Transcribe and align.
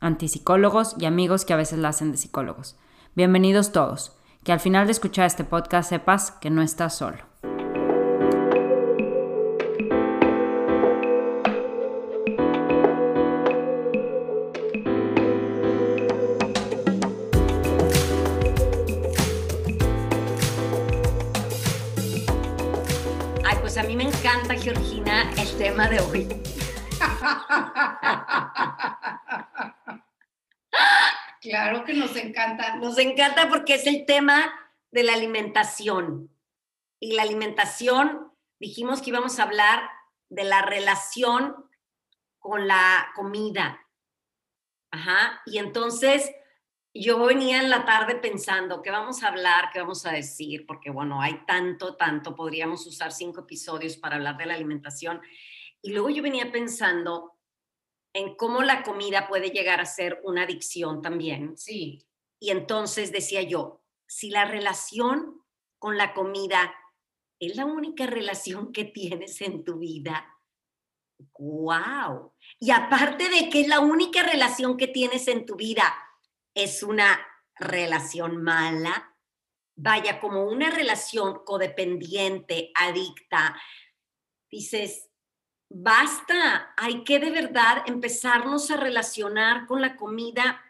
antipsicólogos 0.00 0.94
y 0.98 1.06
amigos 1.06 1.44
que 1.44 1.52
a 1.52 1.56
veces 1.56 1.78
la 1.78 1.88
hacen 1.88 2.12
de 2.12 2.18
psicólogos. 2.18 2.76
Bienvenidos 3.14 3.72
todos. 3.72 4.12
Que 4.44 4.52
al 4.52 4.60
final 4.60 4.86
de 4.86 4.92
escuchar 4.92 5.26
este 5.26 5.44
podcast 5.44 5.90
sepas 5.90 6.30
que 6.30 6.50
no 6.50 6.62
estás 6.62 6.96
solo. 6.96 7.18
Ay, 23.44 23.58
pues 23.60 23.76
a 23.76 23.82
mí 23.82 23.96
me 23.96 24.04
encanta, 24.04 24.54
Georgina, 24.54 25.30
el 25.36 25.50
tema 25.58 25.88
de 25.88 26.00
hoy. 26.00 26.28
Claro 31.48 31.84
que 31.84 31.94
nos 31.94 32.14
encanta. 32.14 32.76
Nos 32.76 32.98
encanta 32.98 33.48
porque 33.48 33.74
es 33.74 33.86
el 33.86 34.04
tema 34.04 34.52
de 34.90 35.02
la 35.02 35.14
alimentación. 35.14 36.30
Y 37.00 37.12
la 37.12 37.22
alimentación, 37.22 38.32
dijimos 38.60 39.00
que 39.00 39.10
íbamos 39.10 39.38
a 39.38 39.44
hablar 39.44 39.88
de 40.28 40.44
la 40.44 40.60
relación 40.60 41.54
con 42.38 42.68
la 42.68 43.12
comida. 43.14 43.80
Ajá. 44.90 45.40
Y 45.46 45.56
entonces 45.56 46.30
yo 46.92 47.18
venía 47.24 47.62
en 47.62 47.70
la 47.70 47.86
tarde 47.86 48.16
pensando 48.16 48.82
qué 48.82 48.90
vamos 48.90 49.22
a 49.22 49.28
hablar, 49.28 49.70
qué 49.72 49.80
vamos 49.80 50.04
a 50.04 50.12
decir, 50.12 50.66
porque 50.66 50.90
bueno, 50.90 51.22
hay 51.22 51.46
tanto, 51.46 51.96
tanto, 51.96 52.34
podríamos 52.34 52.86
usar 52.86 53.10
cinco 53.10 53.40
episodios 53.40 53.96
para 53.96 54.16
hablar 54.16 54.36
de 54.36 54.46
la 54.46 54.54
alimentación. 54.54 55.22
Y 55.80 55.92
luego 55.92 56.10
yo 56.10 56.22
venía 56.22 56.52
pensando 56.52 57.37
en 58.12 58.34
cómo 58.36 58.62
la 58.62 58.82
comida 58.82 59.28
puede 59.28 59.50
llegar 59.50 59.80
a 59.80 59.86
ser 59.86 60.20
una 60.24 60.42
adicción 60.42 61.02
también. 61.02 61.56
Sí. 61.56 62.06
Y 62.40 62.50
entonces 62.50 63.12
decía 63.12 63.42
yo, 63.42 63.82
si 64.06 64.30
la 64.30 64.44
relación 64.44 65.42
con 65.78 65.96
la 65.96 66.14
comida 66.14 66.74
es 67.40 67.56
la 67.56 67.66
única 67.66 68.06
relación 68.06 68.72
que 68.72 68.84
tienes 68.84 69.40
en 69.40 69.64
tu 69.64 69.78
vida, 69.78 70.38
wow. 71.38 72.32
Y 72.58 72.70
aparte 72.70 73.28
de 73.28 73.48
que 73.48 73.62
es 73.62 73.68
la 73.68 73.80
única 73.80 74.22
relación 74.22 74.76
que 74.76 74.88
tienes 74.88 75.28
en 75.28 75.46
tu 75.46 75.56
vida, 75.56 75.94
es 76.54 76.82
una 76.82 77.20
relación 77.54 78.42
mala, 78.42 79.14
vaya, 79.76 80.20
como 80.20 80.44
una 80.44 80.70
relación 80.70 81.44
codependiente, 81.44 82.70
adicta, 82.74 83.60
dices, 84.50 85.07
basta, 85.68 86.72
hay 86.76 87.04
que 87.04 87.18
de 87.18 87.30
verdad 87.30 87.82
empezarnos 87.86 88.70
a 88.70 88.76
relacionar 88.76 89.66
con 89.66 89.80
la 89.80 89.96
comida 89.96 90.62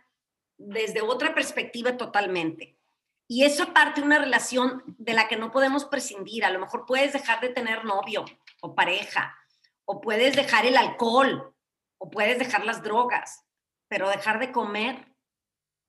desde 0.57 1.03
otra 1.03 1.35
perspectiva 1.35 1.97
totalmente. 1.97 2.77
Y 3.29 3.45
eso 3.45 3.63
aparte 3.63 4.01
una 4.01 4.19
relación 4.19 4.83
de 4.99 5.13
la 5.13 5.29
que 5.29 5.37
no 5.37 5.51
podemos 5.51 5.85
prescindir. 5.85 6.45
A 6.45 6.51
lo 6.51 6.59
mejor 6.59 6.87
puedes 6.87 7.13
dejar 7.13 7.41
de 7.41 7.51
tener 7.51 7.85
novio 7.85 8.25
o 8.61 8.75
pareja, 8.75 9.37
o 9.85 10.01
puedes 10.01 10.35
dejar 10.35 10.67
el 10.67 10.77
alcohol, 10.77 11.55
o 11.99 12.11
puedes 12.11 12.39
dejar 12.39 12.65
las 12.65 12.83
drogas, 12.83 13.45
pero 13.89 14.09
dejar 14.09 14.39
de 14.39 14.53
comer 14.53 15.07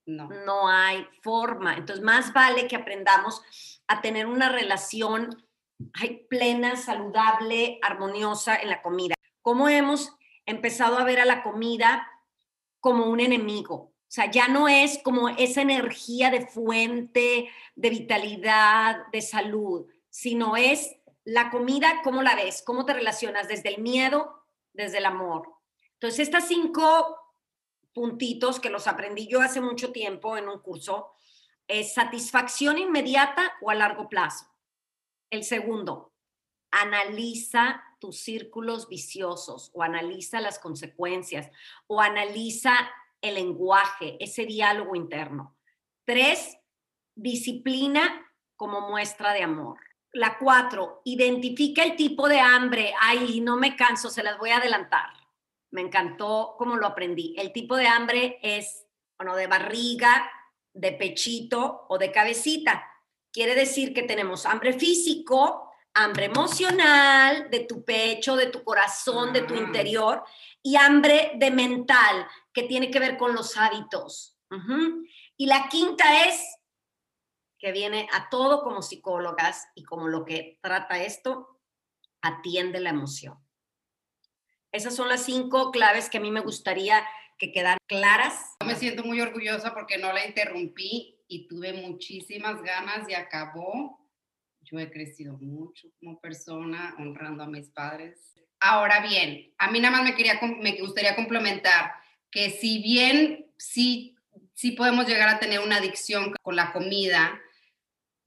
No. 0.05 0.27
no 0.27 0.67
hay 0.67 1.07
forma. 1.21 1.75
Entonces, 1.75 2.03
más 2.03 2.33
vale 2.33 2.67
que 2.67 2.75
aprendamos 2.75 3.41
a 3.87 4.01
tener 4.01 4.25
una 4.25 4.49
relación 4.49 5.45
plena, 6.29 6.75
saludable, 6.75 7.79
armoniosa 7.81 8.55
en 8.55 8.69
la 8.69 8.81
comida. 8.81 9.15
¿Cómo 9.41 9.69
hemos 9.69 10.13
empezado 10.45 10.97
a 10.97 11.03
ver 11.03 11.19
a 11.19 11.25
la 11.25 11.43
comida 11.43 12.07
como 12.79 13.05
un 13.05 13.19
enemigo? 13.19 13.75
O 13.75 14.11
sea, 14.11 14.29
ya 14.31 14.47
no 14.47 14.67
es 14.67 14.99
como 15.03 15.29
esa 15.29 15.61
energía 15.61 16.31
de 16.31 16.47
fuente, 16.47 17.49
de 17.75 17.89
vitalidad, 17.89 19.05
de 19.11 19.21
salud, 19.21 19.85
sino 20.09 20.57
es 20.57 20.95
la 21.23 21.51
comida, 21.51 22.01
¿cómo 22.03 22.23
la 22.23 22.35
ves? 22.35 22.63
¿Cómo 22.65 22.85
te 22.85 22.93
relacionas? 22.93 23.47
Desde 23.47 23.69
el 23.69 23.81
miedo, 23.81 24.43
desde 24.73 24.97
el 24.97 25.05
amor. 25.05 25.53
Entonces, 25.93 26.21
estas 26.21 26.47
cinco 26.47 27.17
puntitos 27.93 28.59
que 28.59 28.69
los 28.69 28.87
aprendí 28.87 29.27
yo 29.27 29.41
hace 29.41 29.61
mucho 29.61 29.91
tiempo 29.91 30.37
en 30.37 30.49
un 30.49 30.59
curso 30.59 31.11
es 31.67 31.93
satisfacción 31.93 32.79
inmediata 32.79 33.53
o 33.61 33.69
a 33.69 33.75
largo 33.75 34.09
plazo. 34.09 34.45
El 35.29 35.43
segundo, 35.43 36.13
analiza 36.71 37.83
tus 37.99 38.19
círculos 38.19 38.87
viciosos 38.87 39.71
o 39.73 39.83
analiza 39.83 40.41
las 40.41 40.59
consecuencias 40.59 41.49
o 41.87 42.01
analiza 42.01 42.73
el 43.21 43.35
lenguaje, 43.35 44.17
ese 44.19 44.45
diálogo 44.45 44.95
interno. 44.95 45.57
Tres, 46.05 46.57
disciplina 47.15 48.25
como 48.55 48.89
muestra 48.89 49.33
de 49.33 49.43
amor. 49.43 49.79
La 50.11 50.37
cuatro, 50.39 51.01
identifica 51.05 51.83
el 51.83 51.95
tipo 51.95 52.27
de 52.27 52.39
hambre. 52.39 52.93
Ay, 52.99 53.41
no 53.41 53.57
me 53.57 53.75
canso, 53.75 54.09
se 54.09 54.23
las 54.23 54.37
voy 54.39 54.49
a 54.49 54.57
adelantar. 54.57 55.11
Me 55.71 55.81
encantó 55.81 56.55
cómo 56.57 56.77
lo 56.77 56.87
aprendí. 56.87 57.35
El 57.37 57.51
tipo 57.51 57.75
de 57.75 57.87
hambre 57.87 58.39
es, 58.41 58.87
bueno, 59.17 59.35
de 59.35 59.47
barriga, 59.47 60.31
de 60.73 60.93
pechito 60.93 61.85
o 61.89 61.97
de 61.97 62.11
cabecita. 62.11 62.88
Quiere 63.31 63.55
decir 63.55 63.93
que 63.93 64.03
tenemos 64.03 64.45
hambre 64.45 64.73
físico, 64.73 65.71
hambre 65.93 66.25
emocional, 66.25 67.49
de 67.49 67.61
tu 67.61 67.83
pecho, 67.83 68.35
de 68.35 68.47
tu 68.47 68.63
corazón, 68.63 69.33
de 69.33 69.41
tu 69.41 69.55
interior, 69.55 70.23
y 70.63 70.75
hambre 70.75 71.33
de 71.35 71.51
mental, 71.51 72.27
que 72.53 72.63
tiene 72.63 72.89
que 72.89 72.99
ver 72.99 73.17
con 73.17 73.35
los 73.35 73.57
hábitos. 73.57 74.37
Y 75.37 75.45
la 75.45 75.69
quinta 75.69 76.25
es, 76.25 76.57
que 77.59 77.71
viene 77.71 78.07
a 78.13 78.29
todo 78.29 78.63
como 78.63 78.81
psicólogas 78.81 79.67
y 79.75 79.83
como 79.83 80.07
lo 80.07 80.25
que 80.25 80.59
trata 80.61 81.03
esto, 81.03 81.59
atiende 82.21 82.79
la 82.79 82.89
emoción. 82.89 83.37
Esas 84.71 84.95
son 84.95 85.09
las 85.09 85.23
cinco 85.23 85.71
claves 85.71 86.09
que 86.09 86.19
a 86.19 86.21
mí 86.21 86.31
me 86.31 86.39
gustaría 86.39 87.05
que 87.37 87.51
quedaran 87.51 87.79
claras. 87.87 88.55
Yo 88.61 88.67
me 88.67 88.75
siento 88.75 89.03
muy 89.03 89.19
orgullosa 89.19 89.73
porque 89.73 89.97
no 89.97 90.13
la 90.13 90.25
interrumpí 90.25 91.18
y 91.29 91.47
tuve 91.47 91.71
muchísimas 91.71 92.61
ganas 92.61 93.07
y 93.07 93.13
acabó. 93.13 93.97
Yo 94.61 94.77
he 94.79 94.91
crecido 94.91 95.37
mucho 95.37 95.87
como 95.99 96.19
persona, 96.19 96.95
honrando 96.97 97.43
a 97.43 97.47
mis 97.47 97.69
padres. 97.69 98.33
Ahora 98.59 98.99
bien, 99.07 99.53
a 99.57 99.71
mí 99.71 99.79
nada 99.79 99.97
más 99.97 100.03
me, 100.03 100.15
quería, 100.15 100.39
me 100.59 100.81
gustaría 100.81 101.15
complementar 101.15 101.93
que 102.29 102.49
si 102.49 102.81
bien 102.81 103.45
sí, 103.57 104.17
sí 104.53 104.71
podemos 104.71 105.07
llegar 105.07 105.29
a 105.29 105.39
tener 105.39 105.61
una 105.61 105.77
adicción 105.77 106.33
con 106.41 106.55
la 106.55 106.73
comida, 106.73 107.39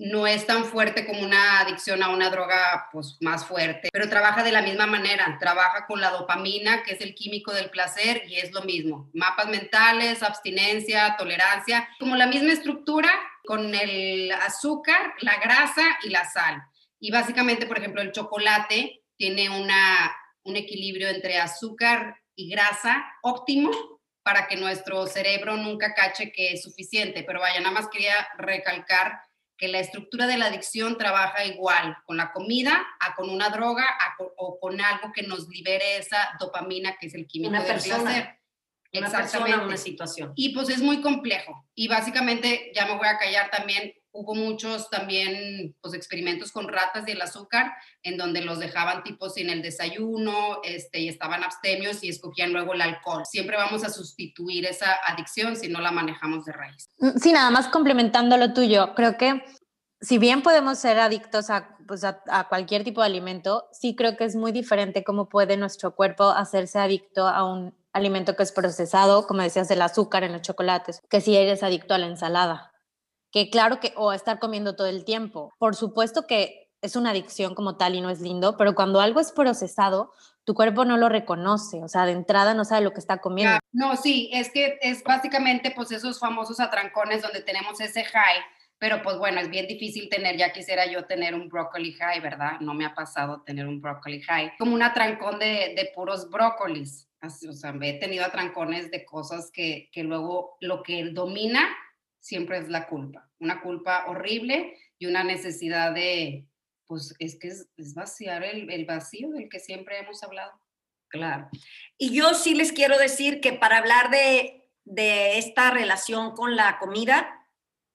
no 0.02 0.26
es 0.26 0.46
tan 0.46 0.64
fuerte 0.64 1.06
como 1.06 1.22
una 1.22 1.60
adicción 1.60 2.02
a 2.02 2.08
una 2.08 2.28
droga 2.28 2.88
pues 2.90 3.18
más 3.20 3.46
fuerte, 3.46 3.88
pero 3.92 4.08
trabaja 4.08 4.42
de 4.42 4.50
la 4.50 4.60
misma 4.60 4.84
manera, 4.84 5.36
trabaja 5.38 5.86
con 5.86 6.00
la 6.00 6.10
dopamina, 6.10 6.82
que 6.82 6.94
es 6.94 7.00
el 7.02 7.14
químico 7.14 7.52
del 7.52 7.70
placer 7.70 8.24
y 8.26 8.34
es 8.36 8.50
lo 8.50 8.62
mismo, 8.62 9.08
mapas 9.14 9.46
mentales, 9.46 10.24
abstinencia, 10.24 11.14
tolerancia, 11.16 11.88
como 12.00 12.16
la 12.16 12.26
misma 12.26 12.52
estructura 12.52 13.10
con 13.44 13.72
el 13.76 14.32
azúcar, 14.32 15.14
la 15.20 15.36
grasa 15.36 15.84
y 16.02 16.10
la 16.10 16.28
sal. 16.28 16.60
Y 16.98 17.12
básicamente, 17.12 17.66
por 17.66 17.78
ejemplo, 17.78 18.02
el 18.02 18.10
chocolate 18.10 19.04
tiene 19.16 19.50
una, 19.50 20.12
un 20.42 20.56
equilibrio 20.56 21.10
entre 21.10 21.38
azúcar 21.38 22.16
y 22.34 22.50
grasa 22.50 23.04
óptimo 23.22 23.70
para 24.24 24.48
que 24.48 24.56
nuestro 24.56 25.06
cerebro 25.06 25.56
nunca 25.56 25.94
cache 25.94 26.32
que 26.32 26.54
es 26.54 26.62
suficiente. 26.64 27.22
Pero 27.24 27.40
vaya, 27.40 27.60
nada 27.60 27.72
más 27.72 27.88
quería 27.88 28.28
recalcar 28.38 29.20
que 29.62 29.68
la 29.68 29.78
estructura 29.78 30.26
de 30.26 30.36
la 30.38 30.46
adicción 30.46 30.98
trabaja 30.98 31.44
igual 31.44 31.96
con 32.04 32.16
la 32.16 32.32
comida, 32.32 32.84
a 32.98 33.14
con 33.14 33.30
una 33.30 33.48
droga 33.48 33.86
o 34.36 34.58
con 34.58 34.80
algo 34.80 35.12
que 35.12 35.22
nos 35.22 35.48
libere 35.48 35.98
esa 35.98 36.30
dopamina 36.40 36.96
que 36.98 37.06
es 37.06 37.14
el 37.14 37.28
químico 37.28 37.50
una 37.50 37.62
del 37.62 37.74
persona, 37.74 38.02
placer. 38.02 38.40
Una 38.92 39.10
persona, 39.12 39.62
una 39.62 39.76
situación. 39.76 40.32
Y 40.34 40.52
pues 40.52 40.68
es 40.68 40.80
muy 40.80 41.00
complejo. 41.00 41.64
Y 41.76 41.86
básicamente, 41.86 42.72
ya 42.74 42.86
me 42.86 42.96
voy 42.96 43.06
a 43.06 43.18
callar 43.18 43.52
también, 43.52 43.94
hubo 44.12 44.34
muchos 44.34 44.90
también 44.90 45.74
pues 45.80 45.94
experimentos 45.94 46.52
con 46.52 46.68
ratas 46.68 47.08
y 47.08 47.12
el 47.12 47.22
azúcar, 47.22 47.72
en 48.02 48.16
donde 48.16 48.42
los 48.42 48.58
dejaban 48.58 49.02
tipo 49.02 49.28
sin 49.30 49.50
el 49.50 49.62
desayuno, 49.62 50.60
este, 50.62 51.00
y 51.00 51.08
estaban 51.08 51.42
abstemios 51.42 52.04
y 52.04 52.08
escogían 52.08 52.52
luego 52.52 52.74
el 52.74 52.82
alcohol. 52.82 53.24
Siempre 53.24 53.56
vamos 53.56 53.84
a 53.84 53.90
sustituir 53.90 54.66
esa 54.66 54.96
adicción 55.06 55.56
si 55.56 55.68
no 55.68 55.80
la 55.80 55.92
manejamos 55.92 56.44
de 56.44 56.52
raíz. 56.52 56.88
Mm, 56.98 57.18
sí, 57.18 57.32
nada 57.32 57.50
más 57.50 57.68
complementando 57.68 58.36
lo 58.36 58.52
tuyo, 58.52 58.94
creo 58.94 59.16
que 59.16 59.42
si 60.00 60.18
bien 60.18 60.42
podemos 60.42 60.78
ser 60.78 60.98
adictos 60.98 61.48
a, 61.48 61.76
pues 61.86 62.04
a, 62.04 62.22
a, 62.28 62.48
cualquier 62.48 62.82
tipo 62.82 63.00
de 63.00 63.06
alimento, 63.06 63.68
sí 63.72 63.94
creo 63.94 64.16
que 64.16 64.24
es 64.24 64.34
muy 64.34 64.50
diferente 64.50 65.04
cómo 65.04 65.28
puede 65.28 65.56
nuestro 65.56 65.94
cuerpo 65.94 66.24
hacerse 66.24 66.80
adicto 66.80 67.28
a 67.28 67.44
un 67.50 67.74
alimento 67.92 68.34
que 68.34 68.42
es 68.42 68.52
procesado, 68.52 69.26
como 69.26 69.42
decías, 69.42 69.70
el 69.70 69.82
azúcar 69.82 70.24
en 70.24 70.32
los 70.32 70.42
chocolates, 70.42 71.00
que 71.08 71.20
si 71.20 71.36
eres 71.36 71.62
adicto 71.62 71.94
a 71.94 71.98
la 71.98 72.06
ensalada, 72.06 72.71
que 73.32 73.50
claro 73.50 73.80
que, 73.80 73.92
o 73.96 74.12
estar 74.12 74.38
comiendo 74.38 74.76
todo 74.76 74.86
el 74.86 75.04
tiempo. 75.04 75.52
Por 75.58 75.74
supuesto 75.74 76.26
que 76.26 76.70
es 76.82 76.96
una 76.96 77.10
adicción 77.10 77.54
como 77.54 77.76
tal 77.76 77.94
y 77.94 78.00
no 78.00 78.10
es 78.10 78.20
lindo, 78.20 78.56
pero 78.56 78.74
cuando 78.74 79.00
algo 79.00 79.20
es 79.20 79.32
procesado, 79.32 80.12
tu 80.44 80.54
cuerpo 80.54 80.84
no 80.84 80.96
lo 80.96 81.08
reconoce, 81.08 81.82
o 81.82 81.88
sea, 81.88 82.04
de 82.04 82.12
entrada 82.12 82.54
no 82.54 82.64
sabe 82.64 82.82
lo 82.82 82.92
que 82.92 82.98
está 82.98 83.18
comiendo. 83.18 83.58
No, 83.72 83.96
sí, 83.96 84.28
es 84.32 84.50
que 84.50 84.78
es 84.82 85.02
básicamente 85.04 85.70
pues 85.70 85.92
esos 85.92 86.18
famosos 86.18 86.58
atrancones 86.58 87.22
donde 87.22 87.40
tenemos 87.40 87.80
ese 87.80 88.04
high, 88.04 88.40
pero 88.78 89.00
pues 89.02 89.16
bueno, 89.16 89.40
es 89.40 89.48
bien 89.48 89.68
difícil 89.68 90.08
tener, 90.08 90.36
ya 90.36 90.52
quisiera 90.52 90.84
yo 90.86 91.04
tener 91.04 91.36
un 91.36 91.48
broccoli 91.48 91.92
high, 91.92 92.20
¿verdad? 92.20 92.58
No 92.60 92.74
me 92.74 92.84
ha 92.84 92.94
pasado 92.94 93.42
tener 93.42 93.68
un 93.68 93.80
broccoli 93.80 94.20
high, 94.22 94.52
como 94.58 94.74
un 94.74 94.82
atrancón 94.82 95.38
de, 95.38 95.74
de 95.76 95.92
puros 95.94 96.28
brócolis. 96.28 97.08
Así, 97.20 97.46
o 97.46 97.52
sea, 97.52 97.72
he 97.80 98.00
tenido 98.00 98.24
atrancones 98.24 98.90
de 98.90 99.04
cosas 99.04 99.52
que, 99.52 99.88
que 99.92 100.02
luego 100.02 100.56
lo 100.60 100.82
que 100.82 101.04
domina 101.10 101.68
siempre 102.22 102.56
es 102.58 102.68
la 102.68 102.86
culpa, 102.86 103.28
una 103.40 103.60
culpa 103.60 104.06
horrible 104.06 104.78
y 104.98 105.06
una 105.06 105.24
necesidad 105.24 105.92
de, 105.92 106.46
pues 106.86 107.14
es 107.18 107.38
que 107.38 107.48
es, 107.48 107.94
vaciar 107.94 108.44
el, 108.44 108.70
el, 108.70 108.86
vacío 108.86 109.30
del 109.30 109.48
que 109.48 109.58
siempre 109.58 109.98
hemos 109.98 110.22
hablado. 110.22 110.52
Claro. 111.08 111.50
Y 111.98 112.14
yo 112.14 112.32
sí 112.32 112.54
les 112.54 112.72
quiero 112.72 112.96
decir 112.96 113.40
que 113.40 113.52
para 113.52 113.78
hablar 113.78 114.10
de, 114.10 114.64
de 114.84 115.36
esta 115.36 115.70
relación 115.70 116.34
con 116.34 116.56
la 116.56 116.78
comida, 116.78 117.46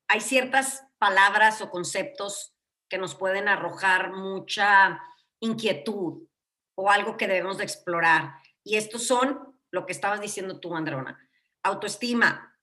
hay 0.07 0.21
ciertas 0.21 0.85
palabras 0.99 1.61
o 1.61 1.71
conceptos 1.71 2.53
que 2.89 2.97
nos 2.97 3.15
pueden 3.15 3.47
arrojar 3.47 4.11
mucha 4.11 5.01
inquietud 5.39 6.27
o 6.75 6.91
algo 6.91 7.17
que 7.17 7.27
debemos 7.27 7.57
de 7.57 7.63
explorar. 7.63 8.35
Y 8.63 8.75
estos 8.75 9.07
son 9.07 9.57
lo 9.71 9.85
que 9.85 9.93
estabas 9.93 10.19
diciendo 10.21 10.59
tú, 10.59 10.75
Androna. 10.75 11.17
Autoestima, 11.63 12.55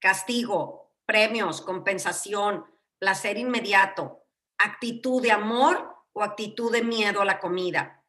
castigo, 0.00 0.83
premios, 1.06 1.60
compensación, 1.60 2.64
placer 2.98 3.38
inmediato, 3.38 4.22
actitud 4.58 5.22
de 5.22 5.32
amor 5.32 5.94
o 6.12 6.22
actitud 6.22 6.72
de 6.72 6.82
miedo 6.82 7.20
a 7.20 7.24
la 7.24 7.40
comida, 7.40 8.03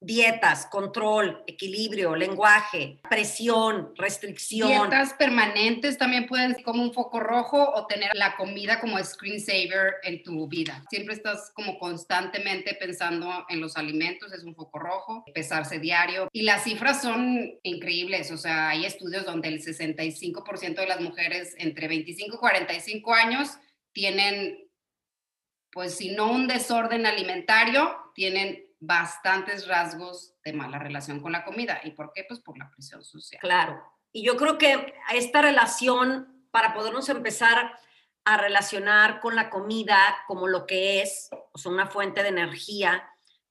dietas, 0.00 0.66
control, 0.66 1.44
equilibrio, 1.46 2.16
lenguaje, 2.16 2.98
presión, 3.08 3.92
restricción. 3.96 4.68
Dietas 4.68 5.12
permanentes 5.14 5.98
también 5.98 6.26
pueden 6.26 6.54
ser 6.54 6.64
como 6.64 6.82
un 6.82 6.94
foco 6.94 7.20
rojo 7.20 7.70
o 7.74 7.86
tener 7.86 8.10
la 8.14 8.34
comida 8.36 8.80
como 8.80 9.02
screensaver 9.02 9.96
en 10.02 10.22
tu 10.22 10.48
vida. 10.48 10.82
Siempre 10.88 11.14
estás 11.14 11.52
como 11.54 11.78
constantemente 11.78 12.74
pensando 12.74 13.44
en 13.50 13.60
los 13.60 13.76
alimentos, 13.76 14.32
es 14.32 14.42
un 14.42 14.54
foco 14.54 14.78
rojo, 14.78 15.24
pesarse 15.34 15.78
diario. 15.78 16.28
Y 16.32 16.42
las 16.42 16.64
cifras 16.64 17.02
son 17.02 17.58
increíbles, 17.62 18.30
o 18.30 18.38
sea, 18.38 18.70
hay 18.70 18.86
estudios 18.86 19.26
donde 19.26 19.48
el 19.48 19.62
65% 19.62 20.74
de 20.76 20.86
las 20.86 21.00
mujeres 21.00 21.54
entre 21.58 21.88
25 21.88 22.36
y 22.36 22.38
45 22.38 23.14
años 23.14 23.50
tienen, 23.92 24.66
pues 25.72 25.94
si 25.96 26.12
no 26.12 26.30
un 26.30 26.48
desorden 26.48 27.04
alimentario, 27.04 27.96
tienen 28.14 28.69
bastantes 28.80 29.68
rasgos 29.68 30.34
de 30.42 30.54
mala 30.54 30.78
relación 30.78 31.20
con 31.20 31.32
la 31.32 31.44
comida. 31.44 31.80
¿Y 31.84 31.92
por 31.92 32.12
qué? 32.12 32.24
Pues 32.26 32.40
por 32.40 32.58
la 32.58 32.70
presión 32.70 33.04
social. 33.04 33.40
Claro. 33.40 33.82
Y 34.10 34.24
yo 34.24 34.36
creo 34.36 34.58
que 34.58 34.94
esta 35.12 35.42
relación, 35.42 36.46
para 36.50 36.74
podernos 36.74 37.08
empezar 37.08 37.78
a 38.24 38.36
relacionar 38.36 39.20
con 39.20 39.36
la 39.36 39.50
comida 39.50 39.98
como 40.26 40.48
lo 40.48 40.66
que 40.66 41.02
es, 41.02 41.28
o 41.52 41.58
sea, 41.58 41.70
una 41.70 41.86
fuente 41.86 42.22
de 42.22 42.30
energía, 42.30 43.08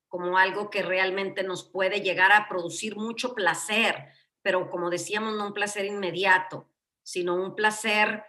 como 0.08 0.38
algo 0.38 0.70
que 0.70 0.82
realmente 0.82 1.44
nos 1.44 1.64
puede 1.64 2.02
llegar 2.02 2.32
a 2.32 2.50
producir 2.50 2.98
mucho 2.98 3.36
placer, 3.36 4.10
pero 4.42 4.70
como 4.70 4.90
decíamos, 4.90 5.36
no 5.36 5.48
un 5.48 5.54
placer 5.54 5.86
inmediato, 5.86 6.68
sino 7.04 7.36
un 7.36 7.56
placer, 7.56 8.24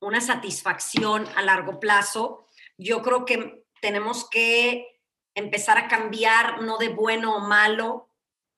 una 0.00 0.20
satisfacción 0.20 1.26
a 1.36 1.42
largo 1.42 1.80
plazo. 1.80 2.46
Yo 2.76 3.02
creo 3.02 3.24
que 3.24 3.66
tenemos 3.80 4.28
que 4.30 4.97
empezar 5.38 5.78
a 5.78 5.88
cambiar 5.88 6.62
no 6.62 6.78
de 6.78 6.88
bueno 6.88 7.36
o 7.36 7.40
malo, 7.40 8.10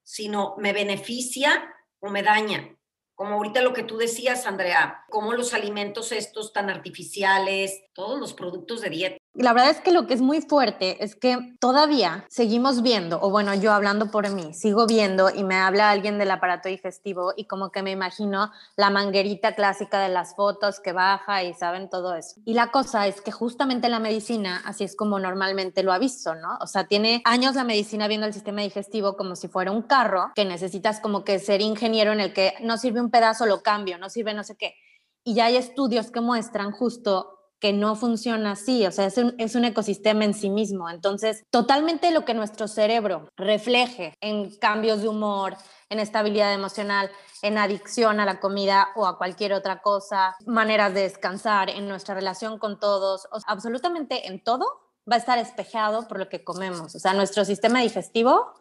sino 0.03 0.55
me 0.59 0.73
beneficia 0.73 1.75
o 2.01 2.11
me 2.11 2.23
daña. 2.23 2.77
Como 3.15 3.35
ahorita 3.35 3.61
lo 3.61 3.73
que 3.73 3.83
tú 3.83 3.99
decías, 3.99 4.47
Andrea, 4.47 5.05
cómo 5.11 5.35
los 5.35 5.53
alimentos 5.53 6.11
estos 6.11 6.53
tan 6.53 6.71
artificiales, 6.71 7.83
todos 7.93 8.19
los 8.19 8.33
productos 8.33 8.81
de 8.81 8.91
dieta 8.91 9.19
la 9.35 9.53
verdad 9.53 9.71
es 9.71 9.81
que 9.81 9.93
lo 9.93 10.07
que 10.07 10.15
es 10.15 10.21
muy 10.21 10.41
fuerte 10.41 11.03
es 11.05 11.15
que 11.15 11.39
todavía 11.61 12.25
seguimos 12.29 12.83
viendo, 12.83 13.21
o 13.23 13.31
bueno, 13.31 13.55
yo 13.55 13.73
hablando 13.73 14.11
por 14.11 14.29
mí, 14.31 14.53
sigo 14.55 14.87
viendo 14.87 15.31
y 15.31 15.45
me 15.45 15.55
habla 15.55 15.91
alguien 15.91 16.19
del 16.19 16.33
aparato 16.33 16.69
digestivo 16.69 17.33
y 17.37 17.47
como 17.47 17.71
que 17.71 17.83
me 17.83 17.93
imagino 17.93 18.51
la 18.77 18.91
manguerita 18.91 19.55
clásica 19.55 20.01
de 20.01 20.09
las 20.09 20.35
fotos 20.35 20.81
que 20.81 20.93
baja 20.93 21.45
y 21.45 21.55
saben 21.55 21.89
todo 21.89 22.17
eso. 22.17 22.41
Y 22.45 22.55
la 22.55 22.73
cosa 22.73 23.07
es 23.07 23.21
que 23.21 23.31
justamente 23.31 23.89
la 23.89 24.01
medicina, 24.01 24.63
así 24.65 24.83
es 24.83 24.97
como 24.97 25.21
normalmente 25.21 25.85
lo 25.85 25.93
ha 25.93 25.99
visto, 25.99 26.35
¿no? 26.35 26.59
O 26.61 26.67
sea, 26.67 26.89
tiene 26.89 27.23
años 27.25 27.55
la 27.55 27.65
medicina 27.65 28.09
viendo 28.09 28.27
el 28.27 28.35
sistema 28.35 28.63
digestivo 28.63 29.17
como 29.17 29.37
si 29.37 29.47
fuera 29.47 29.71
un 29.71 29.83
carro 29.83 30.33
que 30.35 30.45
necesitas 30.45 30.99
como 30.99 31.25
que 31.25 31.39
ser 31.39 31.61
ingeniero 31.61 32.13
en 32.13 32.21
el 32.21 32.33
que 32.33 32.55
no 32.63 32.77
sirve 32.79 33.01
un 33.01 33.11
pedazo, 33.11 33.47
lo 33.47 33.63
cambio, 33.63 33.97
no 33.97 34.11
sirve 34.11 34.35
no 34.35 34.43
sé 34.43 34.57
qué. 34.57 34.75
Y 35.23 35.35
ya 35.35 35.47
hay 35.47 35.57
estudios 35.57 36.11
que 36.11 36.21
muestran 36.21 36.73
justo 36.73 37.40
que 37.61 37.73
no 37.75 37.95
funciona 37.95 38.53
así, 38.53 38.87
o 38.87 38.91
sea, 38.91 39.05
es 39.07 39.19
un, 39.19 39.35
es 39.39 39.55
un, 39.55 39.67
ecosistema 39.67 40.25
en 40.25 40.35
sí 40.35 40.49
mismo. 40.49 40.89
Entonces, 40.89 41.45
totalmente 41.51 42.11
lo 42.11 42.25
que 42.25 42.33
nuestro 42.33 42.67
cerebro 42.69 43.29
refleje 43.37 44.15
en 44.21 44.57
cambios 44.57 45.03
de 45.03 45.09
humor, 45.09 45.57
en 45.91 46.01
estabilidad 46.01 46.55
emocional, 46.55 47.11
en 47.43 47.59
adicción 47.59 48.19
a 48.19 48.25
la 48.25 48.41
comida 48.41 48.89
o 48.97 49.07
a 49.07 49.19
cualquier 49.19 49.53
otra 49.53 49.83
cosa, 49.83 50.37
maneras 50.47 50.95
de 50.95 51.03
descansar, 51.03 51.69
en 51.69 51.87
nuestra 51.87 52.15
relación 52.15 52.59
con 52.59 52.81
todos, 52.81 53.29
absolutamente 53.47 54.29
en 54.29 54.43
todo 54.43 54.67
va 55.11 55.17
a 55.17 55.19
estar 55.19 55.39
espejado 55.39 56.09
por 56.09 56.19
lo 56.19 56.29
que 56.29 56.45
comemos. 56.45 56.95
O 56.95 56.99
sea, 56.99 57.13
nuestro 57.13 57.45
sistema 57.45 57.81
digestivo 57.81 58.55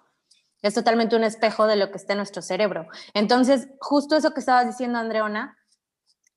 es 0.61 0.73
totalmente 0.73 1.15
un 1.15 1.23
espejo 1.23 1.67
de 1.67 1.75
lo 1.75 1.91
que 1.91 1.97
está 1.97 2.13
en 2.13 2.17
nuestro 2.17 2.41
cerebro. 2.41 2.87
Entonces, 3.13 3.69
justo 3.79 4.15
eso 4.15 4.33
que 4.33 4.39
estabas 4.41 4.65
diciendo, 4.65 4.99
Andreona, 4.99 5.57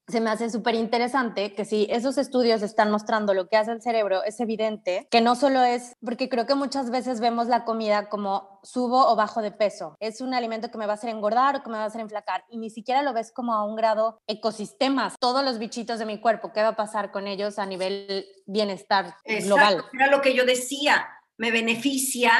se 0.08 0.20
me 0.20 0.30
hace 0.30 0.50
súper 0.50 0.74
interesante 0.74 1.54
que 1.54 1.64
si 1.64 1.86
esos 1.90 2.18
estudios 2.18 2.62
están 2.62 2.90
mostrando 2.90 3.34
lo 3.34 3.48
que 3.48 3.56
hace 3.56 3.72
el 3.72 3.82
cerebro, 3.82 4.22
es 4.24 4.40
evidente 4.40 5.06
que 5.10 5.20
no 5.20 5.36
solo 5.36 5.62
es, 5.62 5.96
porque 6.04 6.28
creo 6.28 6.46
que 6.46 6.54
muchas 6.54 6.90
veces 6.90 7.20
vemos 7.20 7.46
la 7.48 7.64
comida 7.64 8.08
como 8.08 8.60
subo 8.62 9.08
o 9.08 9.16
bajo 9.16 9.42
de 9.42 9.52
peso, 9.52 9.96
es 10.00 10.20
un 10.20 10.34
alimento 10.34 10.70
que 10.70 10.78
me 10.78 10.86
va 10.86 10.92
a 10.92 10.96
hacer 10.96 11.10
engordar 11.10 11.56
o 11.56 11.62
que 11.62 11.70
me 11.70 11.76
va 11.76 11.84
a 11.84 11.86
hacer 11.86 12.00
enflacar 12.00 12.44
y 12.48 12.58
ni 12.58 12.70
siquiera 12.70 13.02
lo 13.02 13.12
ves 13.12 13.32
como 13.32 13.54
a 13.54 13.64
un 13.64 13.76
grado 13.76 14.18
ecosistemas, 14.26 15.14
todos 15.18 15.44
los 15.44 15.58
bichitos 15.58 15.98
de 15.98 16.06
mi 16.06 16.20
cuerpo, 16.20 16.52
¿qué 16.52 16.62
va 16.62 16.68
a 16.68 16.76
pasar 16.76 17.10
con 17.10 17.26
ellos 17.26 17.58
a 17.58 17.66
nivel 17.66 18.26
bienestar 18.46 19.16
Exacto, 19.24 19.46
global? 19.46 19.84
Era 19.92 20.06
lo 20.08 20.20
que 20.20 20.34
yo 20.34 20.44
decía, 20.44 21.08
me 21.36 21.50
beneficia 21.50 22.32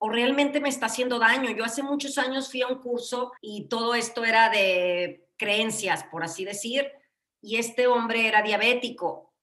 o 0.00 0.08
realmente 0.08 0.60
me 0.60 0.68
está 0.68 0.86
haciendo 0.86 1.18
daño. 1.18 1.50
Yo 1.50 1.64
hace 1.64 1.82
muchos 1.82 2.18
años 2.18 2.50
fui 2.50 2.62
a 2.62 2.68
un 2.68 2.80
curso 2.80 3.32
y 3.40 3.68
todo 3.68 3.94
esto 3.94 4.24
era 4.24 4.48
de 4.48 5.27
creencias, 5.38 6.04
por 6.04 6.24
así 6.24 6.44
decir, 6.44 6.90
y 7.40 7.56
este 7.56 7.86
hombre 7.86 8.26
era 8.26 8.42
diabético. 8.42 9.34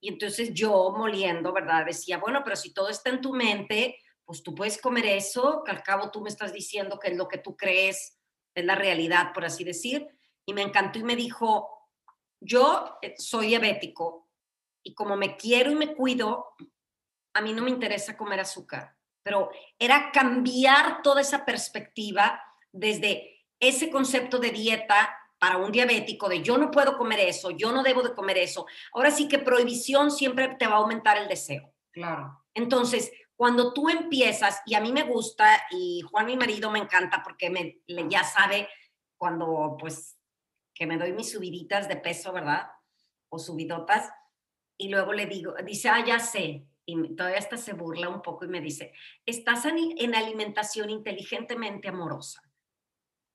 Y 0.00 0.08
entonces 0.08 0.52
yo 0.52 0.92
moliendo, 0.96 1.52
¿verdad? 1.52 1.86
Decía, 1.86 2.18
bueno, 2.18 2.42
pero 2.44 2.56
si 2.56 2.74
todo 2.74 2.88
está 2.88 3.10
en 3.10 3.20
tu 3.20 3.32
mente, 3.32 3.98
pues 4.24 4.42
tú 4.42 4.54
puedes 4.54 4.80
comer 4.80 5.06
eso, 5.06 5.62
que 5.64 5.70
al 5.70 5.82
cabo 5.82 6.10
tú 6.10 6.20
me 6.20 6.28
estás 6.28 6.52
diciendo 6.52 6.98
que 6.98 7.08
es 7.08 7.16
lo 7.16 7.28
que 7.28 7.38
tú 7.38 7.56
crees, 7.56 8.18
es 8.54 8.64
la 8.64 8.74
realidad, 8.74 9.32
por 9.32 9.44
así 9.44 9.64
decir. 9.64 10.06
Y 10.46 10.52
me 10.52 10.62
encantó 10.62 10.98
y 10.98 11.04
me 11.04 11.16
dijo, 11.16 11.88
yo 12.40 12.98
eh, 13.00 13.14
soy 13.16 13.48
diabético 13.48 14.28
y 14.82 14.94
como 14.94 15.16
me 15.16 15.36
quiero 15.36 15.70
y 15.70 15.74
me 15.74 15.94
cuido, 15.94 16.54
a 17.34 17.40
mí 17.40 17.52
no 17.52 17.62
me 17.62 17.70
interesa 17.70 18.16
comer 18.16 18.40
azúcar, 18.40 18.96
pero 19.22 19.50
era 19.78 20.12
cambiar 20.12 21.02
toda 21.02 21.22
esa 21.22 21.44
perspectiva 21.44 22.40
desde 22.70 23.46
ese 23.58 23.90
concepto 23.90 24.38
de 24.38 24.50
dieta 24.50 25.18
para 25.44 25.58
un 25.58 25.70
diabético 25.70 26.26
de 26.26 26.40
yo 26.40 26.56
no 26.56 26.70
puedo 26.70 26.96
comer 26.96 27.20
eso, 27.20 27.50
yo 27.50 27.70
no 27.70 27.82
debo 27.82 28.02
de 28.02 28.14
comer 28.14 28.38
eso. 28.38 28.64
Ahora 28.94 29.10
sí 29.10 29.28
que 29.28 29.38
prohibición 29.38 30.10
siempre 30.10 30.56
te 30.58 30.66
va 30.66 30.76
a 30.76 30.78
aumentar 30.78 31.18
el 31.18 31.28
deseo. 31.28 31.70
Claro. 31.90 32.46
Entonces, 32.54 33.12
cuando 33.36 33.74
tú 33.74 33.90
empiezas, 33.90 34.62
y 34.64 34.74
a 34.74 34.80
mí 34.80 34.90
me 34.90 35.02
gusta, 35.02 35.66
y 35.70 36.00
Juan, 36.00 36.24
mi 36.24 36.38
marido, 36.38 36.70
me 36.70 36.78
encanta 36.78 37.22
porque 37.22 37.50
me, 37.50 37.82
ya 38.08 38.24
sabe 38.24 38.70
cuando, 39.18 39.76
pues, 39.78 40.18
que 40.72 40.86
me 40.86 40.96
doy 40.96 41.12
mis 41.12 41.32
subiditas 41.32 41.88
de 41.88 41.96
peso, 41.96 42.32
¿verdad? 42.32 42.70
O 43.28 43.38
subidotas, 43.38 44.10
y 44.78 44.88
luego 44.88 45.12
le 45.12 45.26
digo, 45.26 45.52
dice, 45.62 45.90
ah, 45.90 46.02
ya 46.02 46.20
sé, 46.20 46.64
y 46.86 47.14
todavía 47.16 47.38
hasta 47.38 47.58
se 47.58 47.74
burla 47.74 48.08
un 48.08 48.22
poco 48.22 48.46
y 48.46 48.48
me 48.48 48.62
dice, 48.62 48.94
estás 49.26 49.66
en 49.66 50.14
alimentación 50.14 50.88
inteligentemente 50.88 51.88
amorosa. 51.88 52.40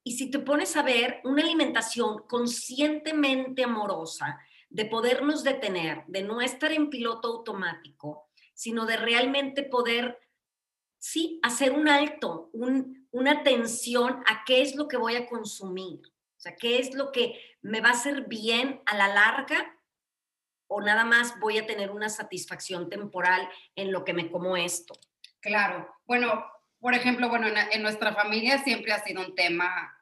Y 0.09 0.13
si 0.13 0.31
te 0.31 0.39
pones 0.39 0.75
a 0.75 0.81
ver 0.81 1.21
una 1.23 1.43
alimentación 1.43 2.23
conscientemente 2.27 3.63
amorosa, 3.63 4.39
de 4.67 4.85
podernos 4.85 5.43
detener, 5.43 6.03
de 6.07 6.23
no 6.23 6.41
estar 6.41 6.71
en 6.71 6.89
piloto 6.89 7.27
automático, 7.27 8.27
sino 8.55 8.87
de 8.87 8.97
realmente 8.97 9.61
poder, 9.61 10.17
sí, 10.97 11.39
hacer 11.43 11.73
un 11.73 11.87
alto, 11.87 12.49
una 12.53 13.31
atención 13.33 14.23
a 14.25 14.43
qué 14.47 14.63
es 14.63 14.75
lo 14.75 14.87
que 14.87 14.97
voy 14.97 15.15
a 15.15 15.27
consumir, 15.27 16.01
o 16.07 16.39
sea, 16.39 16.55
qué 16.55 16.79
es 16.79 16.95
lo 16.95 17.11
que 17.11 17.39
me 17.61 17.79
va 17.79 17.89
a 17.89 17.91
hacer 17.91 18.25
bien 18.25 18.81
a 18.87 18.97
la 18.97 19.09
larga 19.09 19.77
o 20.65 20.81
nada 20.81 21.05
más 21.05 21.39
voy 21.39 21.59
a 21.59 21.67
tener 21.67 21.91
una 21.91 22.09
satisfacción 22.09 22.89
temporal 22.89 23.47
en 23.75 23.91
lo 23.91 24.03
que 24.03 24.13
me 24.13 24.31
como 24.31 24.57
esto. 24.57 24.95
Claro, 25.39 25.87
bueno, 26.07 26.43
por 26.79 26.95
ejemplo, 26.95 27.29
bueno, 27.29 27.45
en, 27.47 27.81
nuestra 27.83 28.15
familia 28.15 28.57
siempre 28.63 28.91
ha 28.91 29.03
sido 29.03 29.23
un 29.23 29.35
tema 29.35 29.95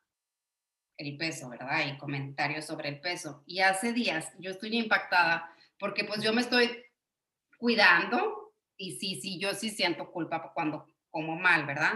el 0.98 1.18
peso, 1.18 1.50
¿verdad? 1.50 1.86
Y 1.88 1.98
comentarios 1.98 2.66
sobre 2.66 2.90
el 2.90 3.00
peso. 3.00 3.44
Y 3.46 3.60
hace 3.60 3.94
días 3.94 4.34
yo 4.40 4.52
estoy 4.52 4.76
impactada 4.76 5.52
porque 5.80 6.04
pues 6.04 6.22
yo 6.22 6.34
me 6.34 6.42
estoy 6.42 6.84
cuidando, 7.58 8.54
y 8.78 8.98
sí, 8.98 9.20
sí, 9.22 9.40
yo 9.40 9.54
sí 9.54 9.70
siento 9.70 10.12
culpa 10.12 10.52
cuando 10.54 10.88
como 11.10 11.36
mal, 11.36 11.66
¿verdad? 11.66 11.94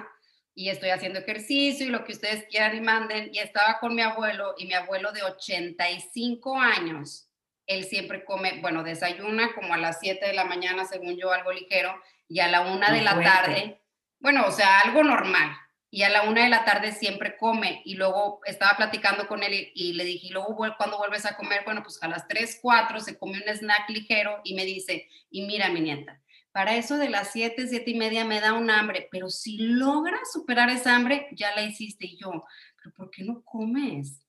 Y 0.54 0.70
estoy 0.70 0.90
haciendo 0.90 1.20
ejercicio 1.20 1.86
y 1.86 1.90
lo 1.90 2.04
que 2.04 2.14
ustedes 2.14 2.46
quieran 2.50 2.76
y 2.76 2.82
manden. 2.82 3.30
Y 3.34 3.40
estaba 3.40 3.80
con 3.80 3.96
mi 3.96 4.02
abuelo 4.02 4.56
y 4.58 4.66
mi 4.66 4.74
abuelo 4.74 5.12
de 5.12 5.24
85 5.24 6.60
años, 6.60 7.30
él 7.68 7.86
siempre 7.86 8.26
come, 8.26 8.60
bueno, 8.62 8.84
desayuna 8.84 9.54
como 9.54 9.74
a 9.74 9.78
las 9.78 10.00
7 10.00 10.26
de 10.26 10.34
la 10.34 10.46
mañana, 10.46 10.86
según 10.86 11.18
yo, 11.18 11.32
algo 11.32 11.54
ligero, 11.54 11.96
y 12.28 12.40
a 12.40 12.48
la 12.48 12.62
1 12.62 12.92
de 12.92 13.02
la 13.02 13.22
tarde, 13.22 13.82
bueno, 14.20 14.46
o 14.46 14.52
sea, 14.52 14.82
algo 14.82 15.04
normal. 15.04 15.52
Y 15.92 16.04
a 16.04 16.10
la 16.10 16.24
1 16.24 16.42
de 16.42 16.50
la 16.50 16.64
tarde 16.66 16.94
siempre 16.94 17.38
come. 17.38 17.82
Y 17.86 17.96
luego 17.96 18.40
estaba 18.46 18.78
platicando 18.78 19.28
con 19.28 19.44
él 19.44 19.72
y, 19.76 19.94
le 19.94 20.06
dije, 20.06 20.28
y 20.28 20.30
luego 20.32 20.56
cuando 20.56 20.98
vuelves 20.98 21.26
a 21.26 21.36
comer, 21.36 21.64
bueno, 21.66 21.84
pues 21.84 22.02
a 22.02 22.08
las 22.08 22.28
3, 22.28 22.60
4 22.62 23.00
se 23.02 23.18
come 23.18 23.44
un 23.46 23.54
snack 23.54 23.90
ligero 23.90 24.40
y 24.44 24.56
me 24.56 24.66
dice, 24.66 25.08
y 25.30 25.46
mira 25.46 25.70
mi 25.70 25.82
nieta, 25.82 26.20
para 26.54 26.76
eso 26.76 26.98
de 26.98 27.10
las 27.10 27.32
7, 27.32 27.68
7 27.68 27.92
y 27.92 27.96
media 27.96 28.26
me 28.26 28.40
da 28.40 28.54
un 28.54 28.70
hambre, 28.70 29.08
pero 29.12 29.30
si 29.30 29.58
logras 29.58 30.32
superar 30.32 30.70
esa 30.70 30.96
hambre, 30.96 31.28
ya 31.34 31.54
la 31.56 31.64
hiciste. 31.64 32.06
Y 32.06 32.18
yo, 32.18 32.46
¿pero 32.78 32.96
por 32.96 33.12
qué 33.12 33.24
no 33.24 33.44
comes? 33.44 34.21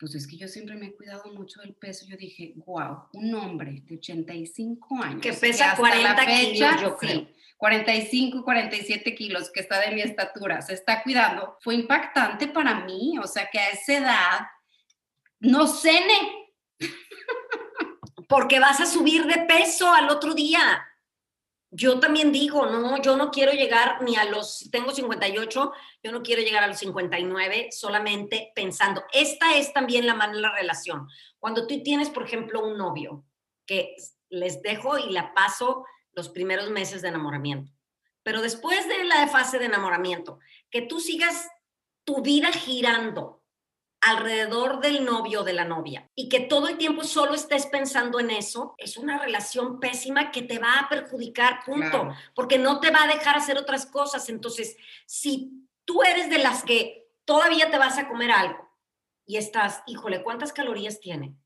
Pues 0.00 0.14
es 0.14 0.26
que 0.26 0.38
yo 0.38 0.48
siempre 0.48 0.76
me 0.76 0.86
he 0.86 0.94
cuidado 0.94 1.30
mucho 1.34 1.60
del 1.60 1.74
peso. 1.74 2.06
Yo 2.08 2.16
dije, 2.16 2.54
wow, 2.64 3.08
un 3.12 3.34
hombre 3.34 3.82
de 3.84 3.96
85 3.96 5.02
años. 5.02 5.20
Que 5.20 5.34
pesa 5.34 5.76
40 5.76 6.26
kilos, 6.26 6.80
yo 6.80 6.96
creo. 6.96 7.28
45, 7.58 8.42
47 8.42 9.14
kilos, 9.14 9.50
que 9.52 9.60
está 9.60 9.78
de 9.78 9.94
mi 9.94 10.00
estatura, 10.00 10.62
se 10.62 10.72
está 10.72 11.02
cuidando. 11.02 11.58
Fue 11.60 11.74
impactante 11.74 12.48
para 12.48 12.80
mí. 12.86 13.18
O 13.22 13.26
sea, 13.26 13.50
que 13.52 13.58
a 13.58 13.68
esa 13.68 13.98
edad 13.98 14.46
no 15.38 15.66
cene. 15.66 16.48
Porque 18.26 18.58
vas 18.58 18.80
a 18.80 18.86
subir 18.86 19.26
de 19.26 19.44
peso 19.44 19.92
al 19.92 20.08
otro 20.08 20.32
día 20.32 20.82
yo 21.70 22.00
también 22.00 22.32
digo, 22.32 22.66
no, 22.66 23.00
yo 23.00 23.16
no 23.16 23.30
quiero 23.30 23.52
llegar 23.52 24.02
ni 24.02 24.16
a 24.16 24.24
los, 24.24 24.68
tengo 24.72 24.90
58, 24.90 25.72
yo 26.02 26.12
no 26.12 26.22
quiero 26.22 26.42
llegar 26.42 26.64
a 26.64 26.66
los 26.66 26.78
59 26.78 27.68
solamente 27.70 28.52
pensando. 28.54 29.04
Esta 29.12 29.56
es 29.56 29.72
también 29.72 30.06
la 30.06 30.14
mala 30.14 30.52
relación. 30.52 31.08
Cuando 31.38 31.66
tú 31.66 31.82
tienes, 31.82 32.10
por 32.10 32.24
ejemplo, 32.24 32.64
un 32.64 32.76
novio 32.76 33.24
que 33.66 33.94
les 34.28 34.62
dejo 34.62 34.98
y 34.98 35.12
la 35.12 35.32
paso 35.32 35.84
los 36.12 36.28
primeros 36.28 36.70
meses 36.70 37.02
de 37.02 37.08
enamoramiento, 37.08 37.72
pero 38.24 38.42
después 38.42 38.88
de 38.88 39.04
la 39.04 39.28
fase 39.28 39.58
de 39.60 39.66
enamoramiento, 39.66 40.40
que 40.70 40.82
tú 40.82 40.98
sigas 40.98 41.48
tu 42.04 42.20
vida 42.20 42.50
girando 42.52 43.39
alrededor 44.00 44.80
del 44.80 45.04
novio 45.04 45.40
o 45.40 45.44
de 45.44 45.52
la 45.52 45.64
novia 45.64 46.10
y 46.14 46.28
que 46.28 46.40
todo 46.40 46.68
el 46.68 46.78
tiempo 46.78 47.04
solo 47.04 47.34
estés 47.34 47.66
pensando 47.66 48.18
en 48.18 48.30
eso, 48.30 48.74
es 48.78 48.96
una 48.96 49.18
relación 49.18 49.78
pésima 49.78 50.30
que 50.30 50.42
te 50.42 50.58
va 50.58 50.78
a 50.78 50.88
perjudicar, 50.88 51.60
punto, 51.64 52.10
porque 52.34 52.58
no 52.58 52.80
te 52.80 52.90
va 52.90 53.04
a 53.04 53.08
dejar 53.08 53.36
hacer 53.36 53.58
otras 53.58 53.86
cosas. 53.86 54.28
Entonces, 54.30 54.76
si 55.06 55.68
tú 55.84 56.02
eres 56.02 56.30
de 56.30 56.38
las 56.38 56.62
que 56.62 57.10
todavía 57.26 57.70
te 57.70 57.78
vas 57.78 57.98
a 57.98 58.08
comer 58.08 58.30
algo 58.30 58.70
y 59.26 59.36
estás, 59.36 59.82
híjole, 59.86 60.22
¿cuántas 60.22 60.52
calorías 60.52 61.00
tiene? 61.00 61.36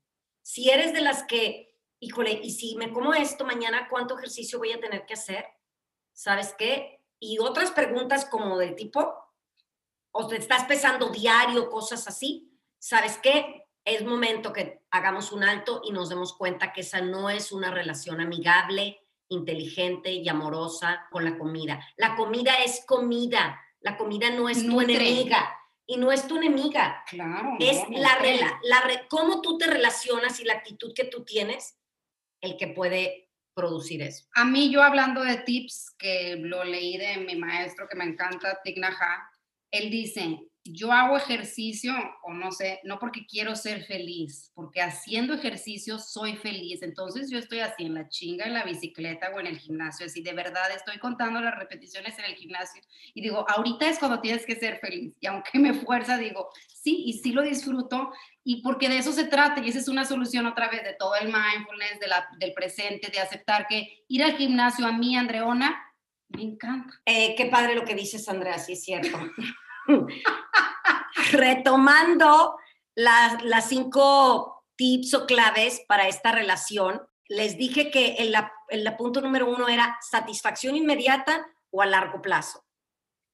Si 0.41 0.69
eres 0.69 0.93
de 0.93 1.01
las 1.01 1.23
que, 1.23 1.77
híjole, 1.99 2.39
y 2.41 2.51
si 2.51 2.75
me 2.75 2.93
como 2.93 3.13
esto 3.13 3.43
mañana, 3.43 3.87
¿cuánto 3.89 4.17
ejercicio 4.17 4.59
voy 4.59 4.71
a 4.71 4.79
tener 4.79 5.05
que 5.05 5.15
hacer? 5.15 5.45
¿Sabes 6.13 6.55
qué? 6.57 7.01
Y 7.19 7.39
otras 7.39 7.71
preguntas 7.71 8.25
como 8.25 8.57
del 8.57 8.75
tipo, 8.75 9.24
o 10.17 10.27
te 10.27 10.37
estás 10.37 10.63
pesando 10.63 11.09
diario, 11.09 11.69
cosas 11.69 12.07
así, 12.07 12.49
¿sabes 12.79 13.19
qué? 13.21 13.65
Es 13.83 14.05
momento 14.05 14.53
que 14.53 14.79
hagamos 14.89 15.33
un 15.33 15.43
alto 15.43 15.81
y 15.83 15.91
nos 15.91 16.07
demos 16.07 16.33
cuenta 16.37 16.71
que 16.71 16.81
esa 16.81 17.01
no 17.01 17.29
es 17.29 17.51
una 17.51 17.69
relación 17.69 18.21
amigable, 18.21 18.97
inteligente 19.27 20.13
y 20.13 20.29
amorosa 20.29 21.05
con 21.11 21.25
la 21.25 21.37
comida. 21.37 21.85
La 21.97 22.15
comida 22.15 22.63
es 22.63 22.85
comida, 22.87 23.61
la 23.81 23.97
comida 23.97 24.29
no 24.29 24.47
es 24.47 24.65
tu 24.65 24.79
enemiga 24.79 25.53
y 25.85 25.97
no 25.97 26.13
es 26.13 26.25
tu 26.25 26.37
enemiga. 26.37 27.03
Claro. 27.09 27.57
Es 27.59 27.83
la, 27.89 28.17
la, 28.63 29.07
cómo 29.09 29.41
tú 29.41 29.57
te 29.57 29.67
relacionas 29.67 30.39
y 30.39 30.45
la 30.45 30.53
actitud 30.53 30.93
que 30.93 31.03
tú 31.03 31.25
tienes 31.25 31.77
el 32.39 32.55
que 32.55 32.67
puede 32.67 33.33
producir 33.53 34.01
eso. 34.01 34.27
A 34.33 34.45
mí 34.45 34.71
yo 34.71 34.81
hablando 34.81 35.21
de 35.23 35.39
tips 35.39 35.93
que 35.99 36.37
lo 36.37 36.63
leí 36.63 36.95
de 36.97 37.17
mi 37.17 37.35
maestro 37.35 37.85
que 37.89 37.97
me 37.97 38.05
encanta, 38.05 38.61
Tignaja, 38.63 39.29
él 39.71 39.89
dice, 39.89 40.39
yo 40.67 40.91
hago 40.91 41.15
ejercicio 41.15 41.93
o 42.23 42.33
no 42.33 42.51
sé, 42.51 42.79
no 42.83 42.97
porque 42.97 43.27
quiero 43.27 43.55
ser 43.55 43.85
feliz, 43.85 44.51
porque 44.55 44.81
haciendo 44.81 45.35
ejercicio 45.35 45.99
soy 45.99 46.35
feliz. 46.37 46.81
Entonces 46.81 47.29
yo 47.29 47.37
estoy 47.37 47.59
así 47.59 47.85
en 47.85 47.93
la 47.93 48.09
chinga, 48.09 48.45
en 48.45 48.55
la 48.55 48.63
bicicleta 48.63 49.29
o 49.35 49.39
en 49.39 49.45
el 49.45 49.59
gimnasio, 49.59 50.07
así 50.07 50.23
de 50.23 50.33
verdad 50.33 50.71
estoy 50.75 50.97
contando 50.97 51.39
las 51.39 51.55
repeticiones 51.55 52.17
en 52.17 52.25
el 52.25 52.35
gimnasio 52.35 52.81
y 53.13 53.21
digo, 53.21 53.45
ahorita 53.47 53.87
es 53.87 53.99
cuando 53.99 54.21
tienes 54.21 54.45
que 54.45 54.55
ser 54.55 54.79
feliz. 54.79 55.15
Y 55.19 55.27
aunque 55.27 55.59
me 55.59 55.75
fuerza, 55.75 56.17
digo, 56.17 56.49
sí, 56.67 57.03
y 57.05 57.13
sí 57.13 57.31
lo 57.31 57.43
disfruto 57.43 58.11
y 58.43 58.63
porque 58.63 58.89
de 58.89 58.97
eso 58.97 59.11
se 59.11 59.25
trata 59.25 59.61
y 59.61 59.69
esa 59.69 59.79
es 59.79 59.87
una 59.87 60.05
solución 60.05 60.47
otra 60.47 60.67
vez 60.69 60.83
de 60.83 60.93
todo 60.93 61.13
el 61.15 61.27
mindfulness, 61.27 61.99
de 61.99 62.07
la, 62.07 62.27
del 62.39 62.53
presente, 62.53 63.11
de 63.11 63.19
aceptar 63.19 63.67
que 63.67 64.03
ir 64.07 64.23
al 64.23 64.35
gimnasio 64.35 64.87
a 64.87 64.91
mí, 64.91 65.15
Andreona, 65.15 65.79
me 66.29 66.43
encanta. 66.43 67.01
Eh, 67.05 67.35
qué 67.35 67.45
padre 67.47 67.75
lo 67.75 67.85
que 67.85 67.95
dices, 67.95 68.27
Andrea, 68.27 68.57
sí 68.59 68.73
es 68.73 68.83
cierto. 68.83 69.17
Retomando 71.31 72.55
las, 72.95 73.69
cinco 73.69 74.65
tips 74.75 75.13
o 75.13 75.25
claves 75.25 75.83
para 75.87 76.07
esta 76.07 76.31
relación, 76.31 77.01
les 77.27 77.57
dije 77.57 77.91
que 77.91 78.15
el, 78.15 78.35
el 78.69 78.95
punto 78.97 79.21
número 79.21 79.49
uno 79.49 79.67
era 79.67 79.97
satisfacción 80.01 80.75
inmediata 80.75 81.45
o 81.71 81.81
a 81.81 81.85
largo 81.85 82.21
plazo. 82.21 82.65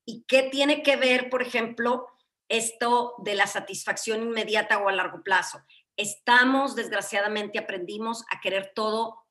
¿Y 0.05 0.23
qué 0.27 0.43
tiene 0.43 0.83
que 0.83 0.95
ver, 0.95 1.29
por 1.29 1.41
ejemplo, 1.41 2.07
esto 2.49 3.15
de 3.19 3.35
la 3.35 3.47
satisfacción 3.47 4.23
inmediata 4.23 4.77
o 4.79 4.89
a 4.89 4.91
largo 4.91 5.23
plazo? 5.23 5.61
Estamos, 5.95 6.75
desgraciadamente, 6.75 7.59
aprendimos 7.59 8.23
a 8.31 8.39
querer 8.39 8.71
todo 8.75 9.25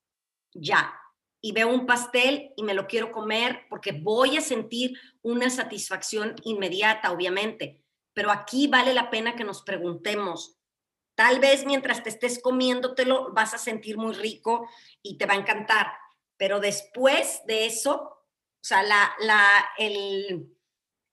ya 0.52 0.94
y 1.40 1.52
veo 1.52 1.68
un 1.68 1.86
pastel 1.86 2.52
y 2.56 2.62
me 2.62 2.74
lo 2.74 2.86
quiero 2.86 3.12
comer 3.12 3.66
porque 3.68 3.92
voy 3.92 4.36
a 4.36 4.42
sentir 4.42 4.98
una 5.22 5.48
satisfacción 5.50 6.36
inmediata, 6.44 7.12
obviamente. 7.12 7.82
Pero 8.12 8.30
aquí 8.30 8.66
vale 8.66 8.92
la 8.92 9.10
pena 9.10 9.36
que 9.36 9.44
nos 9.44 9.62
preguntemos. 9.62 10.58
Tal 11.14 11.40
vez 11.40 11.64
mientras 11.64 12.02
te 12.02 12.10
estés 12.10 12.40
comiéndotelo 12.42 13.32
vas 13.32 13.54
a 13.54 13.58
sentir 13.58 13.96
muy 13.96 14.14
rico 14.14 14.68
y 15.02 15.16
te 15.16 15.26
va 15.26 15.34
a 15.34 15.38
encantar. 15.38 15.92
Pero 16.36 16.60
después 16.60 17.42
de 17.46 17.66
eso, 17.66 17.94
o 17.94 18.62
sea, 18.62 18.82
la, 18.82 19.12
la, 19.20 19.68
el, 19.78 20.54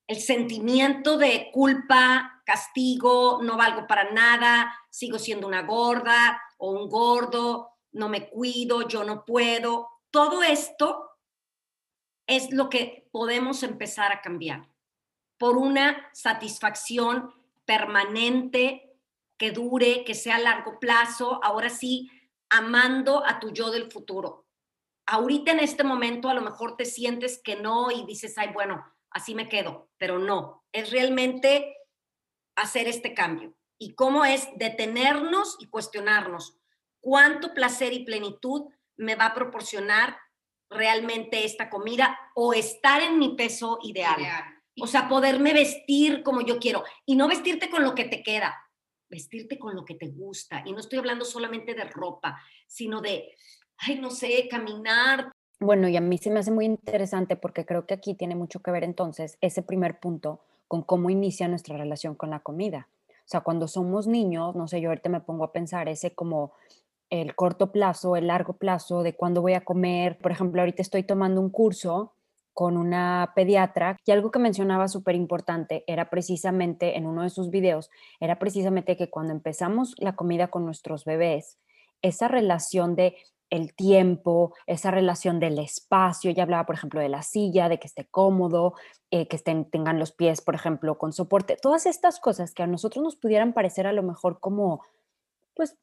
el 0.07 0.22
sentimiento 0.22 1.17
de 1.17 1.50
culpa, 1.51 2.41
castigo, 2.46 3.39
no 3.41 3.57
valgo 3.57 3.88
para 3.88 4.12
nada, 4.12 4.74
sigo 4.89 5.19
siendo 5.19 5.48
una 5.48 5.63
gorda 5.63 6.41
o 6.57 6.72
un 6.72 6.89
gordo, 6.89 7.72
no 7.91 8.10
me 8.10 8.29
cuido, 8.29 8.88
yo 8.88 9.03
no 9.03 9.25
puedo, 9.25 9.89
todo 10.11 10.43
esto 10.43 11.11
es 12.27 12.51
lo 12.51 12.69
que 12.69 13.07
podemos 13.11 13.63
empezar 13.63 14.11
a 14.11 14.21
cambiar 14.21 14.67
por 15.37 15.57
una 15.57 16.09
satisfacción 16.13 17.33
permanente 17.65 18.95
que 19.37 19.51
dure, 19.51 20.03
que 20.03 20.15
sea 20.15 20.37
a 20.37 20.39
largo 20.39 20.79
plazo, 20.79 21.39
ahora 21.43 21.69
sí, 21.69 22.09
amando 22.49 23.25
a 23.25 23.39
tu 23.39 23.51
yo 23.51 23.71
del 23.71 23.91
futuro. 23.91 24.45
Ahorita 25.05 25.51
en 25.51 25.59
este 25.59 25.83
momento 25.83 26.29
a 26.29 26.33
lo 26.33 26.41
mejor 26.41 26.75
te 26.75 26.85
sientes 26.85 27.39
que 27.41 27.55
no 27.55 27.91
y 27.91 28.05
dices, 28.05 28.37
ay, 28.37 28.49
bueno, 28.53 28.83
así 29.11 29.35
me 29.35 29.47
quedo, 29.47 29.89
pero 29.97 30.19
no, 30.19 30.65
es 30.71 30.91
realmente 30.91 31.77
hacer 32.55 32.87
este 32.87 33.13
cambio. 33.13 33.53
¿Y 33.77 33.93
cómo 33.93 34.25
es 34.25 34.47
detenernos 34.55 35.55
y 35.59 35.67
cuestionarnos? 35.67 36.57
¿Cuánto 36.99 37.53
placer 37.53 37.93
y 37.93 38.03
plenitud 38.03 38.71
me 38.97 39.15
va 39.15 39.27
a 39.27 39.33
proporcionar 39.33 40.17
realmente 40.69 41.45
esta 41.45 41.69
comida 41.69 42.17
o 42.35 42.53
estar 42.53 43.01
en 43.01 43.19
mi 43.19 43.35
peso 43.35 43.79
ideal? 43.83 44.21
O 44.79 44.87
sea, 44.87 45.09
poderme 45.09 45.53
vestir 45.53 46.23
como 46.23 46.41
yo 46.41 46.59
quiero 46.59 46.83
y 47.05 47.15
no 47.15 47.27
vestirte 47.27 47.69
con 47.69 47.83
lo 47.83 47.95
que 47.95 48.05
te 48.05 48.21
queda, 48.21 48.55
vestirte 49.09 49.57
con 49.57 49.75
lo 49.75 49.85
que 49.85 49.95
te 49.95 50.07
gusta. 50.07 50.61
Y 50.65 50.71
no 50.71 50.79
estoy 50.79 50.99
hablando 50.99 51.25
solamente 51.25 51.73
de 51.73 51.85
ropa, 51.85 52.39
sino 52.67 53.01
de, 53.01 53.33
ay, 53.77 53.99
no 53.99 54.11
sé, 54.11 54.47
caminar. 54.49 55.31
Bueno, 55.59 55.87
y 55.87 55.97
a 55.97 56.01
mí 56.01 56.17
se 56.19 56.29
me 56.29 56.39
hace 56.39 56.51
muy 56.51 56.65
interesante 56.65 57.35
porque 57.35 57.65
creo 57.65 57.87
que 57.87 57.95
aquí 57.95 58.13
tiene 58.13 58.35
mucho 58.35 58.59
que 58.59 58.69
ver 58.69 58.83
entonces 58.83 59.37
ese 59.41 59.63
primer 59.63 59.99
punto 59.99 60.41
con 60.67 60.83
cómo 60.83 61.09
inicia 61.09 61.47
nuestra 61.47 61.77
relación 61.77 62.13
con 62.13 62.29
la 62.29 62.41
comida. 62.41 62.87
O 63.09 63.29
sea, 63.29 63.41
cuando 63.41 63.67
somos 63.67 64.07
niños, 64.07 64.55
no 64.55 64.67
sé, 64.67 64.79
yo 64.79 64.89
ahorita 64.89 65.09
me 65.09 65.21
pongo 65.21 65.43
a 65.43 65.51
pensar 65.51 65.89
ese 65.89 66.13
como 66.13 66.53
el 67.09 67.35
corto 67.35 67.71
plazo, 67.71 68.15
el 68.15 68.27
largo 68.27 68.53
plazo 68.53 69.03
de 69.03 69.15
cuándo 69.15 69.41
voy 69.41 69.53
a 69.53 69.63
comer. 69.63 70.17
Por 70.19 70.31
ejemplo, 70.31 70.61
ahorita 70.61 70.81
estoy 70.81 71.03
tomando 71.03 71.41
un 71.41 71.49
curso 71.49 72.13
con 72.57 72.75
una 72.75 73.33
pediatra 73.35 73.97
y 74.03 74.09
algo 74.09 74.31
que 74.31 74.39
mencionaba 74.39 74.87
súper 74.87 75.13
importante 75.13 75.83
era 75.85 76.09
precisamente 76.09 76.97
en 76.97 77.05
uno 77.05 77.21
de 77.21 77.29
sus 77.29 77.51
videos, 77.51 77.91
era 78.19 78.39
precisamente 78.39 78.97
que 78.97 79.11
cuando 79.11 79.31
empezamos 79.31 79.93
la 79.99 80.15
comida 80.15 80.47
con 80.47 80.65
nuestros 80.65 81.05
bebés, 81.05 81.59
esa 82.01 82.27
relación 82.27 82.95
de 82.95 83.15
el 83.51 83.75
tiempo, 83.75 84.55
esa 84.65 84.89
relación 84.89 85.39
del 85.39 85.59
espacio, 85.59 86.31
ya 86.31 86.41
hablaba 86.41 86.65
por 86.65 86.73
ejemplo 86.73 86.99
de 86.99 87.09
la 87.09 87.21
silla, 87.21 87.69
de 87.69 87.77
que 87.77 87.85
esté 87.85 88.07
cómodo, 88.09 88.73
eh, 89.11 89.27
que 89.27 89.35
estén, 89.35 89.69
tengan 89.69 89.99
los 89.99 90.11
pies 90.11 90.41
por 90.41 90.55
ejemplo 90.55 90.97
con 90.97 91.13
soporte, 91.13 91.57
todas 91.61 91.85
estas 91.85 92.19
cosas 92.19 92.55
que 92.55 92.63
a 92.63 92.67
nosotros 92.67 93.03
nos 93.03 93.15
pudieran 93.17 93.53
parecer 93.53 93.85
a 93.85 93.93
lo 93.93 94.01
mejor 94.01 94.39
como 94.39 94.81
pues 95.55 95.77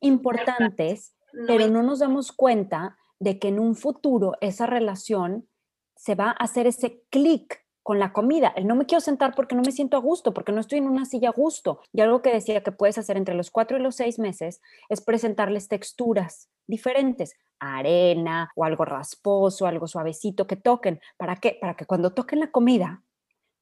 importantes, 0.00 1.14
pero 1.46 1.68
no 1.68 1.82
nos 1.82 1.98
damos 2.00 2.32
cuenta 2.32 2.96
de 3.18 3.38
que 3.38 3.48
en 3.48 3.58
un 3.58 3.74
futuro 3.74 4.34
esa 4.40 4.66
relación 4.66 5.48
se 5.96 6.14
va 6.14 6.28
a 6.30 6.44
hacer 6.44 6.66
ese 6.66 7.02
clic 7.10 7.64
con 7.82 7.98
la 7.98 8.12
comida. 8.12 8.52
El 8.54 8.66
no 8.66 8.76
me 8.76 8.84
quiero 8.84 9.00
sentar 9.00 9.34
porque 9.34 9.54
no 9.54 9.62
me 9.62 9.72
siento 9.72 9.96
a 9.96 10.00
gusto, 10.00 10.34
porque 10.34 10.52
no 10.52 10.60
estoy 10.60 10.78
en 10.78 10.86
una 10.86 11.06
silla 11.06 11.30
a 11.30 11.32
gusto. 11.32 11.80
Y 11.92 12.02
algo 12.02 12.22
que 12.22 12.32
decía 12.32 12.62
que 12.62 12.70
puedes 12.70 12.98
hacer 12.98 13.16
entre 13.16 13.34
los 13.34 13.50
cuatro 13.50 13.78
y 13.78 13.80
los 13.80 13.96
seis 13.96 14.18
meses 14.18 14.60
es 14.88 15.00
presentarles 15.00 15.68
texturas 15.68 16.50
diferentes, 16.66 17.34
arena 17.58 18.52
o 18.54 18.64
algo 18.64 18.84
rasposo, 18.84 19.66
algo 19.66 19.86
suavecito 19.86 20.46
que 20.46 20.56
toquen. 20.56 21.00
¿Para 21.16 21.36
qué? 21.36 21.56
Para 21.60 21.76
que 21.76 21.86
cuando 21.86 22.12
toquen 22.12 22.40
la 22.40 22.50
comida 22.50 23.02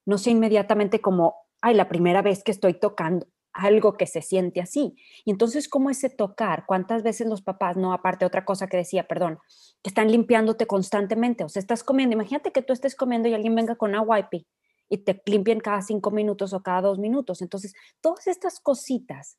no 0.05 0.19
sea 0.19 0.33
inmediatamente 0.33 1.01
como, 1.01 1.37
ay, 1.61 1.75
la 1.75 1.89
primera 1.89 2.21
vez 2.21 2.43
que 2.43 2.51
estoy 2.51 2.75
tocando 2.75 3.27
algo 3.57 3.97
que 3.97 4.07
se 4.07 4.23
siente 4.23 4.61
así. 4.61 4.97
Y 5.25 5.31
entonces, 5.31 5.69
¿cómo 5.69 5.91
ese 5.91 6.11
tocar? 6.11 6.65
¿Cuántas 6.67 7.03
veces 7.03 7.27
los 7.27 7.43
papás, 7.43 7.77
no, 7.77 7.93
aparte 7.93 8.25
otra 8.25 8.45
cosa 8.45 8.67
que 8.67 8.77
decía, 8.77 9.09
perdón, 9.09 9.39
están 9.83 10.11
limpiándote 10.11 10.67
constantemente? 10.67 11.45
O 11.45 11.49
sea, 11.49 11.61
estás 11.61 11.83
comiendo, 11.85 12.15
imagínate 12.15 12.53
que 12.53 12.63
tú 12.63 12.73
estés 12.73 12.95
comiendo 12.95 13.29
y 13.29 13.35
alguien 13.35 13.55
venga 13.55 13.77
con 13.77 13.95
agua 13.95 14.21
y 14.21 14.47
y 14.89 14.99
te 14.99 15.21
limpien 15.27 15.61
cada 15.61 15.83
cinco 15.83 16.11
minutos 16.11 16.53
o 16.53 16.63
cada 16.63 16.83
dos 16.83 16.99
minutos. 16.99 17.43
Entonces, 17.43 17.75
todas 18.01 18.27
estas 18.29 18.61
cositas, 18.61 19.39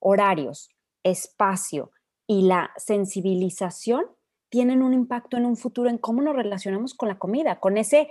horarios, 0.00 0.68
espacio 1.02 1.92
y 2.26 2.42
la 2.42 2.70
sensibilización 2.76 4.04
tienen 4.48 4.82
un 4.82 4.92
impacto 4.92 5.36
en 5.36 5.46
un 5.46 5.56
futuro 5.56 5.88
en 5.88 5.98
cómo 5.98 6.22
nos 6.22 6.34
relacionamos 6.34 6.94
con 6.94 7.08
la 7.08 7.18
comida, 7.18 7.60
con 7.60 7.78
ese 7.78 8.08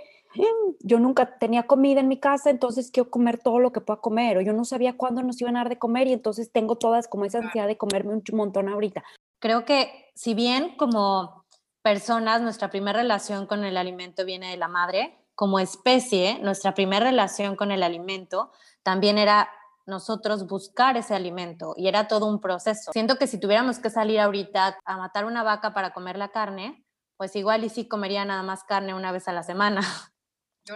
yo 0.80 0.98
nunca 0.98 1.38
tenía 1.38 1.64
comida 1.64 2.00
en 2.00 2.08
mi 2.08 2.18
casa, 2.18 2.50
entonces 2.50 2.90
quiero 2.90 3.10
comer 3.10 3.38
todo 3.38 3.58
lo 3.58 3.72
que 3.72 3.80
pueda 3.80 4.00
comer, 4.00 4.38
o 4.38 4.40
yo 4.40 4.52
no 4.52 4.64
sabía 4.64 4.96
cuándo 4.96 5.22
nos 5.22 5.40
iban 5.40 5.56
a 5.56 5.60
dar 5.60 5.68
de 5.68 5.78
comer 5.78 6.06
y 6.06 6.12
entonces 6.12 6.52
tengo 6.52 6.76
todas 6.76 7.08
como 7.08 7.24
esa 7.24 7.38
ansiedad 7.38 7.66
de 7.66 7.76
comerme 7.76 8.14
un 8.14 8.22
montón 8.32 8.68
ahorita. 8.68 9.02
Creo 9.40 9.64
que 9.64 10.10
si 10.14 10.34
bien 10.34 10.76
como 10.76 11.44
personas 11.82 12.42
nuestra 12.42 12.70
primera 12.70 13.00
relación 13.00 13.46
con 13.46 13.64
el 13.64 13.76
alimento 13.76 14.24
viene 14.24 14.50
de 14.50 14.56
la 14.56 14.68
madre, 14.68 15.16
como 15.34 15.58
especie 15.58 16.38
nuestra 16.40 16.74
primera 16.74 17.06
relación 17.06 17.56
con 17.56 17.70
el 17.72 17.82
alimento 17.82 18.52
también 18.82 19.16
era 19.16 19.48
nosotros 19.86 20.46
buscar 20.46 20.96
ese 20.96 21.14
alimento 21.14 21.74
y 21.76 21.88
era 21.88 22.08
todo 22.08 22.26
un 22.26 22.40
proceso. 22.40 22.92
Siento 22.92 23.16
que 23.16 23.26
si 23.26 23.40
tuviéramos 23.40 23.78
que 23.78 23.90
salir 23.90 24.20
ahorita 24.20 24.78
a 24.84 24.96
matar 24.98 25.24
una 25.24 25.42
vaca 25.42 25.72
para 25.72 25.92
comer 25.92 26.16
la 26.16 26.28
carne, 26.28 26.84
pues 27.16 27.34
igual 27.36 27.64
y 27.64 27.68
sí 27.68 27.88
comería 27.88 28.24
nada 28.24 28.42
más 28.42 28.64
carne 28.64 28.94
una 28.94 29.12
vez 29.12 29.28
a 29.28 29.32
la 29.32 29.42
semana 29.42 29.80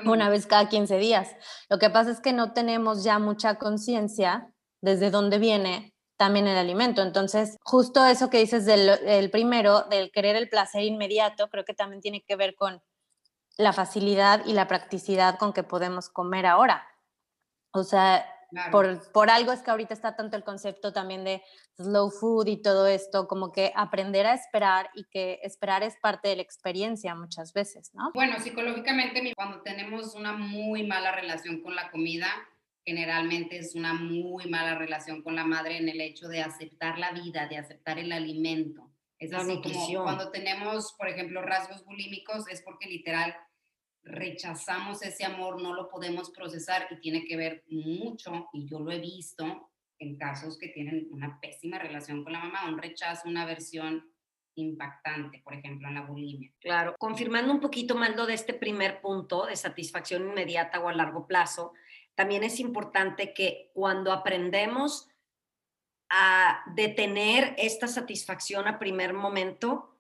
una 0.05 0.29
vez 0.29 0.47
cada 0.47 0.69
15 0.69 0.99
días. 0.99 1.29
Lo 1.69 1.79
que 1.79 1.91
pasa 1.91 2.11
es 2.11 2.21
que 2.21 2.33
no 2.33 2.53
tenemos 2.53 3.05
ya 3.05 3.19
mucha 3.19 3.57
conciencia 3.57 4.51
desde 4.81 5.11
dónde 5.11 5.39
viene 5.39 5.95
también 6.17 6.47
el 6.47 6.57
alimento. 6.57 7.03
Entonces, 7.03 7.57
justo 7.63 8.05
eso 8.07 8.31
que 8.31 8.39
dices 8.39 8.67
del 8.67 9.31
primero, 9.31 9.83
del 9.83 10.11
querer 10.13 10.37
el 10.37 10.49
placer 10.49 10.83
inmediato, 10.83 11.49
creo 11.49 11.65
que 11.65 11.75
también 11.75 12.01
tiene 12.01 12.23
que 12.23 12.37
ver 12.37 12.55
con 12.55 12.83
la 13.57 13.73
facilidad 13.73 14.45
y 14.47 14.53
la 14.53 14.67
practicidad 14.67 15.39
con 15.39 15.53
que 15.53 15.63
podemos 15.63 16.09
comer 16.09 16.47
ahora. 16.47 16.87
O 17.73 17.83
sea, 17.83 18.25
por, 18.71 19.13
por, 19.13 19.31
algo 19.31 19.53
es 19.53 19.63
que 19.63 19.71
ahorita 19.71 19.95
está 19.95 20.17
tanto 20.17 20.37
el 20.37 20.45
concepto 20.45 20.93
también 20.93 21.25
de 21.25 21.43
slow 21.77 22.11
food 22.11 22.47
y 22.47 22.63
todo 22.63 22.87
esto, 22.87 23.27
como 23.27 23.53
que 23.53 23.73
aprender 23.75 24.27
a 24.27 24.35
esperar 24.35 24.91
y 24.95 25.05
que 25.05 25.41
esperar 25.43 25.83
es 25.83 25.97
parte 25.97 26.29
de 26.29 26.37
la 26.37 26.43
experiencia 26.43 27.15
muchas 27.15 27.53
veces, 27.53 27.93
¿no? 27.95 28.11
Bueno, 28.15 28.39
psicológicamente 28.41 29.33
cuando 29.35 29.63
tenemos 29.63 30.15
una 30.15 30.33
muy 30.33 30.87
mala 30.87 31.13
relación 31.13 31.63
con 31.63 31.75
la 31.75 31.91
comida, 31.91 32.29
generalmente 32.85 33.59
es 33.59 33.75
una 33.75 33.95
muy 33.95 34.47
mala 34.47 34.75
relación 34.77 35.23
con 35.23 35.35
la 35.35 35.45
madre 35.45 35.79
en 35.79 35.89
el 35.89 36.01
hecho 36.01 36.29
de 36.29 36.43
aceptar 36.43 36.99
la 36.99 37.13
vida, 37.13 37.47
de 37.47 37.59
aceptar 37.59 37.99
el 37.99 38.13
alimento. 38.13 38.91
Es 39.19 39.33
así 39.33 39.61
como 39.63 40.03
cuando 40.03 40.31
tenemos, 40.31 40.93
por 40.99 41.09
ejemplo, 41.09 41.41
rasgos 41.41 41.85
bulímicos, 41.85 42.47
es 42.49 42.61
porque 42.63 42.89
literal 42.89 43.35
rechazamos 44.05 45.03
ese 45.03 45.25
amor, 45.25 45.61
no 45.61 45.75
lo 45.75 45.89
podemos 45.89 46.31
procesar 46.31 46.87
y 46.91 47.01
tiene 47.01 47.25
que 47.25 47.37
ver 47.37 47.65
mucho, 47.69 48.49
y 48.53 48.69
yo 48.69 48.79
lo 48.79 48.93
he 48.93 48.99
visto 48.99 49.71
en 49.99 50.17
casos 50.17 50.59
que 50.59 50.69
tienen 50.69 51.09
una 51.11 51.41
pésima 51.41 51.79
relación 51.79 52.23
con 52.23 52.33
la 52.33 52.41
mamá, 52.41 52.69
un 52.69 52.79
rechazo, 52.79 53.29
una 53.29 53.47
versión 53.47 54.11
impactante, 54.57 55.41
por 55.43 55.55
ejemplo, 55.55 55.89
en 55.89 55.95
la 55.95 56.03
bulimia. 56.03 56.53
Claro, 56.61 56.95
confirmando 56.99 57.53
un 57.53 57.61
poquito 57.61 57.95
más 57.95 58.15
lo 58.15 58.27
de 58.27 58.35
este 58.35 58.55
primer 58.55 59.01
punto 59.01 59.47
de 59.47 59.57
satisfacción 59.57 60.29
inmediata 60.29 60.81
o 60.81 60.89
a 60.89 60.95
largo 60.95 61.27
plazo, 61.27 61.73
también 62.15 62.45
es 62.45 62.61
importante 62.61 63.35
que 63.35 63.71
cuando 63.75 64.13
aprendemos 64.13 65.09
a 66.09 66.63
detener 66.75 67.55
esta 67.59 67.89
satisfacción 67.89 68.69
a 68.69 68.79
primer 68.79 69.15
momento, 69.15 69.94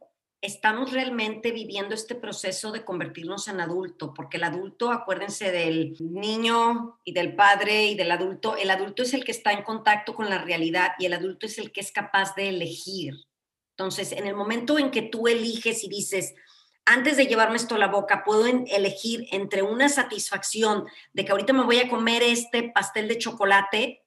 estamos 0.44 0.92
realmente 0.92 1.52
viviendo 1.52 1.94
este 1.94 2.14
proceso 2.14 2.70
de 2.70 2.85
convertirnos 2.85 3.48
en 3.48 3.61
adulto, 3.61 4.12
porque 4.12 4.37
el 4.37 4.44
adulto, 4.44 4.92
acuérdense 4.92 5.50
del 5.50 5.96
niño 5.98 7.00
y 7.02 7.14
del 7.14 7.35
padre 7.35 7.87
y 7.87 7.94
del 7.94 8.11
adulto, 8.11 8.54
el 8.54 8.70
adulto 8.70 9.02
es 9.02 9.14
el 9.14 9.24
que 9.24 9.33
está 9.33 9.52
en 9.52 9.62
contacto 9.62 10.14
con 10.14 10.28
la 10.28 10.44
realidad 10.44 10.92
y 10.98 11.07
el 11.07 11.14
adulto 11.14 11.46
es 11.46 11.57
el 11.57 11.72
que 11.72 11.80
es 11.80 11.90
capaz 11.90 12.35
de 12.35 12.50
elegir. 12.50 13.14
Entonces, 13.70 14.12
en 14.12 14.26
el 14.26 14.37
momento 14.37 14.78
en 14.78 14.90
que 14.90 15.00
tú 15.00 15.28
eliges 15.28 15.83
y 15.83 15.88
dices, 15.88 16.35
antes 16.85 17.16
de 17.16 17.26
llevarme 17.26 17.57
esto 17.57 17.76
a 17.76 17.78
la 17.78 17.88
boca, 17.88 18.22
puedo 18.22 18.46
elegir 18.46 19.26
entre 19.33 19.62
una 19.62 19.88
satisfacción 19.88 20.85
de 21.14 21.24
que 21.24 21.33
ahorita 21.33 21.54
me 21.54 21.64
voy 21.64 21.78
a 21.78 21.88
comer 21.88 22.22
este 22.22 22.64
pastel 22.64 23.09
de 23.09 23.16
chocolate 23.16 24.04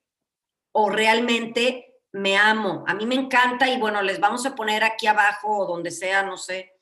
o 0.70 0.88
realmente 0.88 1.87
me 2.12 2.36
amo, 2.36 2.84
a 2.86 2.94
mí 2.94 3.06
me 3.06 3.14
encanta 3.14 3.68
y 3.68 3.78
bueno, 3.78 4.02
les 4.02 4.20
vamos 4.20 4.46
a 4.46 4.54
poner 4.54 4.82
aquí 4.84 5.06
abajo 5.06 5.58
o 5.58 5.66
donde 5.66 5.90
sea, 5.90 6.22
no 6.22 6.36
sé, 6.36 6.72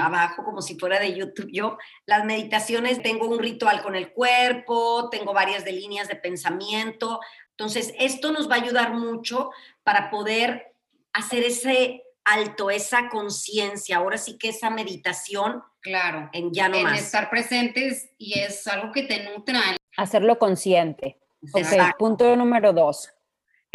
abajo 0.00 0.42
como 0.44 0.62
si 0.62 0.78
fuera 0.78 0.98
de 0.98 1.14
YouTube 1.14 1.50
yo, 1.52 1.78
las 2.06 2.24
meditaciones, 2.24 3.02
tengo 3.02 3.28
un 3.28 3.38
ritual 3.38 3.82
con 3.82 3.94
el 3.94 4.12
cuerpo, 4.12 5.08
tengo 5.10 5.32
varias 5.32 5.64
de 5.64 5.72
líneas 5.72 6.08
de 6.08 6.16
pensamiento, 6.16 7.20
entonces 7.50 7.94
esto 7.98 8.32
nos 8.32 8.50
va 8.50 8.56
a 8.56 8.62
ayudar 8.62 8.94
mucho 8.94 9.50
para 9.84 10.10
poder 10.10 10.74
hacer 11.12 11.44
ese 11.44 12.02
alto, 12.24 12.70
esa 12.70 13.08
conciencia, 13.08 13.98
ahora 13.98 14.18
sí 14.18 14.38
que 14.38 14.48
esa 14.48 14.70
meditación. 14.70 15.62
Claro. 15.80 16.30
En 16.32 16.52
ya 16.52 16.68
no 16.68 16.76
en 16.76 16.88
estar 16.88 17.30
presentes 17.30 18.10
y 18.18 18.38
es 18.38 18.66
algo 18.66 18.90
que 18.90 19.02
te 19.02 19.22
nutra. 19.22 19.60
Hacerlo 19.96 20.38
consciente. 20.38 21.18
Ok, 21.52 21.96
punto 21.98 22.34
número 22.36 22.72
dos. 22.72 23.12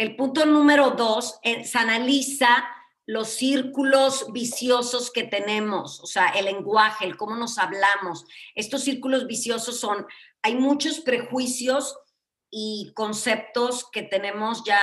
El 0.00 0.16
punto 0.16 0.46
número 0.46 0.92
dos 0.92 1.38
es 1.42 1.76
analiza 1.76 2.66
los 3.04 3.28
círculos 3.28 4.32
viciosos 4.32 5.10
que 5.10 5.24
tenemos, 5.24 6.00
o 6.00 6.06
sea, 6.06 6.28
el 6.28 6.46
lenguaje, 6.46 7.04
el 7.04 7.18
cómo 7.18 7.36
nos 7.36 7.58
hablamos. 7.58 8.24
Estos 8.54 8.84
círculos 8.84 9.26
viciosos 9.26 9.78
son, 9.78 10.06
hay 10.40 10.54
muchos 10.54 11.00
prejuicios 11.00 11.98
y 12.50 12.92
conceptos 12.94 13.90
que 13.92 14.02
tenemos 14.02 14.64
ya 14.64 14.80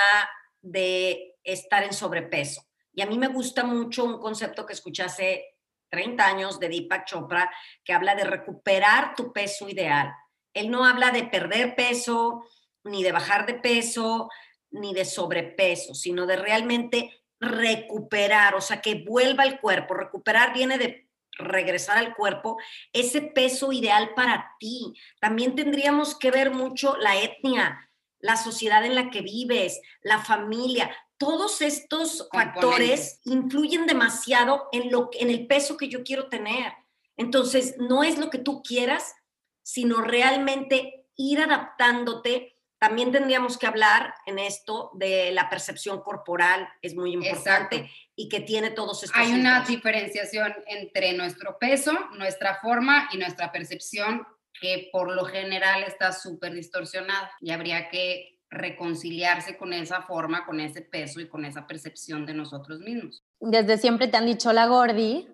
de 0.62 1.34
estar 1.42 1.82
en 1.82 1.94
sobrepeso. 1.94 2.64
Y 2.92 3.02
a 3.02 3.06
mí 3.06 3.18
me 3.18 3.26
gusta 3.26 3.64
mucho 3.64 4.04
un 4.04 4.20
concepto 4.20 4.66
que 4.66 4.74
escuché 4.74 5.02
hace 5.02 5.56
30 5.90 6.24
años 6.24 6.60
de 6.60 6.68
Deepak 6.68 7.06
Chopra, 7.06 7.50
que 7.82 7.92
habla 7.92 8.14
de 8.14 8.22
recuperar 8.22 9.16
tu 9.16 9.32
peso 9.32 9.68
ideal. 9.68 10.12
Él 10.54 10.70
no 10.70 10.84
habla 10.84 11.10
de 11.10 11.24
perder 11.24 11.74
peso, 11.74 12.44
ni 12.84 13.02
de 13.02 13.10
bajar 13.10 13.46
de 13.46 13.54
peso, 13.54 14.28
ni 14.70 14.94
de 14.94 15.04
sobrepeso, 15.04 15.94
sino 15.94 16.26
de 16.26 16.36
realmente 16.36 17.22
recuperar, 17.40 18.54
o 18.54 18.60
sea, 18.60 18.80
que 18.80 19.04
vuelva 19.06 19.44
el 19.44 19.60
cuerpo. 19.60 19.94
Recuperar 19.94 20.52
viene 20.52 20.78
de 20.78 21.08
regresar 21.38 21.96
al 21.98 22.14
cuerpo 22.14 22.58
ese 22.92 23.22
peso 23.22 23.72
ideal 23.72 24.12
para 24.14 24.56
ti. 24.58 24.94
También 25.20 25.54
tendríamos 25.54 26.16
que 26.16 26.30
ver 26.30 26.50
mucho 26.50 26.96
la 26.96 27.16
etnia, 27.16 27.90
la 28.18 28.36
sociedad 28.36 28.84
en 28.84 28.94
la 28.94 29.10
que 29.10 29.22
vives, 29.22 29.80
la 30.02 30.18
familia. 30.18 30.94
Todos 31.16 31.62
estos 31.62 32.28
factores 32.32 33.20
influyen 33.24 33.86
demasiado 33.86 34.68
en, 34.72 34.90
lo, 34.90 35.10
en 35.12 35.30
el 35.30 35.46
peso 35.46 35.76
que 35.76 35.88
yo 35.88 36.02
quiero 36.02 36.28
tener. 36.28 36.72
Entonces, 37.16 37.76
no 37.78 38.04
es 38.04 38.18
lo 38.18 38.30
que 38.30 38.38
tú 38.38 38.62
quieras, 38.62 39.14
sino 39.62 40.00
realmente 40.00 41.06
ir 41.16 41.40
adaptándote. 41.40 42.56
También 42.78 43.10
tendríamos 43.10 43.58
que 43.58 43.66
hablar 43.66 44.14
en 44.26 44.38
esto 44.38 44.90
de 44.94 45.32
la 45.32 45.50
percepción 45.50 46.00
corporal, 46.00 46.68
es 46.80 46.94
muy 46.94 47.12
importante, 47.12 47.90
y 48.14 48.28
que 48.28 48.40
tiene 48.40 48.70
todos 48.70 49.02
estos. 49.02 49.18
Hay 49.18 49.32
una 49.32 49.64
diferenciación 49.64 50.54
entre 50.66 51.12
nuestro 51.12 51.58
peso, 51.58 51.92
nuestra 52.16 52.56
forma 52.60 53.08
y 53.12 53.18
nuestra 53.18 53.50
percepción 53.50 54.26
que 54.60 54.88
por 54.92 55.14
lo 55.14 55.24
general 55.24 55.84
está 55.84 56.12
súper 56.12 56.52
distorsionada 56.52 57.30
y 57.40 57.50
habría 57.50 57.88
que 57.90 58.38
reconciliarse 58.50 59.56
con 59.56 59.72
esa 59.72 60.02
forma, 60.02 60.46
con 60.46 60.60
ese 60.60 60.82
peso 60.82 61.20
y 61.20 61.28
con 61.28 61.44
esa 61.44 61.66
percepción 61.66 62.26
de 62.26 62.34
nosotros 62.34 62.80
mismos. 62.80 63.24
Desde 63.40 63.76
siempre 63.76 64.08
te 64.08 64.16
han 64.16 64.26
dicho 64.26 64.52
la 64.52 64.66
gordi, 64.66 65.28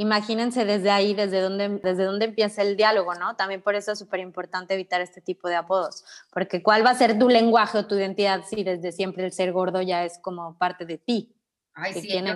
imagínense 0.00 0.64
desde 0.64 0.90
ahí, 0.90 1.12
desde 1.12 1.42
dónde, 1.42 1.68
desde 1.82 2.04
dónde 2.04 2.24
empieza 2.24 2.62
el 2.62 2.74
diálogo, 2.74 3.14
¿no? 3.16 3.36
También 3.36 3.60
por 3.60 3.74
eso 3.74 3.92
es 3.92 3.98
súper 3.98 4.20
importante 4.20 4.72
evitar 4.72 5.02
este 5.02 5.20
tipo 5.20 5.46
de 5.46 5.56
apodos, 5.56 6.04
porque 6.32 6.62
¿cuál 6.62 6.84
va 6.84 6.88
a 6.88 6.94
ser 6.94 7.18
tu 7.18 7.28
lenguaje 7.28 7.76
o 7.76 7.86
tu 7.86 7.96
identidad 7.96 8.42
si 8.48 8.64
desde 8.64 8.92
siempre 8.92 9.26
el 9.26 9.32
ser 9.32 9.52
gordo 9.52 9.82
ya 9.82 10.06
es 10.06 10.18
como 10.18 10.56
parte 10.56 10.86
de 10.86 10.96
ti? 10.96 11.36
Ay, 11.74 11.92
sí, 11.92 12.08
yo 12.08 12.34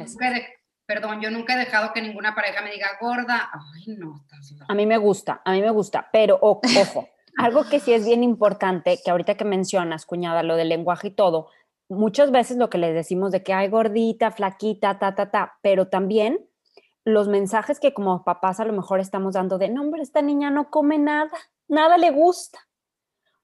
Perdón, 0.87 1.23
yo 1.23 1.31
nunca 1.31 1.55
he 1.55 1.59
dejado 1.59 1.95
que 1.95 2.03
ninguna 2.03 2.35
pareja 2.35 2.61
me 2.61 2.71
diga 2.71 2.89
gorda. 3.01 3.49
Ay, 3.51 3.97
no, 3.97 4.21
estás 4.21 4.55
A 4.69 4.75
mí 4.75 4.85
me 4.85 4.99
gusta, 4.99 5.41
a 5.43 5.53
mí 5.53 5.63
me 5.63 5.71
gusta, 5.71 6.11
pero 6.13 6.39
ojo, 6.43 6.61
algo 7.39 7.67
que 7.71 7.81
sí 7.81 7.95
es 7.95 8.05
bien 8.05 8.23
importante, 8.23 9.01
que 9.03 9.11
ahorita 9.11 9.37
que 9.37 9.47
mencionas, 9.47 10.05
cuñada, 10.05 10.43
lo 10.43 10.57
del 10.57 10.69
lenguaje 10.69 11.09
y 11.09 11.13
todo, 11.13 11.49
muchas 11.89 12.31
veces 12.31 12.59
lo 12.59 12.69
que 12.69 12.77
les 12.77 12.93
decimos 12.93 13.33
de 13.33 13.43
que 13.43 13.55
hay 13.55 13.69
gordita, 13.69 14.31
flaquita, 14.31 14.99
ta, 14.99 15.15
ta, 15.15 15.31
ta, 15.31 15.59
pero 15.63 15.89
también 15.89 16.47
los 17.05 17.29
mensajes 17.29 17.81
que 17.81 17.93
como 17.93 18.25
papás 18.25 18.61
a 18.61 18.65
lo 18.65 18.73
mejor 18.73 19.01
estamos 19.01 19.35
dando 19.35 19.59
de, 19.59 19.69
no, 19.69 19.83
hombre, 19.83 20.03
esta 20.03 20.23
niña 20.23 20.51
no 20.51 20.71
come 20.71 20.99
nada, 20.99 21.31
nada 21.69 21.99
le 21.99 22.11
gusta. 22.11 22.59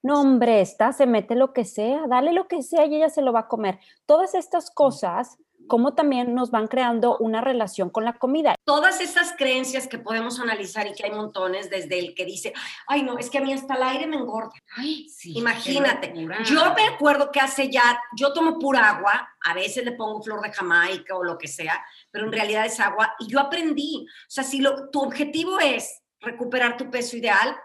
No, 0.03 0.19
hombre, 0.21 0.61
esta 0.61 0.93
se 0.93 1.05
mete 1.05 1.35
lo 1.35 1.53
que 1.53 1.63
sea, 1.63 2.07
dale 2.07 2.33
lo 2.33 2.47
que 2.47 2.63
sea 2.63 2.85
y 2.85 2.95
ella 2.95 3.09
se 3.09 3.21
lo 3.21 3.31
va 3.31 3.41
a 3.41 3.47
comer. 3.47 3.79
Todas 4.07 4.33
estas 4.33 4.71
cosas 4.71 5.37
cómo 5.67 5.93
también 5.93 6.35
nos 6.35 6.51
van 6.51 6.67
creando 6.67 7.17
una 7.17 7.41
relación 7.41 7.89
con 7.89 8.05
la 8.05 8.13
comida. 8.13 8.55
Todas 8.65 9.01
esas 9.01 9.33
creencias 9.37 9.87
que 9.87 9.97
podemos 9.97 10.39
analizar 10.39 10.87
y 10.87 10.93
que 10.93 11.05
hay 11.05 11.11
montones, 11.11 11.69
desde 11.69 11.99
el 11.99 12.13
que 12.13 12.25
dice, 12.25 12.53
ay 12.87 13.03
no, 13.03 13.17
es 13.17 13.29
que 13.29 13.37
a 13.37 13.41
mí 13.41 13.53
hasta 13.53 13.75
el 13.75 13.83
aire 13.83 14.07
me 14.07 14.17
engorda. 14.17 14.51
Ay, 14.75 15.07
sí. 15.09 15.37
Imagínate, 15.37 16.13
yo 16.45 16.73
me 16.73 16.87
acuerdo 16.87 17.31
que 17.31 17.39
hace 17.39 17.69
ya, 17.69 17.99
yo 18.15 18.33
tomo 18.33 18.59
pura 18.59 18.89
agua, 18.89 19.29
a 19.43 19.53
veces 19.53 19.85
le 19.85 19.93
pongo 19.93 20.21
flor 20.21 20.41
de 20.41 20.51
Jamaica 20.51 21.15
o 21.15 21.23
lo 21.23 21.37
que 21.37 21.47
sea, 21.47 21.83
pero 22.11 22.25
en 22.25 22.31
realidad 22.31 22.65
es 22.65 22.79
agua 22.79 23.15
y 23.19 23.27
yo 23.27 23.39
aprendí, 23.39 24.05
o 24.07 24.29
sea, 24.29 24.43
si 24.43 24.59
lo, 24.59 24.89
tu 24.89 25.01
objetivo 25.01 25.59
es 25.59 26.01
recuperar 26.19 26.77
tu 26.77 26.89
peso 26.89 27.17
ideal, 27.17 27.55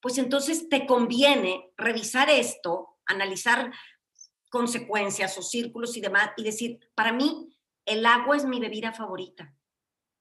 pues 0.00 0.18
entonces 0.18 0.68
te 0.68 0.86
conviene 0.86 1.72
revisar 1.76 2.28
esto, 2.28 2.98
analizar 3.06 3.72
consecuencias 4.52 5.36
o 5.38 5.42
círculos 5.42 5.96
y 5.96 6.02
demás 6.02 6.30
y 6.36 6.44
decir, 6.44 6.78
para 6.94 7.12
mí 7.12 7.56
el 7.86 8.04
agua 8.04 8.36
es 8.36 8.44
mi 8.44 8.60
bebida 8.60 8.92
favorita. 8.92 9.52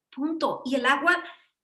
Punto. 0.09 0.61
Y 0.65 0.75
el 0.75 0.85
agua 0.85 1.21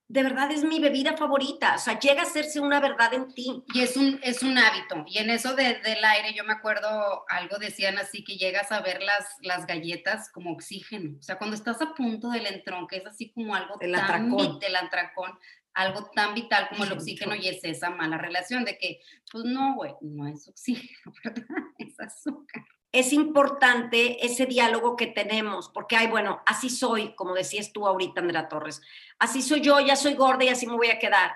de 0.09 0.23
verdad 0.23 0.51
es 0.51 0.63
mi 0.63 0.79
bebida 0.79 1.15
favorita. 1.17 1.75
O 1.75 1.79
sea, 1.79 1.97
llega 1.97 2.21
a 2.21 2.25
hacerse 2.25 2.59
una 2.59 2.79
verdad 2.79 3.13
en 3.13 3.33
ti. 3.33 3.63
Y 3.73 3.81
es 3.81 3.95
un, 3.97 4.19
es 4.21 4.43
un 4.43 4.57
hábito. 4.57 5.03
Y 5.07 5.17
en 5.17 5.29
eso 5.29 5.53
del 5.55 6.03
aire, 6.05 6.33
yo 6.33 6.43
me 6.43 6.53
acuerdo, 6.53 7.25
algo 7.29 7.57
decían 7.57 7.97
así, 7.97 8.23
que 8.23 8.37
llegas 8.37 8.71
a 8.71 8.81
ver 8.81 9.01
las, 9.01 9.25
las 9.41 9.65
galletas 9.65 10.29
como 10.31 10.51
oxígeno. 10.51 11.17
O 11.19 11.23
sea, 11.23 11.37
cuando 11.37 11.55
estás 11.55 11.81
a 11.81 11.93
punto 11.93 12.29
del 12.29 12.47
entrón, 12.47 12.87
que 12.87 12.97
es 12.97 13.05
así 13.05 13.31
como 13.31 13.55
algo 13.55 13.75
el 13.79 13.95
atracón. 13.95 14.59
del 14.59 14.75
atracón, 14.75 15.37
algo 15.77 16.09
tan 16.13 16.33
vital 16.33 16.67
como 16.69 16.83
el 16.83 16.91
oxígeno 16.91 17.35
y 17.35 17.47
es 17.47 17.63
esa 17.63 17.89
mala 17.89 18.17
relación 18.17 18.65
de 18.65 18.77
que, 18.77 18.99
pues 19.31 19.45
no, 19.45 19.75
güey, 19.75 19.93
no 20.01 20.27
es 20.27 20.47
oxígeno, 20.47 21.13
¿verdad? 21.23 21.45
Es 21.77 21.99
azúcar 21.99 22.63
es 22.91 23.13
importante 23.13 24.25
ese 24.25 24.45
diálogo 24.45 24.95
que 24.95 25.07
tenemos, 25.07 25.69
porque, 25.69 25.95
ay, 25.95 26.07
bueno, 26.07 26.41
así 26.45 26.69
soy, 26.69 27.13
como 27.15 27.35
decías 27.35 27.71
tú 27.71 27.85
ahorita, 27.85 28.21
Andrea 28.21 28.47
Torres, 28.47 28.81
así 29.19 29.41
soy 29.41 29.61
yo, 29.61 29.79
ya 29.79 29.95
soy 29.95 30.15
gorda 30.15 30.45
y 30.45 30.49
así 30.49 30.65
me 30.65 30.75
voy 30.75 30.87
a 30.89 30.97
quedar. 30.97 31.35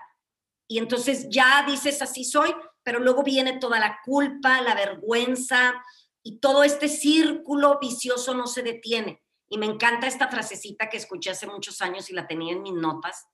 Y 0.67 0.79
entonces 0.79 1.27
ya 1.29 1.63
dices, 1.67 2.01
así 2.01 2.23
soy, 2.23 2.55
pero 2.83 2.99
luego 2.99 3.23
viene 3.23 3.59
toda 3.59 3.79
la 3.79 3.99
culpa, 4.03 4.61
la 4.61 4.73
vergüenza 4.73 5.73
y 6.23 6.39
todo 6.39 6.63
este 6.63 6.87
círculo 6.87 7.77
vicioso 7.79 8.33
no 8.33 8.47
se 8.47 8.63
detiene. 8.63 9.21
Y 9.49 9.57
me 9.57 9.65
encanta 9.65 10.07
esta 10.07 10.29
frasecita 10.29 10.89
que 10.89 10.97
escuché 10.97 11.31
hace 11.31 11.45
muchos 11.45 11.81
años 11.81 12.09
y 12.09 12.13
la 12.13 12.25
tenía 12.25 12.53
en 12.53 12.61
mis 12.61 12.73
notas 12.73 13.27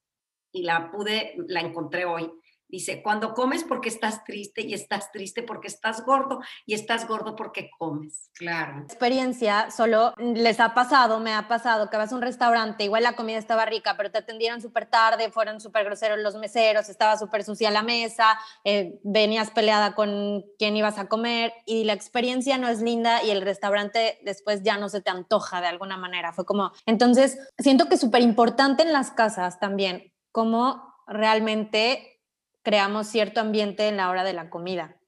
y 0.58 0.64
la 0.64 0.92
pude, 0.92 1.36
la 1.48 1.62
encontré 1.62 2.06
hoy 2.06 2.32
Dice, 2.70 3.02
cuando 3.02 3.34
comes 3.34 3.64
porque 3.64 3.88
estás 3.88 4.26
triste 4.26 4.62
y 4.62 4.74
estás 4.74 5.10
triste 5.14 5.42
porque 5.42 5.70
estás 5.70 6.04
gordo 6.04 6.42
y 6.66 6.74
estás 6.74 7.08
gordo 7.08 7.34
porque 7.38 7.70
comes. 7.78 8.30
Claro. 8.34 8.82
Experiencia, 8.82 9.72
solo 9.72 10.14
les 10.18 10.60
ha 10.60 10.74
pasado, 10.74 11.22
me 11.22 11.34
ha 11.34 11.48
pasado 11.48 11.90
que 11.90 11.96
vas 11.96 12.12
a 12.12 12.16
un 12.16 12.22
restaurante, 12.22 12.84
igual 12.84 13.04
la 13.04 13.16
comida 13.16 13.38
estaba 13.38 13.66
rica, 13.66 13.96
pero 13.96 14.12
te 14.12 14.18
atendieron 14.18 14.62
súper 14.62 14.86
tarde, 14.86 15.32
fueron 15.32 15.62
súper 15.62 15.86
groseros 15.86 16.20
los 16.20 16.36
meseros, 16.36 16.90
estaba 16.90 17.18
súper 17.18 17.46
sucia 17.46 17.72
la 17.72 17.84
mesa, 17.84 18.38
eh, 18.66 19.00
venías 19.04 19.50
peleada 19.52 19.96
con 19.96 20.44
quién 20.60 20.76
ibas 20.76 21.00
a 21.00 21.08
comer 21.08 21.54
y 21.66 21.86
la 21.86 21.94
experiencia 21.94 22.58
no 22.58 22.68
es 22.68 22.82
linda 22.82 23.24
y 23.24 23.32
el 23.32 23.44
restaurante 23.44 24.20
después 24.24 24.64
ya 24.64 24.78
no 24.78 24.90
se 24.90 25.00
te 25.00 25.10
antoja 25.10 25.62
de 25.62 25.68
alguna 25.68 25.96
manera. 25.96 26.34
Fue 26.34 26.46
como, 26.46 26.74
entonces, 26.86 27.40
siento 27.58 27.88
que 27.88 27.96
es 27.96 28.02
súper 28.02 28.24
importante 28.24 28.84
en 28.84 28.92
las 28.92 29.12
casas 29.12 29.58
también, 29.62 30.12
como 30.32 30.96
realmente 31.08 32.22
creamos 32.64 33.08
cierto 33.08 33.40
ambiente 33.40 33.88
en 33.88 33.98
la 33.98 34.10
hora 34.10 34.24
de 34.24 34.34
la 34.34 34.50
comida. 34.50 35.00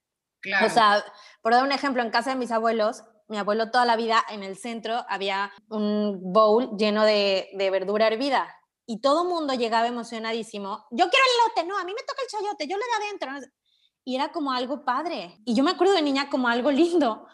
Claro. 0.41 0.67
O 0.67 0.69
sea, 0.69 1.03
por 1.41 1.53
dar 1.53 1.63
un 1.63 1.71
ejemplo, 1.71 2.01
en 2.01 2.11
casa 2.11 2.29
de 2.29 2.37
mis 2.37 2.51
abuelos, 2.51 3.03
mi 3.27 3.37
abuelo 3.37 3.69
toda 3.69 3.85
la 3.85 3.95
vida 3.95 4.23
en 4.29 4.43
el 4.43 4.57
centro 4.57 5.05
había 5.07 5.51
un 5.69 6.19
bowl 6.33 6.77
lleno 6.77 7.03
de, 7.03 7.49
de 7.53 7.69
verdura 7.69 8.07
hervida 8.07 8.55
y 8.89 9.01
todo 9.01 9.21
el 9.21 9.29
mundo 9.29 9.53
llegaba 9.53 9.85
emocionadísimo. 9.85 10.87
Yo 10.89 11.09
quiero 11.09 11.25
el 11.25 11.47
lote, 11.47 11.67
no, 11.69 11.77
a 11.77 11.83
mí 11.83 11.93
me 11.93 12.01
toca 12.01 12.23
el 12.23 12.27
chayote, 12.27 12.67
yo 12.67 12.75
le 12.75 12.83
da 12.83 13.05
adentro. 13.05 13.51
Y 14.03 14.15
era 14.15 14.31
como 14.31 14.51
algo 14.51 14.83
padre. 14.83 15.39
Y 15.45 15.53
yo 15.53 15.63
me 15.63 15.69
acuerdo 15.69 15.93
de 15.93 16.01
niña 16.01 16.27
como 16.27 16.47
algo 16.47 16.71
lindo 16.71 17.27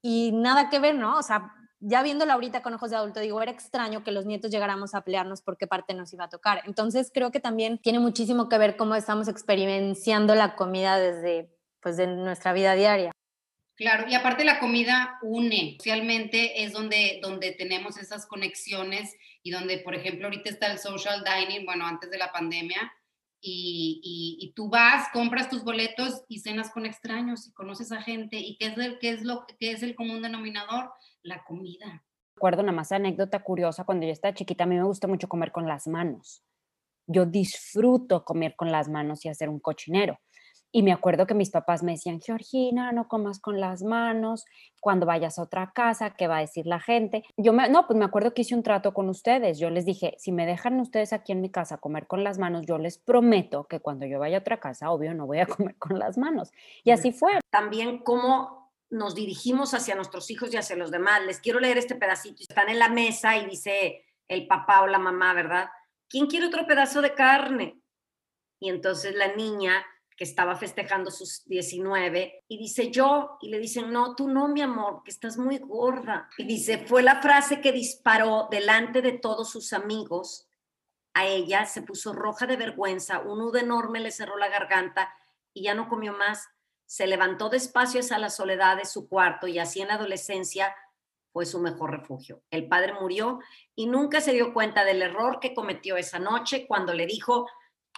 y 0.00 0.32
nada 0.32 0.70
que 0.70 0.78
ver, 0.78 0.94
¿no? 0.94 1.18
O 1.18 1.22
sea, 1.22 1.52
ya 1.84 2.02
viéndolo 2.04 2.32
ahorita 2.32 2.62
con 2.62 2.74
ojos 2.74 2.90
de 2.90 2.96
adulto, 2.96 3.18
digo, 3.18 3.42
era 3.42 3.50
extraño 3.50 4.04
que 4.04 4.12
los 4.12 4.24
nietos 4.24 4.52
llegáramos 4.52 4.94
a 4.94 5.02
pelearnos 5.02 5.42
por 5.42 5.58
qué 5.58 5.66
parte 5.66 5.94
nos 5.94 6.12
iba 6.12 6.24
a 6.24 6.28
tocar. 6.28 6.62
Entonces 6.64 7.10
creo 7.12 7.32
que 7.32 7.40
también 7.40 7.78
tiene 7.78 7.98
muchísimo 7.98 8.48
que 8.48 8.56
ver 8.56 8.76
cómo 8.76 8.94
estamos 8.94 9.26
experienciando 9.26 10.36
la 10.36 10.54
comida 10.54 10.96
desde 10.98 11.50
pues 11.80 11.96
de 11.96 12.06
nuestra 12.06 12.52
vida 12.52 12.74
diaria. 12.74 13.10
Claro, 13.74 14.08
y 14.08 14.14
aparte 14.14 14.44
la 14.44 14.60
comida 14.60 15.18
une, 15.22 15.74
socialmente 15.78 16.62
es 16.62 16.72
donde, 16.72 17.18
donde 17.20 17.50
tenemos 17.50 17.98
esas 17.98 18.26
conexiones 18.26 19.16
y 19.42 19.50
donde, 19.50 19.78
por 19.78 19.96
ejemplo, 19.96 20.26
ahorita 20.26 20.50
está 20.50 20.70
el 20.70 20.78
social 20.78 21.24
dining, 21.24 21.66
bueno, 21.66 21.84
antes 21.84 22.08
de 22.10 22.18
la 22.18 22.30
pandemia, 22.30 22.92
y, 23.44 24.38
y, 24.40 24.52
tú 24.54 24.68
vas, 24.68 25.08
compras 25.12 25.50
tus 25.50 25.64
boletos 25.64 26.22
y 26.28 26.38
cenas 26.38 26.70
con 26.70 26.86
extraños 26.86 27.48
y 27.48 27.52
conoces 27.52 27.90
a 27.90 28.00
gente, 28.00 28.36
y 28.36 28.56
qué 28.56 28.66
es, 28.66 28.78
el, 28.78 29.00
qué 29.00 29.08
es, 29.08 29.22
lo, 29.22 29.46
qué 29.58 29.72
es 29.72 29.82
el 29.82 29.96
común 29.96 30.22
denominador, 30.22 30.92
la 31.22 31.42
comida. 31.44 32.04
Recuerdo 32.34 32.62
una 32.62 32.72
más 32.72 32.92
anécdota 32.92 33.42
curiosa, 33.42 33.84
cuando 33.84 34.06
yo 34.06 34.12
estaba 34.12 34.34
chiquita, 34.34 34.64
a 34.64 34.66
mí 34.66 34.76
me 34.76 34.84
gusta 34.84 35.06
mucho 35.06 35.28
comer 35.28 35.52
con 35.52 35.66
las 35.66 35.86
manos. 35.86 36.42
Yo 37.06 37.26
disfruto 37.26 38.24
comer 38.24 38.54
con 38.56 38.72
las 38.72 38.88
manos 38.88 39.24
y 39.24 39.28
hacer 39.28 39.48
un 39.48 39.60
cochinero. 39.60 40.18
Y 40.74 40.82
me 40.82 40.92
acuerdo 40.92 41.26
que 41.26 41.34
mis 41.34 41.50
papás 41.50 41.82
me 41.82 41.92
decían, 41.92 42.18
Georgina, 42.18 42.92
no 42.92 43.06
comas 43.06 43.40
con 43.40 43.60
las 43.60 43.82
manos, 43.82 44.46
cuando 44.80 45.04
vayas 45.04 45.38
a 45.38 45.42
otra 45.42 45.70
casa, 45.74 46.14
¿qué 46.16 46.26
va 46.26 46.38
a 46.38 46.40
decir 46.40 46.66
la 46.66 46.80
gente? 46.80 47.24
Yo 47.36 47.52
me, 47.52 47.68
no, 47.68 47.86
pues 47.86 47.98
me 47.98 48.06
acuerdo 48.06 48.32
que 48.32 48.40
hice 48.40 48.54
un 48.54 48.62
trato 48.62 48.94
con 48.94 49.10
ustedes. 49.10 49.58
Yo 49.58 49.68
les 49.68 49.84
dije, 49.84 50.14
si 50.18 50.32
me 50.32 50.46
dejan 50.46 50.80
ustedes 50.80 51.12
aquí 51.12 51.32
en 51.32 51.42
mi 51.42 51.50
casa 51.50 51.76
comer 51.76 52.06
con 52.06 52.24
las 52.24 52.38
manos, 52.38 52.64
yo 52.64 52.78
les 52.78 52.96
prometo 52.96 53.64
que 53.64 53.80
cuando 53.80 54.06
yo 54.06 54.18
vaya 54.18 54.38
a 54.38 54.40
otra 54.40 54.60
casa, 54.60 54.90
obvio, 54.90 55.12
no 55.12 55.26
voy 55.26 55.40
a 55.40 55.46
comer 55.46 55.76
con 55.76 55.98
las 55.98 56.16
manos. 56.16 56.52
Y 56.84 56.90
así 56.90 57.12
fue. 57.12 57.32
También 57.50 57.98
cómo 57.98 58.61
nos 58.92 59.14
dirigimos 59.14 59.72
hacia 59.72 59.94
nuestros 59.94 60.30
hijos 60.30 60.52
y 60.52 60.58
hacia 60.58 60.76
los 60.76 60.90
demás. 60.90 61.24
Les 61.24 61.40
quiero 61.40 61.58
leer 61.58 61.78
este 61.78 61.94
pedacito. 61.94 62.42
Están 62.42 62.68
en 62.68 62.78
la 62.78 62.90
mesa 62.90 63.38
y 63.38 63.46
dice 63.46 64.04
el 64.28 64.46
papá 64.46 64.82
o 64.82 64.86
la 64.86 64.98
mamá, 64.98 65.32
¿verdad? 65.32 65.70
¿Quién 66.08 66.26
quiere 66.26 66.46
otro 66.46 66.66
pedazo 66.66 67.00
de 67.00 67.14
carne? 67.14 67.80
Y 68.60 68.68
entonces 68.68 69.14
la 69.14 69.34
niña 69.34 69.84
que 70.14 70.24
estaba 70.24 70.56
festejando 70.56 71.10
sus 71.10 71.42
19 71.46 72.44
y 72.46 72.58
dice 72.58 72.90
yo 72.90 73.38
y 73.40 73.48
le 73.48 73.58
dicen, 73.58 73.90
no, 73.90 74.14
tú 74.14 74.28
no, 74.28 74.46
mi 74.48 74.60
amor, 74.60 75.02
que 75.04 75.10
estás 75.10 75.38
muy 75.38 75.56
gorda. 75.56 76.28
Y 76.36 76.44
dice, 76.44 76.84
fue 76.86 77.02
la 77.02 77.22
frase 77.22 77.62
que 77.62 77.72
disparó 77.72 78.46
delante 78.50 79.00
de 79.00 79.12
todos 79.12 79.50
sus 79.50 79.72
amigos. 79.72 80.50
A 81.14 81.26
ella 81.26 81.64
se 81.64 81.80
puso 81.80 82.12
roja 82.12 82.46
de 82.46 82.56
vergüenza, 82.56 83.20
un 83.20 83.38
nudo 83.38 83.58
enorme 83.58 84.00
le 84.00 84.10
cerró 84.10 84.36
la 84.36 84.48
garganta 84.48 85.14
y 85.54 85.62
ya 85.62 85.74
no 85.74 85.88
comió 85.88 86.12
más 86.12 86.46
se 86.92 87.06
levantó 87.06 87.48
despacio 87.48 88.00
hacia 88.00 88.18
la 88.18 88.28
soledad 88.28 88.76
de 88.76 88.84
su 88.84 89.08
cuarto 89.08 89.46
y 89.46 89.58
así 89.58 89.80
en 89.80 89.88
la 89.88 89.94
adolescencia 89.94 90.76
fue 91.32 91.46
su 91.46 91.58
mejor 91.58 91.90
refugio. 91.90 92.42
El 92.50 92.68
padre 92.68 92.92
murió 93.00 93.38
y 93.74 93.86
nunca 93.86 94.20
se 94.20 94.34
dio 94.34 94.52
cuenta 94.52 94.84
del 94.84 95.00
error 95.00 95.40
que 95.40 95.54
cometió 95.54 95.96
esa 95.96 96.18
noche 96.18 96.66
cuando 96.66 96.92
le 96.92 97.06
dijo, 97.06 97.48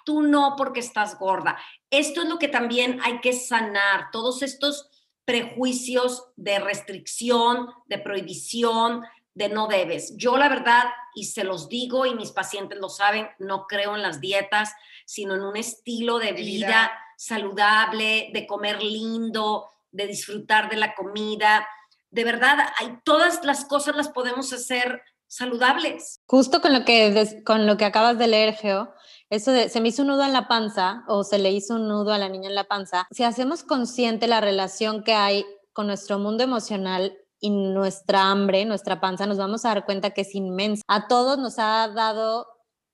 tú 0.04 0.22
no 0.22 0.54
porque 0.56 0.78
estás 0.78 1.18
gorda. 1.18 1.58
Esto 1.90 2.22
es 2.22 2.28
lo 2.28 2.38
que 2.38 2.46
también 2.46 3.00
hay 3.02 3.20
que 3.20 3.32
sanar, 3.32 4.12
todos 4.12 4.42
estos 4.42 4.88
prejuicios 5.24 6.28
de 6.36 6.60
restricción, 6.60 7.70
de 7.86 7.98
prohibición, 7.98 9.02
de 9.34 9.48
no 9.48 9.66
debes. 9.66 10.16
Yo 10.16 10.36
la 10.36 10.48
verdad, 10.48 10.84
y 11.16 11.24
se 11.24 11.42
los 11.42 11.68
digo 11.68 12.06
y 12.06 12.14
mis 12.14 12.30
pacientes 12.30 12.78
lo 12.78 12.88
saben, 12.88 13.28
no 13.40 13.66
creo 13.66 13.96
en 13.96 14.02
las 14.02 14.20
dietas, 14.20 14.72
sino 15.04 15.34
en 15.34 15.42
un 15.42 15.56
estilo 15.56 16.20
de 16.20 16.32
vida 16.32 16.92
saludable, 17.16 18.30
de 18.32 18.46
comer 18.46 18.82
lindo, 18.82 19.68
de 19.90 20.06
disfrutar 20.06 20.68
de 20.68 20.76
la 20.76 20.94
comida. 20.94 21.66
De 22.10 22.24
verdad, 22.24 22.58
hay, 22.78 22.98
todas 23.04 23.44
las 23.44 23.64
cosas 23.64 23.96
las 23.96 24.08
podemos 24.08 24.52
hacer 24.52 25.02
saludables. 25.26 26.20
Justo 26.26 26.60
con 26.60 26.72
lo 26.72 26.84
que, 26.84 27.42
con 27.44 27.66
lo 27.66 27.76
que 27.76 27.84
acabas 27.84 28.18
de 28.18 28.28
leer, 28.28 28.54
Geo, 28.54 28.92
eso 29.30 29.50
de 29.50 29.68
se 29.68 29.80
me 29.80 29.88
hizo 29.88 30.02
un 30.02 30.08
nudo 30.08 30.24
en 30.24 30.32
la 30.32 30.46
panza 30.48 31.04
o 31.08 31.24
se 31.24 31.38
le 31.38 31.50
hizo 31.50 31.74
un 31.74 31.88
nudo 31.88 32.12
a 32.12 32.18
la 32.18 32.28
niña 32.28 32.48
en 32.48 32.54
la 32.54 32.64
panza, 32.64 33.06
si 33.10 33.24
hacemos 33.24 33.64
consciente 33.64 34.28
la 34.28 34.40
relación 34.40 35.02
que 35.02 35.14
hay 35.14 35.44
con 35.72 35.86
nuestro 35.88 36.18
mundo 36.18 36.44
emocional 36.44 37.18
y 37.40 37.50
nuestra 37.50 38.30
hambre, 38.30 38.64
nuestra 38.64 39.00
panza, 39.00 39.26
nos 39.26 39.38
vamos 39.38 39.64
a 39.64 39.68
dar 39.68 39.84
cuenta 39.84 40.10
que 40.10 40.22
es 40.22 40.34
inmensa. 40.34 40.82
A 40.86 41.08
todos 41.08 41.36
nos 41.36 41.58
ha 41.58 41.88
dado 41.88 42.46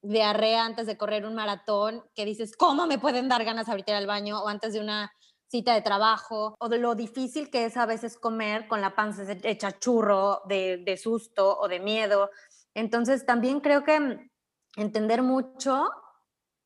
diarrea 0.02 0.64
antes 0.64 0.86
de 0.86 0.96
correr 0.96 1.26
un 1.26 1.34
maratón, 1.34 2.04
que 2.14 2.24
dices, 2.24 2.56
¿cómo 2.56 2.86
me 2.86 2.98
pueden 2.98 3.28
dar 3.28 3.44
ganas 3.44 3.68
ahorita 3.68 3.92
ir 3.92 3.96
al 3.96 4.06
baño? 4.06 4.42
O 4.42 4.48
antes 4.48 4.72
de 4.72 4.80
una 4.80 5.12
cita 5.48 5.74
de 5.74 5.82
trabajo, 5.82 6.54
o 6.58 6.68
de 6.68 6.78
lo 6.78 6.94
difícil 6.94 7.50
que 7.50 7.64
es 7.64 7.76
a 7.76 7.86
veces 7.86 8.16
comer 8.16 8.68
con 8.68 8.80
la 8.80 8.94
panza 8.94 9.24
hecha 9.42 9.78
churro 9.78 10.42
de, 10.46 10.78
de 10.78 10.96
susto 10.96 11.58
o 11.58 11.68
de 11.68 11.80
miedo. 11.80 12.30
Entonces, 12.74 13.26
también 13.26 13.60
creo 13.60 13.82
que 13.82 14.30
entender 14.76 15.22
mucho 15.22 15.90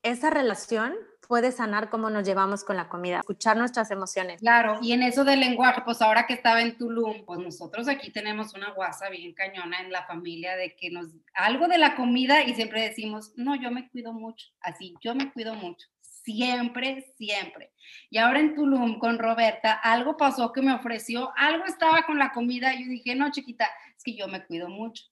esa 0.03 0.29
relación 0.29 0.95
puede 1.27 1.51
sanar 1.51 1.89
cómo 1.89 2.09
nos 2.09 2.25
llevamos 2.25 2.63
con 2.63 2.77
la 2.77 2.89
comida, 2.89 3.19
escuchar 3.19 3.57
nuestras 3.57 3.91
emociones. 3.91 4.41
Claro, 4.41 4.79
y 4.81 4.93
en 4.93 5.03
eso 5.03 5.23
del 5.23 5.39
lenguaje, 5.39 5.81
pues 5.83 6.01
ahora 6.01 6.25
que 6.25 6.33
estaba 6.33 6.61
en 6.61 6.77
Tulum, 6.77 7.25
pues 7.25 7.39
nosotros 7.39 7.87
aquí 7.87 8.11
tenemos 8.11 8.53
una 8.53 8.71
guasa 8.71 9.09
bien 9.09 9.33
cañona 9.33 9.81
en 9.81 9.91
la 9.91 10.05
familia 10.05 10.55
de 10.55 10.75
que 10.75 10.89
nos, 10.89 11.07
algo 11.33 11.67
de 11.67 11.77
la 11.77 11.95
comida 11.95 12.43
y 12.43 12.53
siempre 12.53 12.81
decimos, 12.81 13.33
no, 13.35 13.55
yo 13.55 13.71
me 13.71 13.89
cuido 13.89 14.13
mucho, 14.13 14.47
así, 14.61 14.93
yo 15.01 15.15
me 15.15 15.31
cuido 15.31 15.55
mucho. 15.55 15.87
Siempre, 16.01 17.05
siempre. 17.17 17.71
Y 18.09 18.17
ahora 18.17 18.39
en 18.39 18.55
Tulum 18.55 18.97
con 18.97 19.19
Roberta, 19.19 19.73
algo 19.73 20.17
pasó 20.17 20.51
que 20.51 20.63
me 20.63 20.73
ofreció, 20.73 21.31
algo 21.37 21.65
estaba 21.65 22.03
con 22.03 22.17
la 22.17 22.31
comida 22.31 22.73
y 22.73 22.83
yo 22.83 22.89
dije, 22.89 23.13
no, 23.13 23.29
chiquita, 23.31 23.69
es 23.95 24.03
que 24.03 24.15
yo 24.15 24.27
me 24.27 24.43
cuido 24.43 24.67
mucho 24.67 25.03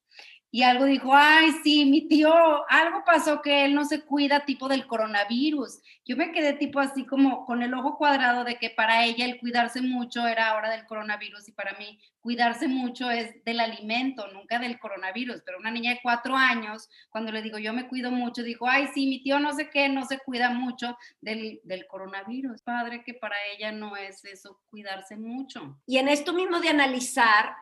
y 0.53 0.61
algo 0.61 0.85
dijo, 0.85 1.15
ay, 1.15 1.51
sí, 1.63 1.83
mi 1.83 2.07
tío, 2.07 2.31
algo 2.69 3.03
pasó 3.03 3.41
que 3.41 3.65
él 3.65 3.73
no 3.73 3.85
se 3.85 4.01
cuida 4.05 4.45
tipo 4.45 4.67
del 4.67 4.85
coronavirus. 4.85 5.81
Yo 6.05 6.15
me 6.15 6.31
quedé 6.31 6.53
tipo 6.53 6.79
así 6.79 7.07
como 7.07 7.43
con 7.47 7.63
el 7.63 7.73
ojo 7.73 7.97
cuadrado 7.97 8.43
de 8.43 8.59
que 8.59 8.69
para 8.69 9.03
ella 9.03 9.25
el 9.25 9.39
cuidarse 9.39 9.81
mucho 9.81 10.27
era 10.27 10.49
ahora 10.49 10.69
del 10.69 10.85
coronavirus 10.85 11.49
y 11.49 11.53
para 11.53 11.75
mí 11.79 11.99
cuidarse 12.19 12.67
mucho 12.67 13.09
es 13.09 13.43
del 13.43 13.61
alimento, 13.61 14.27
nunca 14.27 14.59
del 14.59 14.77
coronavirus. 14.77 15.41
Pero 15.43 15.57
una 15.57 15.71
niña 15.71 15.93
de 15.93 16.01
cuatro 16.03 16.37
años, 16.37 16.87
cuando 17.09 17.31
le 17.31 17.41
digo 17.41 17.57
yo 17.57 17.73
me 17.73 17.87
cuido 17.87 18.11
mucho, 18.11 18.43
dijo, 18.43 18.69
ay, 18.69 18.89
sí, 18.93 19.07
mi 19.07 19.23
tío 19.23 19.39
no 19.39 19.53
sé 19.53 19.71
qué, 19.71 19.89
no 19.89 20.05
se 20.05 20.19
cuida 20.19 20.51
mucho 20.51 20.95
del, 21.19 21.61
del 21.63 21.87
coronavirus. 21.87 22.61
Padre, 22.61 23.03
que 23.03 23.15
para 23.15 23.37
ella 23.57 23.71
no 23.71 23.97
es 23.97 24.23
eso, 24.23 24.61
cuidarse 24.69 25.17
mucho. 25.17 25.79
Y 25.87 25.97
en 25.97 26.09
esto 26.09 26.31
mismo 26.31 26.59
de 26.59 26.69
analizar, 26.69 27.55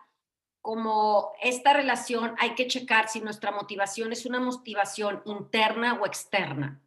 como 0.61 1.33
esta 1.41 1.73
relación 1.73 2.35
hay 2.37 2.55
que 2.55 2.67
checar 2.67 3.09
si 3.09 3.19
nuestra 3.19 3.51
motivación 3.51 4.11
es 4.11 4.25
una 4.25 4.39
motivación 4.39 5.21
interna 5.25 5.99
o 5.99 6.05
externa. 6.05 6.81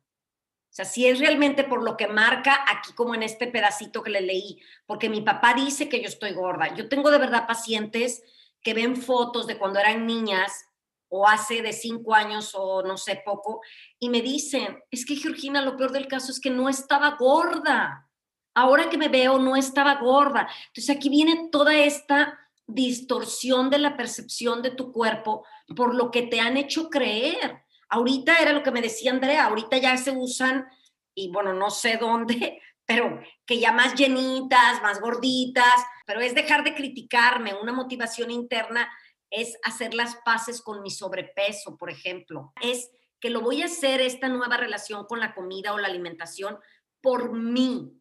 O 0.71 0.77
sea, 0.77 0.85
si 0.85 1.07
es 1.07 1.21
realmente 1.21 1.63
por 1.65 1.85
lo 1.85 1.97
que 1.97 2.09
marca 2.09 2.65
aquí 2.69 2.93
como 2.95 3.15
en 3.15 3.23
este 3.23 3.47
pedacito 3.47 4.03
que 4.03 4.11
le 4.11 4.21
leí, 4.21 4.61
porque 4.87 5.09
mi 5.09 5.21
papá 5.21 5.55
dice 5.55 5.89
que 5.89 6.01
yo 6.01 6.09
estoy 6.09 6.33
gorda. 6.33 6.75
Yo 6.75 6.89
tengo 6.89 7.11
de 7.11 7.19
verdad 7.19 7.47
pacientes 7.47 8.25
que 8.61 8.75
ven 8.75 8.97
fotos 8.97 9.47
de 9.47 9.57
cuando 9.59 9.79
eran 9.79 10.07
niñas 10.07 10.67
o 11.09 11.29
hace 11.29 11.63
de 11.63 11.73
cinco 11.73 12.13
años 12.15 12.53
o 12.55 12.83
no 12.83 12.97
sé 12.97 13.23
poco, 13.25 13.61
y 14.01 14.09
me 14.09 14.21
dicen, 14.21 14.83
es 14.91 15.07
que 15.07 15.15
Georgina, 15.15 15.63
lo 15.63 15.77
peor 15.77 15.93
del 15.93 16.09
caso 16.09 16.33
es 16.33 16.41
que 16.41 16.51
no 16.51 16.69
estaba 16.69 17.11
gorda. 17.11 18.11
Ahora 18.53 18.91
que 18.91 18.99
me 18.99 19.09
veo, 19.09 19.39
no 19.39 19.55
estaba 19.55 19.95
gorda. 19.97 20.49
Entonces 20.69 20.97
aquí 20.97 21.09
viene 21.09 21.51
toda 21.53 21.75
esta 21.77 22.44
distorsión 22.67 23.71
de 23.71 23.79
la 23.79 23.97
percepción 23.97 24.63
de 24.63 24.71
tu 24.71 24.93
cuerpo 24.93 25.47
por 25.77 25.95
lo 25.95 26.11
que 26.11 26.23
te 26.23 26.41
han 26.41 26.57
hecho 26.57 26.89
creer. 26.89 27.65
Ahorita 27.89 28.39
era 28.39 28.53
lo 28.53 28.63
que 28.63 28.71
me 28.71 28.83
decía 28.83 29.11
Andrea, 29.11 29.47
ahorita 29.47 29.79
ya 29.79 29.97
se 29.97 30.11
usan, 30.11 30.67
y 31.15 31.31
bueno, 31.31 31.53
no 31.53 31.71
sé 31.71 31.97
dónde, 31.97 32.61
pero 32.87 33.21
que 33.47 33.59
ya 33.59 33.73
más 33.73 33.95
llenitas, 33.95 34.83
más 34.83 35.01
gorditas, 35.01 35.85
pero 36.07 36.21
es 36.21 36.35
dejar 36.35 36.65
de 36.65 36.75
criticarme. 36.75 37.55
Una 37.55 37.73
motivación 37.73 38.31
interna 38.31 38.91
es 39.31 39.59
hacer 39.65 39.95
las 39.95 40.17
paces 40.17 40.61
con 40.61 40.83
mi 40.83 40.91
sobrepeso, 40.91 41.77
por 41.77 41.91
ejemplo. 41.91 42.53
Es 42.61 42.91
que 43.21 43.31
lo 43.31 43.41
voy 43.41 43.63
a 43.63 43.67
hacer 43.67 44.01
esta 44.01 44.29
nueva 44.29 44.57
relación 44.57 45.07
con 45.07 45.19
la 45.19 45.35
comida 45.35 45.73
o 45.73 45.79
la 45.79 45.89
alimentación 45.89 46.59
por 47.01 47.33
mí, 47.33 48.01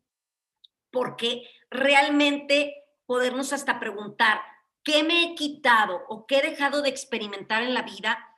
porque 0.91 1.47
realmente 1.69 2.75
podernos 3.05 3.53
hasta 3.53 3.79
preguntar, 3.79 4.41
¿Qué 4.83 5.03
me 5.03 5.23
he 5.23 5.35
quitado 5.35 6.03
o 6.09 6.27
qué 6.27 6.39
he 6.39 6.49
dejado 6.49 6.81
de 6.81 6.89
experimentar 6.89 7.63
en 7.63 7.73
la 7.73 7.83
vida 7.83 8.37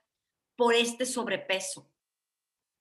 por 0.55 0.75
este 0.75 1.05
sobrepeso? 1.05 1.89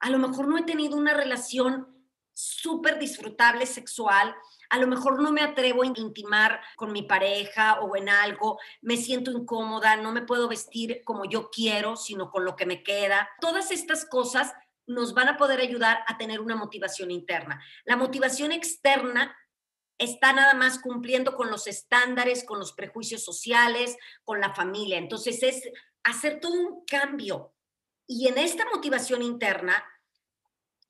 A 0.01 0.11
lo 0.11 0.19
mejor 0.19 0.49
no 0.49 0.59
he 0.59 0.65
tenido 0.65 0.97
una 0.97 1.15
relación 1.15 1.95
súper 2.35 2.99
disfrutable 2.99 3.65
sexual, 3.65 4.35
a 4.69 4.79
lo 4.79 4.87
mejor 4.87 5.23
no 5.23 5.33
me 5.33 5.41
atrevo 5.41 5.83
a 5.83 5.87
intimar 5.87 6.61
con 6.77 6.93
mi 6.93 7.03
pareja 7.03 7.81
o 7.81 7.97
en 7.97 8.09
algo, 8.09 8.59
me 8.83 8.97
siento 8.97 9.31
incómoda, 9.31 9.97
no 9.97 10.13
me 10.13 10.23
puedo 10.23 10.49
vestir 10.49 11.03
como 11.05 11.25
yo 11.25 11.49
quiero, 11.51 11.97
sino 11.97 12.31
con 12.31 12.45
lo 12.45 12.57
que 12.57 12.67
me 12.67 12.83
queda. 12.83 13.31
Todas 13.41 13.71
estas 13.71 14.05
cosas 14.05 14.53
nos 14.87 15.15
van 15.15 15.29
a 15.29 15.37
poder 15.37 15.61
ayudar 15.61 16.05
a 16.07 16.19
tener 16.19 16.41
una 16.41 16.57
motivación 16.57 17.11
interna. 17.11 17.63
La 17.85 17.97
motivación 17.97 18.53
externa 18.53 19.35
está 19.99 20.33
nada 20.33 20.55
más 20.55 20.79
cumpliendo 20.79 21.37
con 21.37 21.51
los 21.51 21.67
estándares, 21.67 22.45
con 22.45 22.59
los 22.59 22.73
prejuicios 22.73 23.25
sociales, 23.25 23.97
con 24.25 24.41
la 24.41 24.55
familia. 24.55 24.99
Entonces 24.99 25.43
es 25.43 25.63
hacer 26.03 26.41
todo 26.41 26.53
un 26.53 26.85
cambio. 26.85 27.55
Y 28.07 28.29
en 28.29 28.39
esta 28.39 28.65
motivación 28.73 29.23
interna, 29.23 29.83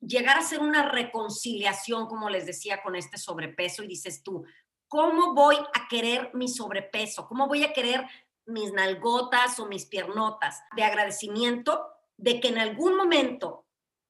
llegar 0.01 0.37
a 0.37 0.41
hacer 0.41 0.59
una 0.59 0.89
reconciliación, 0.89 2.07
como 2.07 2.29
les 2.29 2.45
decía, 2.45 2.81
con 2.83 2.95
este 2.95 3.17
sobrepeso 3.17 3.83
y 3.83 3.87
dices 3.87 4.23
tú, 4.23 4.45
¿cómo 4.87 5.33
voy 5.33 5.55
a 5.55 5.87
querer 5.87 6.31
mi 6.33 6.47
sobrepeso? 6.47 7.27
¿Cómo 7.27 7.47
voy 7.47 7.63
a 7.63 7.73
querer 7.73 8.05
mis 8.45 8.71
nalgotas 8.73 9.59
o 9.59 9.67
mis 9.67 9.85
piernotas? 9.85 10.61
De 10.75 10.83
agradecimiento 10.83 11.87
de 12.17 12.39
que 12.39 12.49
en 12.49 12.57
algún 12.57 12.95
momento 12.95 13.65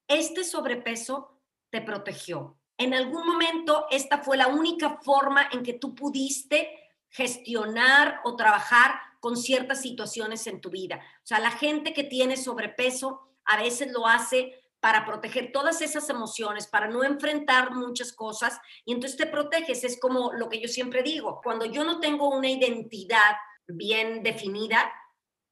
este 0.07 0.43
sobrepeso 0.43 1.41
te 1.71 1.81
protegió, 1.81 2.59
en 2.77 2.93
algún 2.93 3.25
momento 3.25 3.85
esta 3.89 4.19
fue 4.19 4.37
la 4.37 4.47
única 4.47 4.97
forma 5.01 5.49
en 5.51 5.63
que 5.63 5.73
tú 5.73 5.95
pudiste 5.95 6.69
gestionar 7.09 8.19
o 8.25 8.35
trabajar 8.35 8.99
con 9.19 9.37
ciertas 9.37 9.81
situaciones 9.81 10.45
en 10.47 10.61
tu 10.61 10.69
vida. 10.69 10.97
O 11.23 11.25
sea, 11.25 11.39
la 11.39 11.51
gente 11.51 11.93
que 11.93 12.03
tiene 12.03 12.37
sobrepeso 12.37 13.21
a 13.45 13.57
veces 13.57 13.91
lo 13.91 14.05
hace 14.05 14.61
para 14.81 15.05
proteger 15.05 15.51
todas 15.51 15.81
esas 15.81 16.09
emociones, 16.09 16.67
para 16.67 16.87
no 16.87 17.03
enfrentar 17.03 17.71
muchas 17.71 18.13
cosas 18.13 18.59
y 18.83 18.93
entonces 18.93 19.17
te 19.17 19.25
proteges. 19.25 19.83
Es 19.83 19.99
como 19.99 20.33
lo 20.33 20.49
que 20.49 20.61
yo 20.61 20.67
siempre 20.67 21.01
digo, 21.01 21.41
cuando 21.43 21.65
yo 21.65 21.83
no 21.83 21.99
tengo 21.99 22.29
una 22.29 22.49
identidad 22.49 23.35
bien 23.67 24.21
definida 24.21 24.93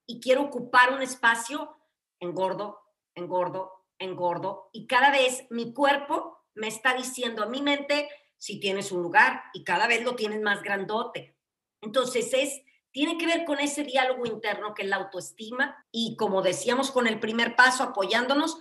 y 0.06 0.20
quiero 0.20 0.44
ocupar 0.44 0.94
un 0.94 1.02
espacio, 1.02 1.76
engordo, 2.20 2.80
engordo, 3.16 3.86
engordo 3.98 4.70
y 4.72 4.86
cada 4.86 5.10
vez 5.10 5.48
mi 5.50 5.74
cuerpo 5.74 6.43
me 6.56 6.68
está 6.68 6.94
diciendo 6.96 7.44
a 7.44 7.48
mi 7.48 7.62
mente 7.62 8.10
si 8.38 8.60
tienes 8.60 8.92
un 8.92 9.02
lugar 9.02 9.44
y 9.54 9.64
cada 9.64 9.88
vez 9.88 10.04
lo 10.04 10.16
tienes 10.16 10.42
más 10.42 10.62
grandote. 10.62 11.36
Entonces 11.82 12.34
es, 12.34 12.62
tiene 12.92 13.18
que 13.18 13.26
ver 13.26 13.46
con 13.46 13.60
ese 13.60 13.84
diálogo 13.84 14.26
interno 14.26 14.74
que 14.74 14.84
es 14.84 14.90
la 14.90 14.98
autoestima 14.98 15.86
y 15.92 16.16
como 16.18 16.42
decíamos 16.42 16.92
con 16.92 17.08
el 17.08 17.20
primer 17.20 17.56
paso, 17.56 17.84
apoyándonos 17.84 18.58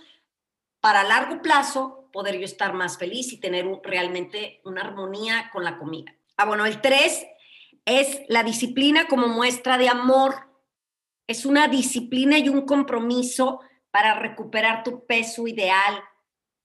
para 0.79 1.03
largo 1.03 1.41
plazo 1.41 2.09
poder 2.11 2.37
yo 2.37 2.45
estar 2.45 2.73
más 2.73 2.97
feliz 2.97 3.33
y 3.33 3.39
tener 3.39 3.65
realmente 3.83 4.61
una 4.63 4.81
armonía 4.81 5.49
con 5.51 5.63
la 5.63 5.77
comida. 5.77 6.15
Ah, 6.37 6.45
bueno, 6.45 6.65
el 6.65 6.81
tres 6.81 7.25
es 7.85 8.21
la 8.27 8.43
disciplina 8.43 9.07
como 9.07 9.27
muestra 9.27 9.77
de 9.77 9.89
amor. 9.89 10.47
Es 11.27 11.45
una 11.45 11.67
disciplina 11.67 12.37
y 12.37 12.49
un 12.49 12.65
compromiso 12.65 13.61
para 13.91 14.19
recuperar 14.19 14.83
tu 14.83 15.05
peso 15.05 15.47
ideal, 15.47 16.03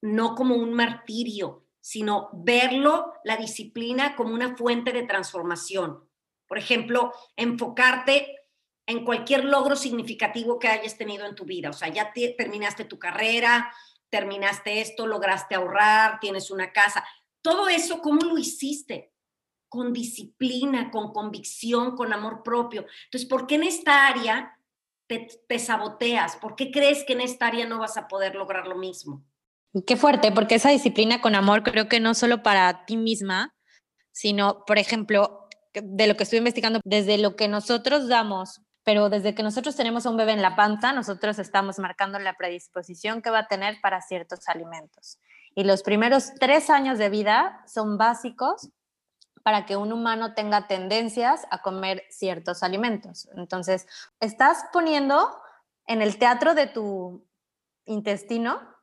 no 0.01 0.35
como 0.35 0.55
un 0.55 0.73
martirio, 0.73 1.65
sino 1.81 2.31
verlo, 2.33 3.15
la 3.25 3.37
disciplina, 3.37 4.15
como 4.17 4.35
una 4.35 4.57
fuente 4.57 4.93
de 4.93 5.05
transformación. 5.05 6.09
Por 6.47 6.59
ejemplo, 6.59 7.13
enfocarte 7.37 8.39
en 8.87 9.05
cualquier 9.05 9.45
logro 9.45 9.77
significativo 9.77 10.59
que 10.59 10.69
hayas 10.69 10.97
tenido 10.97 11.27
en 11.27 11.35
tu 11.35 11.45
vida. 11.45 11.71
O 11.71 11.75
sea, 11.75 11.89
ya 11.89 12.13
terminaste 12.13 12.85
tu 12.85 12.99
carrera, 12.99 13.73
terminaste 14.09 14.81
esto, 14.81 15.07
lograste 15.07 15.55
ahorrar, 15.55 16.21
tienes 16.21 16.51
una 16.51 16.73
casa. 16.73 17.05
Todo 17.43 17.69
eso, 17.69 18.01
¿cómo 18.01 18.23
lo 18.23 18.39
hiciste? 18.39 19.13
Con 19.69 19.93
disciplina, 19.93 20.91
con 20.91 21.13
convicción, 21.13 21.97
con 21.97 22.13
amor 22.13 22.43
propio. 22.43 22.87
Entonces, 23.05 23.29
¿por 23.29 23.47
qué 23.47 23.57
en 23.57 23.65
esta 23.65 24.07
área 24.07 24.59
te, 25.07 25.29
te 25.47 25.59
saboteas? 25.59 26.37
¿Por 26.37 26.57
qué 26.57 26.71
crees 26.71 27.05
que 27.05 27.13
en 27.13 27.21
esta 27.21 27.47
área 27.47 27.67
no 27.67 27.79
vas 27.79 27.99
a 27.99 28.09
poder 28.09 28.35
lograr 28.35 28.67
lo 28.67 28.77
mismo? 28.77 29.23
Qué 29.87 29.97
fuerte, 29.97 30.33
porque 30.33 30.57
esa 30.57 30.71
disciplina 30.71 31.21
con 31.21 31.35
amor 31.35 31.63
creo 31.63 31.89
que 31.89 32.01
no 32.01 32.15
solo 32.15 32.43
para 32.43 32.87
ti 32.87 32.97
misma, 32.97 33.55
sino, 34.13 34.65
por 34.67 34.79
ejemplo, 34.79 35.49
de 35.75 36.07
lo 36.07 36.17
que 36.17 36.25
estoy 36.25 36.39
investigando, 36.39 36.81
desde 36.85 37.19
lo 37.19 37.37
que 37.37 37.49
nosotros 37.49 38.09
damos, 38.09 38.63
pero 38.83 39.11
desde 39.11 39.35
que 39.35 39.43
nosotros 39.43 39.77
tenemos 39.77 40.07
a 40.07 40.11
un 40.11 40.17
bebé 40.17 40.33
en 40.33 40.43
la 40.43 40.57
panza, 40.57 40.93
nosotros 40.93 41.39
estamos 41.39 41.79
marcando 41.79 42.19
la 42.19 42.35
predisposición 42.35 43.21
que 43.21 43.31
va 43.31 43.41
a 43.41 43.47
tener 43.49 43.81
para 43.83 44.01
ciertos 44.01 44.49
alimentos. 44.49 45.19
Y 45.55 45.65
los 45.65 45.83
primeros 45.83 46.33
tres 46.41 46.71
años 46.71 46.99
de 46.99 47.11
vida 47.11 47.63
son 47.67 47.99
básicos 47.99 48.71
para 49.43 49.67
que 49.67 49.77
un 49.77 49.93
humano 49.93 50.35
tenga 50.35 50.67
tendencias 50.67 51.47
a 51.51 51.63
comer 51.63 52.05
ciertos 52.11 52.63
alimentos. 52.63 53.29
Entonces, 53.37 53.87
estás 54.21 54.65
poniendo 54.73 55.37
en 55.87 56.03
el 56.03 56.19
teatro 56.19 56.55
de 56.55 56.67
tu 56.67 57.27
intestino 57.85 58.78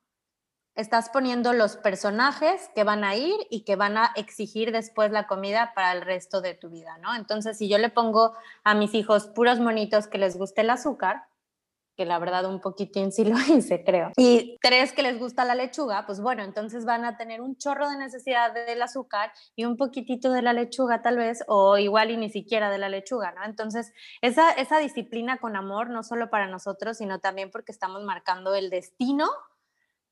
estás 0.75 1.09
poniendo 1.09 1.53
los 1.53 1.77
personajes 1.77 2.69
que 2.75 2.83
van 2.83 3.03
a 3.03 3.15
ir 3.15 3.35
y 3.49 3.61
que 3.61 3.75
van 3.75 3.97
a 3.97 4.11
exigir 4.15 4.71
después 4.71 5.11
la 5.11 5.25
comida 5.25 5.71
para 5.73 5.93
el 5.93 6.01
resto 6.01 6.41
de 6.41 6.53
tu 6.53 6.69
vida, 6.69 6.97
¿no? 6.97 7.15
Entonces, 7.15 7.57
si 7.57 7.69
yo 7.69 7.77
le 7.77 7.89
pongo 7.89 8.33
a 8.63 8.75
mis 8.75 8.93
hijos 8.93 9.27
puros 9.27 9.59
monitos 9.59 10.07
que 10.07 10.17
les 10.17 10.38
guste 10.38 10.61
el 10.61 10.69
azúcar, 10.69 11.23
que 11.95 12.03
la 12.03 12.19
verdad 12.19 12.43
un 12.43 12.59
poquitín 12.59 13.13
sí 13.13 13.23
lo 13.25 13.38
hice, 13.39 13.85
creo, 13.85 14.11
y 14.17 14.57
tres 14.61 14.91
que 14.91 15.01
les 15.01 15.17
gusta 15.17 15.45
la 15.45 15.55
lechuga, 15.55 16.05
pues 16.05 16.19
bueno, 16.19 16.43
entonces 16.43 16.83
van 16.83 17.05
a 17.05 17.15
tener 17.15 17.39
un 17.39 17.55
chorro 17.55 17.89
de 17.89 17.97
necesidad 17.97 18.53
del 18.53 18.81
azúcar 18.81 19.31
y 19.55 19.63
un 19.63 19.77
poquitito 19.77 20.33
de 20.33 20.41
la 20.41 20.51
lechuga 20.51 21.01
tal 21.01 21.15
vez, 21.15 21.45
o 21.47 21.77
igual 21.77 22.11
y 22.11 22.17
ni 22.17 22.29
siquiera 22.29 22.69
de 22.69 22.79
la 22.79 22.89
lechuga, 22.89 23.31
¿no? 23.31 23.45
Entonces, 23.45 23.93
esa, 24.21 24.51
esa 24.51 24.79
disciplina 24.79 25.38
con 25.38 25.55
amor, 25.55 25.89
no 25.89 26.03
solo 26.03 26.29
para 26.29 26.47
nosotros, 26.47 26.97
sino 26.97 27.19
también 27.19 27.49
porque 27.49 27.71
estamos 27.71 28.03
marcando 28.03 28.53
el 28.55 28.69
destino 28.69 29.29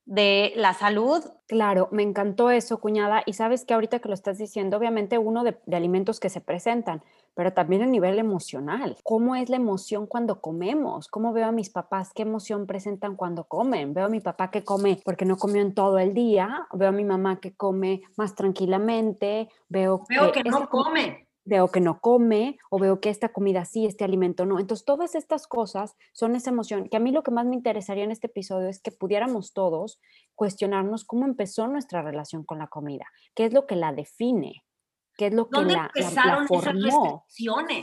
de 0.06 0.54
la 0.56 0.74
salud. 0.74 1.24
Claro, 1.48 1.88
me 1.92 2.04
encantó 2.04 2.50
eso, 2.50 2.80
cuñada. 2.80 3.24
Y 3.26 3.34
sabes 3.34 3.66
que 3.66 3.74
ahorita 3.74 4.00
que 4.00 4.10
lo 4.10 4.14
estás 4.14 4.38
diciendo, 4.38 4.78
obviamente 4.78 5.18
uno 5.18 5.44
de, 5.44 5.58
alimentos 5.72 6.20
que 6.20 6.30
se 6.30 6.42
presentan, 6.42 7.04
pero 7.36 7.54
también 7.54 7.82
a 7.82 7.86
nivel 7.86 8.20
emocional. 8.20 8.98
¿Cómo 9.04 9.36
es 9.36 9.50
la 9.50 9.56
emoción 9.56 10.06
cuando 10.08 10.42
comemos? 10.42 11.08
¿Cómo 11.08 11.34
veo 11.34 11.48
a 11.48 11.52
mis 11.52 11.70
papás? 11.70 12.12
¿Qué 12.14 12.24
emoción 12.24 12.68
presentan 12.68 13.16
cuando 13.16 13.46
comen? 13.46 13.94
Veo 13.94 14.06
a 14.06 14.10
mi 14.10 14.20
papá 14.20 14.52
que 14.52 14.64
come 14.64 15.00
porque 15.04 15.26
no 15.26 15.38
comió 15.38 15.62
en 15.62 15.74
todo 15.74 16.00
el 16.00 16.14
día, 16.14 16.68
veo 16.74 16.90
a 16.90 16.94
mi 16.94 17.06
mamá 17.06 17.40
que 17.40 17.56
come 17.56 18.02
más 18.18 18.36
tranquilamente, 18.36 19.50
veo, 19.68 20.04
veo 20.10 20.32
que, 20.32 20.44
no 20.44 20.70
come 20.70 21.28
veo 21.46 21.70
que 21.70 21.82
no 21.82 22.00
come 22.00 22.58
o 22.70 22.80
veo 22.80 23.00
que 23.00 23.10
esta 23.10 23.30
comida 23.30 23.66
sí, 23.66 23.86
este 23.86 24.04
alimento 24.04 24.46
no. 24.46 24.60
Entonces, 24.60 24.86
todas 24.86 25.16
estas 25.16 25.48
cosas 25.48 25.96
son 26.14 26.36
esa 26.36 26.50
emoción 26.50 26.88
que 26.90 26.98
a 26.98 27.00
mí 27.00 27.12
lo 27.12 27.24
que 27.24 27.32
más 27.32 27.46
me 27.46 27.56
interesaría 27.56 28.04
en 28.04 28.12
este 28.12 28.28
episodio 28.28 28.70
es 28.70 28.82
que 28.82 28.92
pudiéramos 28.92 29.54
todos 29.54 30.00
cuestionarnos 30.36 31.06
cómo 31.06 31.26
empezó 31.26 31.68
nuestra 31.68 32.02
relación 32.02 32.44
con 32.44 32.60
la 32.60 32.68
comida, 32.68 33.06
qué 33.36 33.46
es 33.46 33.54
lo 33.54 33.68
que 33.68 33.76
la 33.76 33.94
define. 33.94 34.64
¿Qué 35.16 35.28
es 35.28 35.34
lo 35.36 35.48
que 35.48 35.62
la, 35.62 35.92
la, 35.94 36.48
formó? 36.48 37.24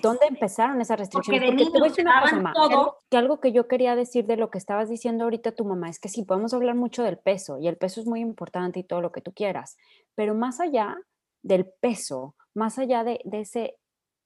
¿Dónde 0.03 0.27
empezaron 0.29 0.81
esas 0.81 0.99
restricciones? 0.99 1.49
Porque, 1.49 1.65
te 1.65 1.79
voy 1.79 1.87
a 1.87 1.91
decir 1.91 2.05
una 2.05 2.23
cosa, 2.53 2.93
que 3.09 3.17
algo 3.17 3.39
que 3.39 3.53
yo 3.53 3.69
quería 3.69 3.95
decir 3.95 4.27
de 4.27 4.37
lo 4.37 4.51
que 4.51 4.59
estabas 4.59 4.89
diciendo 4.89 5.23
ahorita 5.23 5.53
tu 5.53 5.65
mamá 5.65 5.89
es 5.89 6.01
que 6.01 6.09
sí, 6.09 6.25
podemos 6.25 6.53
hablar 6.55 6.75
mucho 6.75 7.05
del 7.05 7.19
peso 7.19 7.59
y 7.61 7.69
el 7.69 7.77
peso 7.77 8.01
es 8.01 8.09
muy 8.09 8.19
importante 8.19 8.81
y 8.81 8.83
todo 8.83 9.01
lo 9.01 9.13
que 9.13 9.21
tú 9.21 9.33
quieras, 9.33 9.77
pero 10.17 10.35
más 10.35 10.59
allá 10.59 10.99
del 11.43 11.67
peso, 11.67 12.37
más 12.55 12.79
allá 12.79 13.05
de, 13.05 13.21
ese, 13.33 13.79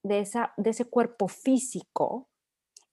de, 0.03 0.21
esa, 0.21 0.53
de 0.57 0.71
ese 0.71 0.85
cuerpo 0.85 1.29
físico, 1.29 2.29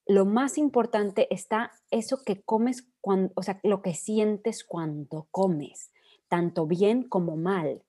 lo 0.08 0.26
más 0.26 0.58
importante 0.58 1.34
está 1.34 1.72
eso 1.90 2.24
que 2.26 2.42
comes, 2.42 2.88
cuando, 3.02 3.32
o 3.36 3.44
sea, 3.44 3.60
lo 3.64 3.82
que 3.82 3.94
sientes 3.94 4.64
cuando 4.64 5.28
comes, 5.32 5.92
tanto 6.28 6.66
bien 6.66 7.08
como 7.08 7.38
mal, 7.38 7.84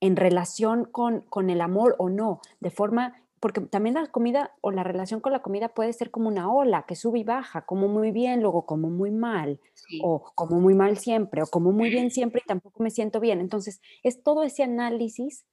en 0.00 0.16
relación 0.16 0.84
con, 0.84 1.22
con 1.22 1.50
el 1.50 1.60
amor 1.60 1.96
o 1.98 2.08
no, 2.08 2.40
de 2.60 2.70
forma, 2.70 3.22
porque 3.40 3.62
también 3.62 3.94
la 3.94 4.06
comida 4.06 4.54
o 4.60 4.70
la 4.70 4.84
relación 4.84 5.20
con 5.20 5.32
la 5.32 5.40
comida 5.42 5.70
puede 5.70 5.92
ser 5.94 6.10
como 6.10 6.28
una 6.28 6.52
ola 6.52 6.84
que 6.86 6.94
sube 6.94 7.20
y 7.20 7.24
baja, 7.24 7.64
como 7.64 7.88
muy 7.88 8.10
bien, 8.10 8.42
luego 8.42 8.66
como 8.66 8.90
muy 8.90 9.10
mal, 9.10 9.60
o 10.02 10.30
como 10.34 10.60
muy 10.60 10.74
mal 10.74 10.98
siempre, 10.98 11.42
o 11.42 11.46
como 11.46 11.72
muy 11.72 11.88
bien 11.88 12.10
siempre 12.10 12.42
y 12.44 12.46
tampoco 12.46 12.82
me 12.82 12.90
siento 12.90 13.18
bien. 13.18 13.40
Entonces, 13.40 13.80
es 14.02 14.22
todo 14.22 14.42
ese 14.42 14.62
análisis 14.62 15.46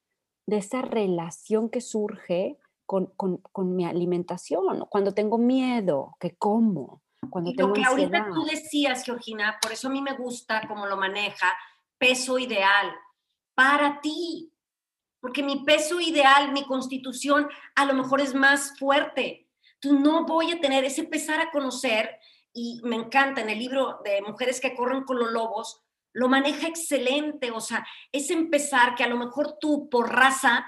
de 0.46 0.58
esa 0.58 0.82
relación 0.82 1.70
que 1.70 1.80
surge 1.82 2.58
con, 2.86 3.14
mi 3.76 3.86
alimentación, 3.86 4.86
cuando 4.90 5.14
tengo 5.14 5.38
miedo, 5.38 6.16
que 6.20 6.36
como, 6.36 7.02
cuando 7.30 7.52
tengo 7.54 7.70
Lo 7.70 7.74
que 7.74 7.84
ahorita 7.84 8.30
tú 8.34 8.46
decías, 8.46 9.04
Georgina, 9.04 9.58
por 9.62 9.72
eso 9.72 9.88
a 9.88 9.92
mí 9.92 10.02
me 10.02 10.14
gusta 10.14 10.68
cómo 10.68 10.88
lo 10.88 10.98
maneja, 10.98 11.48
peso 11.98 12.38
ideal, 12.40 12.94
para 13.56 14.00
ti, 14.02 14.54
porque 15.20 15.44
mi 15.44 15.64
peso 15.64 16.00
ideal, 16.00 16.52
mi 16.52 16.64
constitución, 16.66 17.50
a 17.76 17.86
lo 17.86 17.94
mejor 17.94 18.22
es 18.22 18.34
más 18.34 18.78
fuerte. 18.78 19.48
Tú 19.80 20.00
no 20.00 20.26
voy 20.26 20.52
a 20.52 20.60
tener 20.60 20.84
ese 20.84 21.02
empezar 21.02 21.40
a 21.40 21.52
conocer, 21.52 22.20
y 22.54 22.82
me 22.84 22.96
encanta 22.96 23.42
en 23.42 23.50
el 23.50 23.60
libro 23.60 24.00
de 24.04 24.22
Mujeres 24.22 24.60
que 24.60 24.76
corren 24.76 25.04
con 25.04 25.20
los 25.20 25.32
lobos, 25.32 25.84
lo 26.14 26.28
maneja 26.28 26.68
excelente, 26.68 27.52
o 27.52 27.62
sea, 27.62 27.86
es 28.12 28.32
empezar 28.32 28.96
que 28.96 29.04
a 29.04 29.08
lo 29.08 29.18
mejor 29.18 29.58
tú 29.60 29.88
por 29.90 30.12
raza 30.12 30.66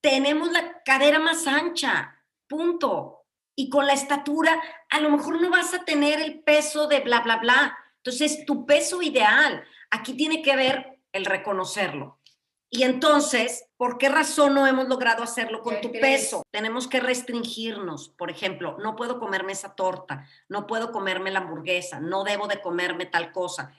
tenemos 0.00 0.52
la 0.52 0.82
cadera 0.84 1.18
más 1.18 1.48
ancha, 1.48 2.22
punto. 2.46 3.24
Y 3.56 3.70
con 3.70 3.86
la 3.86 3.94
estatura, 3.94 4.62
a 4.90 5.00
lo 5.00 5.10
mejor 5.10 5.40
no 5.40 5.50
vas 5.50 5.74
a 5.74 5.84
tener 5.84 6.20
el 6.20 6.44
peso 6.44 6.86
de 6.86 7.00
bla, 7.00 7.20
bla, 7.22 7.38
bla. 7.38 7.76
Entonces, 7.96 8.44
tu 8.46 8.66
peso 8.66 9.02
ideal, 9.02 9.64
aquí 9.90 10.14
tiene 10.14 10.42
que 10.42 10.54
ver 10.54 11.00
el 11.10 11.24
reconocerlo. 11.24 12.20
Y 12.68 12.82
entonces, 12.82 13.66
¿por 13.76 13.96
qué 13.96 14.08
razón 14.08 14.54
no 14.54 14.66
hemos 14.66 14.88
logrado 14.88 15.22
hacerlo 15.22 15.62
con 15.62 15.80
tu 15.80 15.92
peso? 15.92 16.42
Tenemos 16.50 16.88
que 16.88 17.00
restringirnos. 17.00 18.08
Por 18.10 18.30
ejemplo, 18.30 18.76
no 18.80 18.96
puedo 18.96 19.18
comerme 19.18 19.52
esa 19.52 19.74
torta, 19.74 20.26
no 20.48 20.66
puedo 20.66 20.90
comerme 20.92 21.30
la 21.30 21.40
hamburguesa, 21.40 22.00
no 22.00 22.24
debo 22.24 22.48
de 22.48 22.60
comerme 22.60 23.06
tal 23.06 23.32
cosa 23.32 23.72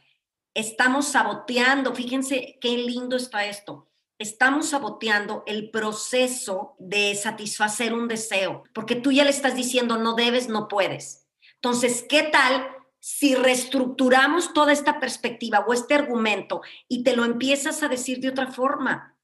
estamos 0.57 1.09
saboteando, 1.09 1.93
fíjense 1.93 2.57
qué 2.59 2.69
lindo 2.77 3.15
está 3.15 3.45
esto, 3.45 3.87
estamos 4.17 4.69
saboteando 4.69 5.43
el 5.45 5.69
proceso 5.69 6.75
de 6.79 7.13
satisfacer 7.13 7.93
un 7.93 8.07
deseo, 8.07 8.63
porque 8.73 8.95
tú 8.95 9.11
ya 9.11 9.23
le 9.23 9.29
estás 9.29 9.55
diciendo 9.55 9.97
no 9.97 10.15
debes, 10.15 10.49
no 10.49 10.67
puedes. 10.67 11.27
Entonces, 11.55 12.03
¿qué 12.09 12.23
tal 12.23 12.67
si 12.99 13.35
reestructuramos 13.35 14.53
toda 14.53 14.73
esta 14.73 14.99
perspectiva 14.99 15.65
o 15.67 15.73
este 15.73 15.93
argumento 15.93 16.61
y 16.87 17.03
te 17.03 17.15
lo 17.15 17.25
empiezas 17.25 17.83
a 17.83 17.87
decir 17.87 18.19
de 18.19 18.29
otra 18.29 18.47
forma? 18.47 19.17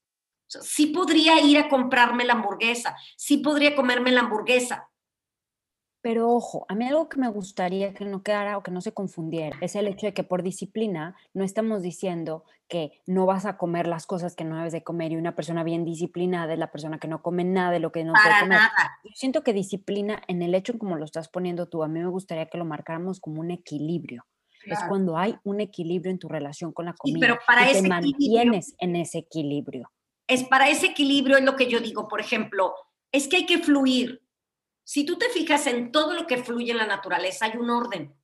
sí 0.62 0.88
podría 0.88 1.40
ir 1.42 1.58
a 1.58 1.70
comprarme 1.70 2.26
la 2.26 2.34
hamburguesa, 2.34 2.96
sí 3.18 3.38
podría 3.38 3.76
comerme 3.76 4.12
la 4.12 4.22
hamburguesa, 4.22 4.90
pero 6.04 6.30
ojo, 6.30 6.66
a 6.68 6.76
mí 6.76 6.86
algo 6.86 7.08
que 7.08 7.18
me 7.18 7.30
gustaría 7.30 7.94
que 7.94 8.04
no 8.04 8.24
quedara 8.24 8.58
o 8.58 8.62
que 8.62 8.72
no 8.72 8.82
se 8.82 8.92
confundiera 8.92 9.58
es 9.62 9.74
el 9.76 9.88
hecho 9.88 10.06
de 10.06 10.14
que 10.14 10.26
por 10.26 10.44
disciplina 10.44 11.16
no 11.34 11.46
estamos 11.46 11.82
diciendo 11.82 12.44
que 12.68 13.02
no 13.08 13.26
vas 13.26 13.46
a 13.46 13.56
comer 13.56 13.88
las 13.88 14.06
cosas 14.06 14.36
que 14.36 14.44
no 14.44 14.58
debes 14.58 14.74
de 14.74 14.84
comer 14.84 15.14
y 15.14 15.16
una 15.16 15.34
persona 15.34 15.64
bien 15.64 15.86
disciplinada 15.86 16.52
es 16.52 16.60
la 16.60 16.74
persona 16.74 17.00
que 17.00 17.08
no 17.08 17.22
come 17.22 17.46
nada 17.46 17.72
de 17.72 17.80
lo 17.80 17.94
que 17.94 18.04
no 18.04 18.12
Para 18.12 18.42
comer. 18.42 18.58
Nada. 18.58 19.00
Yo 19.06 19.12
siento 19.16 19.44
que 19.44 19.54
disciplina 19.54 20.22
en 20.28 20.42
el 20.42 20.54
hecho 20.56 20.78
como 20.78 20.98
lo 20.98 21.06
estás 21.06 21.30
poniendo 21.30 21.70
tú, 21.70 21.84
a 21.84 21.88
mí 21.88 22.02
me 22.02 22.10
gustaría 22.10 22.48
que 22.48 22.58
lo 22.58 22.66
marcáramos 22.66 23.22
como 23.22 23.40
un 23.40 23.52
equilibrio. 23.52 24.26
Es 24.66 24.80
cuando 24.88 25.18
hay 25.18 25.38
un 25.44 25.62
equilibrio 25.62 26.12
en 26.12 26.20
tu 26.20 26.28
relación 26.28 26.74
con 26.74 26.86
la 26.86 26.94
comida. 26.94 27.20
pero 27.20 27.40
para 27.48 27.70
y 27.70 27.74
te 27.74 27.88
mantienes 27.88 28.76
en 28.80 28.98
ese 28.98 29.20
equilibrio. 29.20 29.90
Es 30.28 30.44
para 30.44 30.70
ese 30.70 30.88
equilibrio 30.88 31.38
es 31.38 31.44
lo 31.44 31.56
que 31.56 31.70
yo 31.70 31.80
digo, 31.80 32.08
por 32.08 32.20
ejemplo, 32.20 32.74
es 33.12 33.28
que 33.28 33.38
hay 33.38 33.46
que 33.46 33.60
fluir. 33.60 34.23
Si 34.84 35.06
tú 35.06 35.18
te 35.18 35.30
fijas 35.30 35.68
en 35.68 35.92
todo 35.92 36.14
lo 36.14 36.28
que 36.28 36.44
fluye 36.44 36.72
en 36.72 36.78
la 36.78 36.86
naturaleza, 36.86 37.46
hay 37.46 37.58
un 37.58 37.70
orden. 37.70 38.16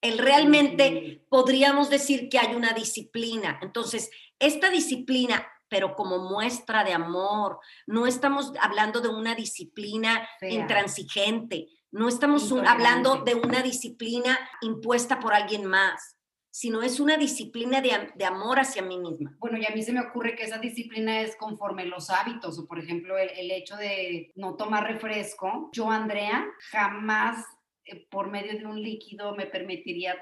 El 0.00 0.18
realmente 0.18 1.24
podríamos 1.28 1.88
decir 1.88 2.28
que 2.28 2.38
hay 2.38 2.54
una 2.54 2.72
disciplina. 2.72 3.60
Entonces, 3.62 4.10
esta 4.38 4.70
disciplina, 4.70 5.46
pero 5.68 5.94
como 5.94 6.18
muestra 6.18 6.82
de 6.82 6.92
amor, 6.92 7.60
no 7.86 8.06
estamos 8.06 8.52
hablando 8.60 9.00
de 9.00 9.08
una 9.08 9.34
disciplina 9.34 10.28
intransigente, 10.40 11.68
no 11.92 12.08
estamos 12.08 12.50
hablando 12.66 13.18
de 13.18 13.34
una 13.34 13.62
disciplina 13.62 14.38
impuesta 14.62 15.20
por 15.20 15.34
alguien 15.34 15.66
más 15.66 16.16
sino 16.52 16.82
es 16.82 17.00
una 17.00 17.16
disciplina 17.16 17.80
de, 17.80 18.24
amor 18.24 18.60
hacia 18.60 18.82
mí 18.82 18.98
misma. 18.98 19.34
Bueno, 19.38 19.56
y 19.58 19.64
a 19.64 19.70
mí 19.70 19.82
se 19.82 19.92
me 19.92 20.00
ocurre 20.00 20.36
que 20.36 20.44
esa 20.44 20.58
disciplina 20.58 21.22
es 21.22 21.34
conforme 21.36 21.86
los 21.86 22.10
hábitos, 22.10 22.58
o 22.58 22.66
por 22.66 22.78
ejemplo, 22.78 23.16
el, 23.16 23.50
hecho 23.50 23.76
de 23.76 24.30
no 24.36 24.54
tomar 24.54 24.86
refresco. 24.86 25.70
Yo, 25.72 25.90
Andrea, 25.90 26.46
jamás 26.70 27.44
eh, 27.86 28.06
por 28.10 28.30
medio 28.30 28.58
de 28.58 28.66
un 28.66 28.80
líquido 28.80 29.34
me 29.34 29.46
permitiría 29.46 30.14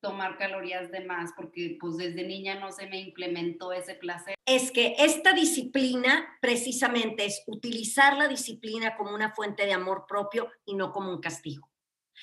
tomar 0.00 0.38
calorías 0.38 0.90
de 0.90 1.04
más 1.04 1.32
porque 1.36 1.76
pues 1.80 1.96
desde 1.96 2.22
niña 2.22 2.58
no 2.60 2.70
se 2.72 2.86
me 2.86 3.00
implementó 3.00 3.72
ese 3.72 3.94
placer. 3.94 4.36
Es 4.46 4.70
que 4.70 4.94
esta 4.98 5.32
disciplina 5.32 6.38
precisamente 6.40 7.26
es 7.26 7.42
utilizar 7.46 8.16
la 8.16 8.28
disciplina 8.28 8.96
como 8.96 9.14
una 9.14 9.34
fuente 9.34 9.66
de 9.66 9.72
amor 9.72 10.04
propio 10.08 10.48
y 10.64 10.76
no 10.76 10.92
como 10.92 11.10
un 11.10 11.20
castigo. 11.20 11.67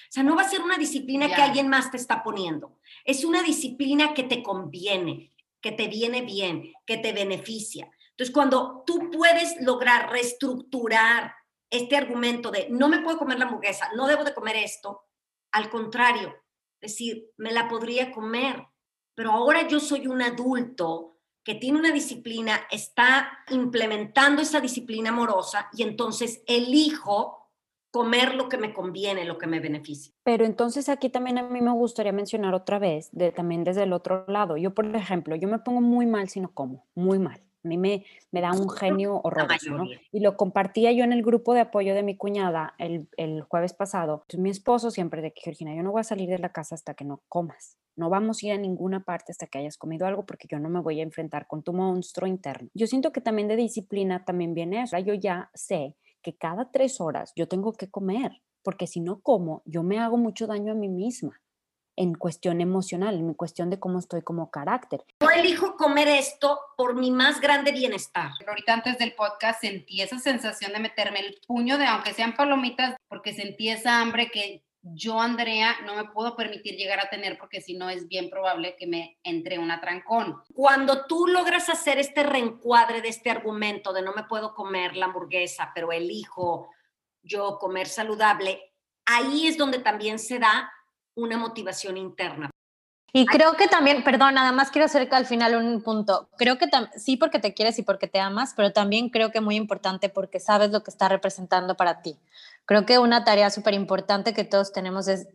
O 0.09 0.11
sea, 0.11 0.23
no 0.23 0.35
va 0.35 0.43
a 0.43 0.49
ser 0.49 0.61
una 0.61 0.77
disciplina 0.77 1.27
que 1.27 1.41
alguien 1.41 1.67
más 1.67 1.91
te 1.91 1.97
está 1.97 2.23
poniendo. 2.23 2.79
Es 3.03 3.25
una 3.25 3.41
disciplina 3.43 4.13
que 4.13 4.23
te 4.23 4.43
conviene, 4.43 5.33
que 5.61 5.71
te 5.71 5.87
viene 5.87 6.21
bien, 6.21 6.73
que 6.85 6.97
te 6.97 7.11
beneficia. 7.11 7.89
Entonces, 8.11 8.33
cuando 8.33 8.83
tú 8.85 9.09
puedes 9.11 9.61
lograr 9.61 10.11
reestructurar 10.11 11.33
este 11.69 11.97
argumento 11.97 12.51
de 12.51 12.67
no 12.69 12.87
me 12.87 12.99
puedo 12.99 13.17
comer 13.17 13.39
la 13.39 13.45
hamburguesa, 13.45 13.89
no 13.95 14.07
debo 14.07 14.23
de 14.23 14.33
comer 14.33 14.55
esto, 14.57 15.01
al 15.51 15.69
contrario, 15.69 16.35
decir, 16.79 17.31
me 17.37 17.51
la 17.51 17.67
podría 17.67 18.11
comer, 18.11 18.65
pero 19.15 19.31
ahora 19.31 19.67
yo 19.67 19.79
soy 19.79 20.07
un 20.07 20.21
adulto 20.21 21.15
que 21.43 21.55
tiene 21.55 21.77
una 21.79 21.91
disciplina, 21.91 22.67
está 22.71 23.39
implementando 23.49 24.41
esa 24.41 24.59
disciplina 24.59 25.09
amorosa 25.09 25.69
y 25.73 25.83
entonces 25.83 26.41
elijo 26.47 27.44
comer 27.95 28.35
lo 28.35 28.49
que 28.49 28.57
me 28.57 28.73
conviene, 28.73 29.23
lo 29.23 29.37
que 29.37 29.47
me 29.47 29.61
beneficia. 29.61 30.13
Pero 30.23 30.43
entonces 30.43 30.89
aquí 30.89 31.07
también 31.07 31.37
a 31.37 31.43
mí 31.43 31.61
me 31.61 31.71
gustaría 31.71 32.11
mencionar 32.11 32.53
otra 32.53 32.77
vez, 32.77 33.07
de, 33.13 33.31
también 33.31 33.63
desde 33.63 33.83
el 33.83 33.93
otro 33.93 34.25
lado. 34.27 34.57
Yo, 34.57 34.73
por 34.73 34.93
ejemplo, 34.93 35.37
yo 35.37 35.47
me 35.47 35.59
pongo 35.59 35.79
muy 35.79 36.05
mal 36.05 36.27
si 36.27 36.41
no 36.41 36.51
como, 36.53 36.83
muy 36.93 37.19
mal. 37.19 37.39
A 37.63 37.67
mí 37.69 37.77
me, 37.77 38.05
me 38.33 38.41
da 38.41 38.51
un 38.51 38.69
genio 38.69 39.21
horroroso, 39.23 39.71
¿no? 39.71 39.85
Y 40.11 40.19
lo 40.19 40.35
compartía 40.35 40.91
yo 40.91 41.05
en 41.05 41.13
el 41.13 41.23
grupo 41.23 41.53
de 41.53 41.61
apoyo 41.61 41.95
de 41.95 42.03
mi 42.03 42.17
cuñada 42.17 42.73
el, 42.79 43.07
el 43.15 43.43
jueves 43.43 43.71
pasado. 43.71 44.23
Entonces, 44.23 44.39
mi 44.41 44.49
esposo 44.49 44.91
siempre 44.91 45.21
de 45.21 45.31
que, 45.31 45.39
Georgina, 45.45 45.73
yo 45.73 45.81
no 45.81 45.93
voy 45.93 46.01
a 46.01 46.03
salir 46.03 46.27
de 46.27 46.37
la 46.37 46.49
casa 46.49 46.75
hasta 46.75 46.95
que 46.95 47.05
no 47.05 47.21
comas. 47.29 47.77
No 47.95 48.09
vamos 48.09 48.43
a 48.43 48.47
ir 48.47 48.51
a 48.51 48.57
ninguna 48.57 49.05
parte 49.05 49.31
hasta 49.31 49.47
que 49.47 49.59
hayas 49.59 49.77
comido 49.77 50.05
algo 50.05 50.25
porque 50.25 50.49
yo 50.49 50.59
no 50.59 50.67
me 50.67 50.81
voy 50.81 50.99
a 50.99 51.03
enfrentar 51.03 51.47
con 51.47 51.63
tu 51.63 51.71
monstruo 51.71 52.27
interno. 52.27 52.67
Yo 52.73 52.87
siento 52.87 53.13
que 53.13 53.21
también 53.21 53.47
de 53.47 53.55
disciplina 53.55 54.25
también 54.25 54.53
viene 54.53 54.81
eso. 54.81 54.97
Yo 54.99 55.13
ya 55.13 55.49
sé 55.53 55.95
que 56.25 56.35
cada 56.35 56.71
tres 56.71 56.99
horas 56.99 57.31
yo 57.35 57.47
tengo 57.47 57.73
que 57.73 57.91
comer, 57.91 58.41
porque 58.63 58.87
si 58.87 58.99
no 58.99 59.21
como, 59.21 59.61
yo 59.63 59.83
me 59.83 59.99
hago 59.99 60.17
mucho 60.17 60.47
daño 60.47 60.71
a 60.71 60.75
mí 60.75 60.89
misma 60.89 61.39
en 61.97 62.15
cuestión 62.15 62.61
emocional, 62.61 63.15
en 63.15 63.35
cuestión 63.35 63.69
de 63.69 63.79
cómo 63.79 63.99
estoy 63.99 64.23
como 64.23 64.49
carácter. 64.49 65.05
Yo 65.21 65.29
elijo 65.29 65.77
comer 65.77 66.07
esto 66.07 66.59
por 66.75 66.95
mi 66.95 67.11
más 67.11 67.39
grande 67.39 67.71
bienestar. 67.71 68.31
Ahorita 68.47 68.73
antes 68.73 68.97
del 68.97 69.13
podcast 69.13 69.61
sentí 69.61 70.01
esa 70.01 70.17
sensación 70.17 70.73
de 70.73 70.79
meterme 70.79 71.19
el 71.19 71.37
puño 71.45 71.77
de, 71.77 71.85
aunque 71.85 72.13
sean 72.13 72.35
palomitas, 72.35 72.95
porque 73.07 73.33
sentí 73.33 73.69
esa 73.69 74.01
hambre 74.01 74.31
que 74.31 74.64
yo, 74.93 75.19
Andrea, 75.19 75.77
no 75.85 75.95
me 75.95 76.05
puedo 76.05 76.35
permitir 76.35 76.75
llegar 76.75 76.99
a 76.99 77.09
tener 77.09 77.39
porque 77.39 77.59
si 77.59 77.73
no 77.75 77.89
es 77.89 78.07
bien 78.07 78.29
probable 78.29 78.75
que 78.77 78.85
me 78.85 79.17
entre 79.23 79.57
un 79.57 79.71
atrancón. 79.71 80.43
Cuando 80.53 81.07
tú 81.07 81.27
logras 81.27 81.69
hacer 81.69 81.97
este 81.97 82.21
reencuadre 82.21 83.01
de 83.01 83.09
este 83.09 83.31
argumento 83.31 83.93
de 83.93 84.03
no 84.03 84.13
me 84.13 84.23
puedo 84.23 84.53
comer 84.53 84.95
la 84.95 85.07
hamburguesa, 85.07 85.71
pero 85.73 85.91
elijo 85.91 86.69
yo 87.23 87.57
comer 87.57 87.87
saludable, 87.87 88.73
ahí 89.05 89.47
es 89.47 89.57
donde 89.57 89.79
también 89.79 90.19
se 90.19 90.37
da 90.37 90.71
una 91.15 91.37
motivación 91.37 91.97
interna. 91.97 92.51
Y 93.17 93.25
creo 93.25 93.53
que 93.53 93.69
también, 93.69 94.03
perdón, 94.03 94.33
nada 94.33 94.51
más 94.51 94.71
quiero 94.71 94.87
hacer 94.87 95.07
al 95.09 95.25
final 95.25 95.55
un 95.55 95.81
punto. 95.81 96.27
Creo 96.37 96.57
que 96.57 96.67
sí 96.97 97.15
porque 97.15 97.39
te 97.39 97.53
quieres 97.53 97.79
y 97.79 97.83
porque 97.83 98.07
te 98.07 98.19
amas, 98.19 98.53
pero 98.57 98.73
también 98.73 99.09
creo 99.09 99.31
que 99.31 99.39
muy 99.39 99.55
importante 99.55 100.09
porque 100.09 100.41
sabes 100.41 100.71
lo 100.71 100.83
que 100.83 100.91
está 100.91 101.07
representando 101.07 101.77
para 101.77 102.01
ti. 102.01 102.19
Creo 102.65 102.85
que 102.85 102.99
una 102.99 103.23
tarea 103.23 103.49
súper 103.49 103.73
importante 103.73 104.33
que 104.33 104.43
todos 104.43 104.71
tenemos 104.71 105.07
es 105.07 105.27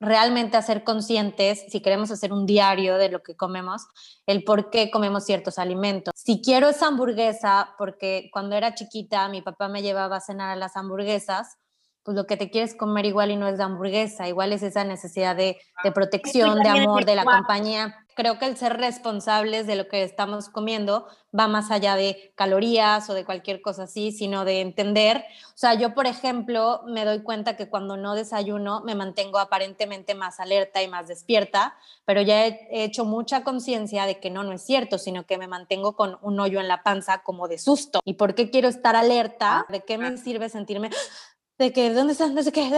realmente 0.00 0.56
hacer 0.56 0.82
conscientes, 0.82 1.64
si 1.68 1.80
queremos 1.80 2.10
hacer 2.10 2.32
un 2.32 2.44
diario 2.44 2.98
de 2.98 3.08
lo 3.08 3.22
que 3.22 3.36
comemos, 3.36 3.86
el 4.26 4.42
por 4.42 4.68
qué 4.70 4.90
comemos 4.90 5.24
ciertos 5.24 5.58
alimentos. 5.58 6.12
Si 6.16 6.42
quiero 6.42 6.68
esa 6.68 6.88
hamburguesa, 6.88 7.74
porque 7.78 8.28
cuando 8.32 8.56
era 8.56 8.74
chiquita 8.74 9.28
mi 9.28 9.42
papá 9.42 9.68
me 9.68 9.80
llevaba 9.80 10.16
a 10.16 10.20
cenar 10.20 10.50
a 10.50 10.56
las 10.56 10.76
hamburguesas, 10.76 11.56
pues 12.04 12.16
lo 12.16 12.26
que 12.26 12.36
te 12.36 12.50
quieres 12.50 12.74
comer 12.74 13.06
igual 13.06 13.30
y 13.30 13.36
no 13.36 13.48
es 13.48 13.58
la 13.58 13.66
hamburguesa, 13.66 14.28
igual 14.28 14.52
es 14.52 14.62
esa 14.62 14.84
necesidad 14.84 15.36
de, 15.36 15.58
de 15.82 15.88
ah, 15.88 15.94
protección, 15.94 16.58
de 16.60 16.68
amor, 16.68 17.04
de 17.04 17.14
la 17.14 17.24
compañía. 17.24 17.96
Creo 18.14 18.38
que 18.38 18.44
el 18.44 18.58
ser 18.58 18.76
responsables 18.76 19.66
de 19.66 19.74
lo 19.74 19.88
que 19.88 20.02
estamos 20.02 20.50
comiendo 20.50 21.06
va 21.38 21.48
más 21.48 21.70
allá 21.70 21.96
de 21.96 22.32
calorías 22.34 23.08
o 23.08 23.14
de 23.14 23.24
cualquier 23.24 23.62
cosa 23.62 23.84
así, 23.84 24.12
sino 24.12 24.44
de 24.44 24.60
entender. 24.60 25.24
O 25.48 25.56
sea, 25.56 25.74
yo, 25.74 25.94
por 25.94 26.06
ejemplo, 26.06 26.82
me 26.86 27.06
doy 27.06 27.22
cuenta 27.22 27.56
que 27.56 27.70
cuando 27.70 27.96
no 27.96 28.14
desayuno 28.14 28.82
me 28.82 28.94
mantengo 28.94 29.38
aparentemente 29.38 30.14
más 30.14 30.40
alerta 30.40 30.82
y 30.82 30.88
más 30.88 31.08
despierta, 31.08 31.74
pero 32.04 32.20
ya 32.20 32.46
he 32.46 32.84
hecho 32.84 33.06
mucha 33.06 33.44
conciencia 33.44 34.04
de 34.04 34.20
que 34.20 34.28
no, 34.28 34.42
no 34.42 34.52
es 34.52 34.62
cierto, 34.62 34.98
sino 34.98 35.24
que 35.24 35.38
me 35.38 35.48
mantengo 35.48 35.96
con 35.96 36.18
un 36.20 36.38
hoyo 36.38 36.60
en 36.60 36.68
la 36.68 36.82
panza 36.82 37.22
como 37.22 37.48
de 37.48 37.58
susto. 37.58 38.00
¿Y 38.04 38.14
por 38.14 38.34
qué 38.34 38.50
quiero 38.50 38.68
estar 38.68 38.94
alerta? 38.94 39.64
¿De 39.70 39.84
qué 39.84 39.96
me 39.96 40.18
sirve 40.18 40.50
sentirme 40.50 40.90
de 41.58 41.72
que, 41.72 41.92
¿dónde 41.92 42.12
están? 42.12 42.34
No 42.34 42.42
sé 42.42 42.52
qué. 42.52 42.70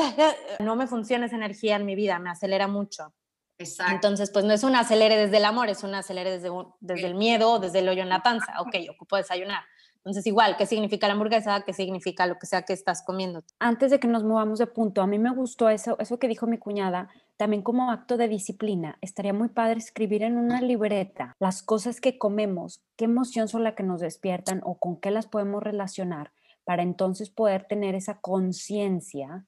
No 0.60 0.76
me 0.76 0.86
funciona 0.86 1.26
esa 1.26 1.36
energía 1.36 1.76
en 1.76 1.86
mi 1.86 1.94
vida, 1.94 2.18
me 2.18 2.30
acelera 2.30 2.68
mucho. 2.68 3.14
Exacto. 3.58 3.94
Entonces, 3.94 4.30
pues 4.30 4.44
no 4.44 4.52
es 4.52 4.64
un 4.64 4.74
acelere 4.74 5.16
desde 5.16 5.36
el 5.36 5.44
amor, 5.44 5.68
es 5.68 5.84
un 5.84 5.94
acelere 5.94 6.30
desde, 6.30 6.50
desde 6.80 7.06
el 7.06 7.14
miedo, 7.14 7.58
desde 7.60 7.78
el 7.80 7.88
hoyo 7.88 8.02
en 8.02 8.08
la 8.08 8.22
panza. 8.22 8.60
Ok, 8.60 8.74
ocupo 8.90 9.16
desayunar. 9.16 9.62
Entonces, 9.96 10.26
igual, 10.26 10.56
¿qué 10.58 10.66
significa 10.66 11.06
la 11.06 11.14
hamburguesa? 11.14 11.62
¿Qué 11.62 11.72
significa 11.72 12.26
lo 12.26 12.38
que 12.38 12.46
sea 12.46 12.62
que 12.62 12.74
estás 12.74 13.02
comiendo? 13.02 13.42
Antes 13.58 13.90
de 13.90 13.98
que 13.98 14.06
nos 14.06 14.22
movamos 14.22 14.58
de 14.58 14.66
punto, 14.66 15.00
a 15.00 15.06
mí 15.06 15.18
me 15.18 15.30
gustó 15.30 15.70
eso, 15.70 15.96
eso 15.98 16.18
que 16.18 16.28
dijo 16.28 16.46
mi 16.46 16.58
cuñada, 16.58 17.08
también 17.38 17.62
como 17.62 17.90
acto 17.90 18.18
de 18.18 18.28
disciplina. 18.28 18.98
Estaría 19.00 19.32
muy 19.32 19.48
padre 19.48 19.78
escribir 19.78 20.22
en 20.22 20.36
una 20.36 20.60
libreta 20.60 21.34
las 21.38 21.62
cosas 21.62 22.02
que 22.02 22.18
comemos, 22.18 22.82
qué 22.96 23.06
emoción 23.06 23.48
son 23.48 23.64
las 23.64 23.74
que 23.76 23.82
nos 23.82 24.00
despiertan 24.00 24.60
o 24.64 24.78
con 24.78 25.00
qué 25.00 25.10
las 25.10 25.26
podemos 25.26 25.62
relacionar 25.62 26.32
para 26.64 26.82
entonces 26.82 27.30
poder 27.30 27.64
tener 27.64 27.94
esa 27.94 28.20
conciencia 28.20 29.46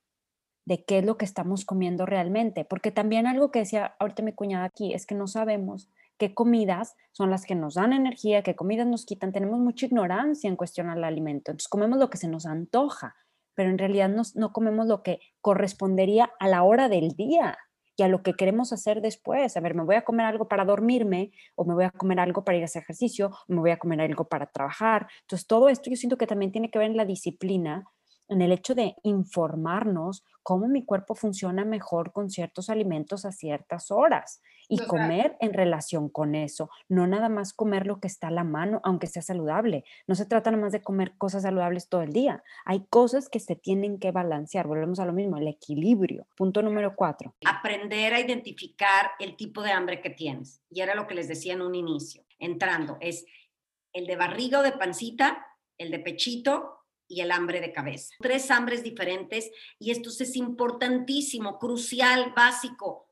de 0.66 0.84
qué 0.84 0.98
es 0.98 1.04
lo 1.04 1.16
que 1.16 1.24
estamos 1.24 1.64
comiendo 1.64 2.06
realmente. 2.06 2.64
Porque 2.64 2.90
también 2.90 3.26
algo 3.26 3.50
que 3.50 3.60
decía 3.60 3.94
ahorita 3.98 4.22
mi 4.22 4.32
cuñada 4.32 4.64
aquí 4.64 4.92
es 4.92 5.06
que 5.06 5.14
no 5.14 5.26
sabemos 5.26 5.90
qué 6.18 6.34
comidas 6.34 6.96
son 7.12 7.30
las 7.30 7.44
que 7.44 7.54
nos 7.54 7.74
dan 7.74 7.92
energía, 7.92 8.42
qué 8.42 8.56
comidas 8.56 8.86
nos 8.86 9.06
quitan. 9.06 9.32
Tenemos 9.32 9.60
mucha 9.60 9.86
ignorancia 9.86 10.48
en 10.48 10.56
cuestión 10.56 10.90
al 10.90 11.04
alimento. 11.04 11.50
Entonces 11.50 11.68
comemos 11.68 11.98
lo 11.98 12.10
que 12.10 12.18
se 12.18 12.28
nos 12.28 12.46
antoja, 12.46 13.14
pero 13.54 13.70
en 13.70 13.78
realidad 13.78 14.10
no 14.34 14.52
comemos 14.52 14.86
lo 14.86 15.02
que 15.02 15.20
correspondería 15.40 16.30
a 16.38 16.48
la 16.48 16.62
hora 16.62 16.88
del 16.88 17.10
día 17.10 17.56
y 17.96 18.02
a 18.02 18.08
lo 18.08 18.22
que 18.22 18.34
queremos 18.34 18.72
hacer 18.72 19.00
después. 19.00 19.56
A 19.56 19.60
ver, 19.60 19.74
me 19.74 19.84
voy 19.84 19.96
a 19.96 20.04
comer 20.04 20.26
algo 20.26 20.48
para 20.48 20.64
dormirme 20.64 21.32
o 21.54 21.64
me 21.64 21.74
voy 21.74 21.84
a 21.84 21.90
comer 21.90 22.20
algo 22.20 22.44
para 22.44 22.58
ir 22.58 22.62
a 22.62 22.66
hacer 22.66 22.82
ejercicio 22.82 23.30
o 23.48 23.52
me 23.52 23.60
voy 23.60 23.70
a 23.70 23.78
comer 23.78 24.00
algo 24.00 24.28
para 24.28 24.46
trabajar. 24.46 25.08
Entonces, 25.22 25.46
todo 25.46 25.68
esto 25.68 25.90
yo 25.90 25.96
siento 25.96 26.18
que 26.18 26.26
también 26.26 26.52
tiene 26.52 26.70
que 26.70 26.78
ver 26.78 26.90
en 26.90 26.96
la 26.96 27.04
disciplina 27.04 27.84
en 28.28 28.42
el 28.42 28.52
hecho 28.52 28.74
de 28.74 28.96
informarnos 29.02 30.24
cómo 30.42 30.68
mi 30.68 30.84
cuerpo 30.84 31.14
funciona 31.14 31.64
mejor 31.64 32.12
con 32.12 32.30
ciertos 32.30 32.70
alimentos 32.70 33.24
a 33.24 33.32
ciertas 33.32 33.90
horas 33.90 34.42
y 34.68 34.78
comer 34.78 35.36
en 35.40 35.52
relación 35.52 36.08
con 36.08 36.34
eso, 36.34 36.70
no 36.88 37.06
nada 37.06 37.28
más 37.28 37.52
comer 37.52 37.86
lo 37.86 38.00
que 38.00 38.08
está 38.08 38.28
a 38.28 38.32
la 38.32 38.44
mano, 38.44 38.80
aunque 38.84 39.06
sea 39.06 39.22
saludable. 39.22 39.84
No 40.06 40.14
se 40.14 40.26
trata 40.26 40.50
nada 40.50 40.62
más 40.62 40.72
de 40.72 40.82
comer 40.82 41.14
cosas 41.16 41.42
saludables 41.42 41.88
todo 41.88 42.02
el 42.02 42.12
día. 42.12 42.42
Hay 42.64 42.84
cosas 42.88 43.28
que 43.28 43.40
se 43.40 43.56
tienen 43.56 43.98
que 43.98 44.10
balancear. 44.10 44.66
Volvemos 44.66 45.00
a 45.00 45.06
lo 45.06 45.12
mismo, 45.12 45.36
el 45.36 45.48
equilibrio. 45.48 46.26
Punto 46.36 46.62
número 46.62 46.94
cuatro. 46.96 47.34
Aprender 47.44 48.14
a 48.14 48.20
identificar 48.20 49.10
el 49.18 49.36
tipo 49.36 49.62
de 49.62 49.72
hambre 49.72 50.00
que 50.00 50.10
tienes. 50.10 50.60
Y 50.70 50.80
era 50.80 50.94
lo 50.94 51.06
que 51.06 51.14
les 51.14 51.28
decía 51.28 51.54
en 51.54 51.62
un 51.62 51.74
inicio, 51.74 52.24
entrando, 52.38 52.98
es 53.00 53.24
el 53.92 54.06
de 54.06 54.16
barriga 54.16 54.60
o 54.60 54.62
de 54.62 54.72
pancita, 54.72 55.46
el 55.78 55.90
de 55.90 55.98
pechito 55.98 56.76
y 57.08 57.20
el 57.20 57.30
hambre 57.30 57.60
de 57.60 57.72
cabeza. 57.72 58.14
Tres 58.18 58.50
hambres 58.50 58.82
diferentes 58.82 59.50
y 59.78 59.90
esto 59.90 60.10
es 60.10 60.36
importantísimo, 60.36 61.58
crucial, 61.58 62.32
básico, 62.36 63.05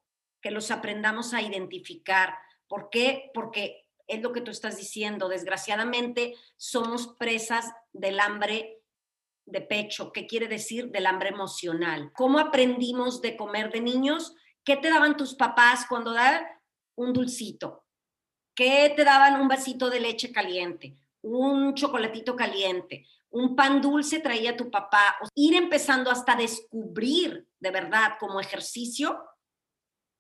que 0.45 0.51
los 0.51 0.71
aprendamos 0.71 1.33
a 1.33 1.41
identificar. 1.41 2.37
¿Por 2.69 2.91
qué? 2.91 3.31
Porque 3.33 3.89
es 4.07 4.21
lo 4.21 4.31
que 4.35 4.43
tú 4.43 4.51
estás 4.51 4.77
diciendo, 4.77 5.31
desgraciadamente 5.31 6.35
somos 6.59 7.07
presas 7.19 7.73
del 7.95 8.21
hambre 8.21 8.83
de 9.47 9.63
pecho, 9.63 10.13
¿qué 10.13 10.27
quiere 10.27 10.47
decir 10.47 10.91
del 10.91 11.07
hambre 11.07 11.31
emocional? 11.31 12.13
¿Cómo 12.15 12.39
aprendimos 12.39 13.23
de 13.23 13.39
comer 13.39 13.73
de 13.73 13.81
niños? 13.81 14.35
¿Qué 14.63 14.77
te 14.77 14.91
daban 14.91 15.17
tus 15.17 15.35
papás 15.35 15.87
cuando 15.89 16.13
daban 16.13 16.45
un 16.97 17.15
dulcito? 17.15 17.87
¿Qué 18.55 18.93
te 18.95 19.03
daban 19.03 19.41
un 19.41 19.49
vasito 19.49 19.89
de 19.89 20.01
leche 20.01 20.31
caliente? 20.31 20.95
Un 21.23 21.73
chocolatito 21.75 22.37
caliente, 22.37 23.07
un 23.31 23.57
pan 23.57 23.81
dulce 23.81 24.21
traía 24.21 24.55
tu 24.55 24.71
papá. 24.71 25.17
Ir 25.35 25.55
empezando 25.55 26.11
hasta 26.11 26.37
descubrir 26.37 27.49
de 27.59 27.71
verdad 27.71 28.17
como 28.21 28.41
ejercicio 28.41 29.25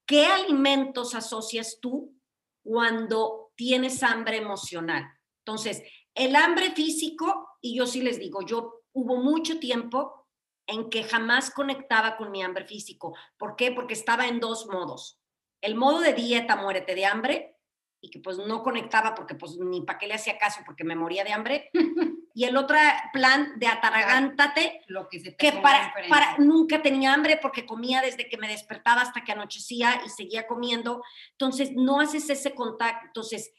qué 0.06 0.26
alimentos 0.26 1.14
asocias 1.14 1.78
tú 1.80 2.14
cuando 2.62 3.52
tienes 3.56 4.02
hambre 4.02 4.38
emocional. 4.38 5.04
Entonces, 5.44 5.82
el 6.14 6.36
hambre 6.36 6.72
físico, 6.72 7.48
y 7.60 7.76
yo 7.76 7.86
sí 7.86 8.00
les 8.00 8.18
digo, 8.18 8.42
yo 8.42 8.82
hubo 8.92 9.16
mucho 9.16 9.58
tiempo 9.58 10.26
en 10.66 10.88
que 10.88 11.04
jamás 11.04 11.50
conectaba 11.50 12.16
con 12.16 12.30
mi 12.30 12.42
hambre 12.42 12.64
físico. 12.64 13.14
¿Por 13.36 13.56
qué? 13.56 13.72
Porque 13.72 13.94
estaba 13.94 14.26
en 14.26 14.40
dos 14.40 14.66
modos. 14.66 15.20
El 15.60 15.74
modo 15.74 16.00
de 16.00 16.14
dieta, 16.14 16.56
muérete 16.56 16.94
de 16.94 17.06
hambre, 17.06 17.54
y 18.04 18.10
que 18.10 18.18
pues 18.18 18.36
no 18.36 18.62
conectaba 18.62 19.14
porque 19.14 19.34
pues 19.34 19.56
ni 19.56 19.80
para 19.80 19.98
qué 19.98 20.06
le 20.06 20.14
hacía 20.14 20.36
caso 20.36 20.60
porque 20.66 20.84
me 20.84 20.94
moría 20.94 21.24
de 21.24 21.32
hambre. 21.32 21.70
Y 22.36 22.44
el 22.44 22.56
otro 22.56 22.76
plan 23.12 23.58
de 23.60 23.68
ataragántate, 23.68 24.82
Lo 24.88 25.08
que, 25.08 25.20
se 25.20 25.30
te 25.30 25.36
que 25.36 25.52
para, 25.60 25.94
para 26.08 26.36
nunca 26.38 26.82
tenía 26.82 27.14
hambre 27.14 27.38
porque 27.40 27.64
comía 27.64 28.02
desde 28.02 28.28
que 28.28 28.36
me 28.36 28.48
despertaba 28.48 29.02
hasta 29.02 29.22
que 29.22 29.30
anochecía 29.30 30.02
y 30.04 30.08
seguía 30.08 30.48
comiendo. 30.48 31.02
Entonces, 31.30 31.70
no 31.76 32.00
haces 32.00 32.28
ese 32.28 32.52
contacto. 32.52 33.06
Entonces, 33.06 33.52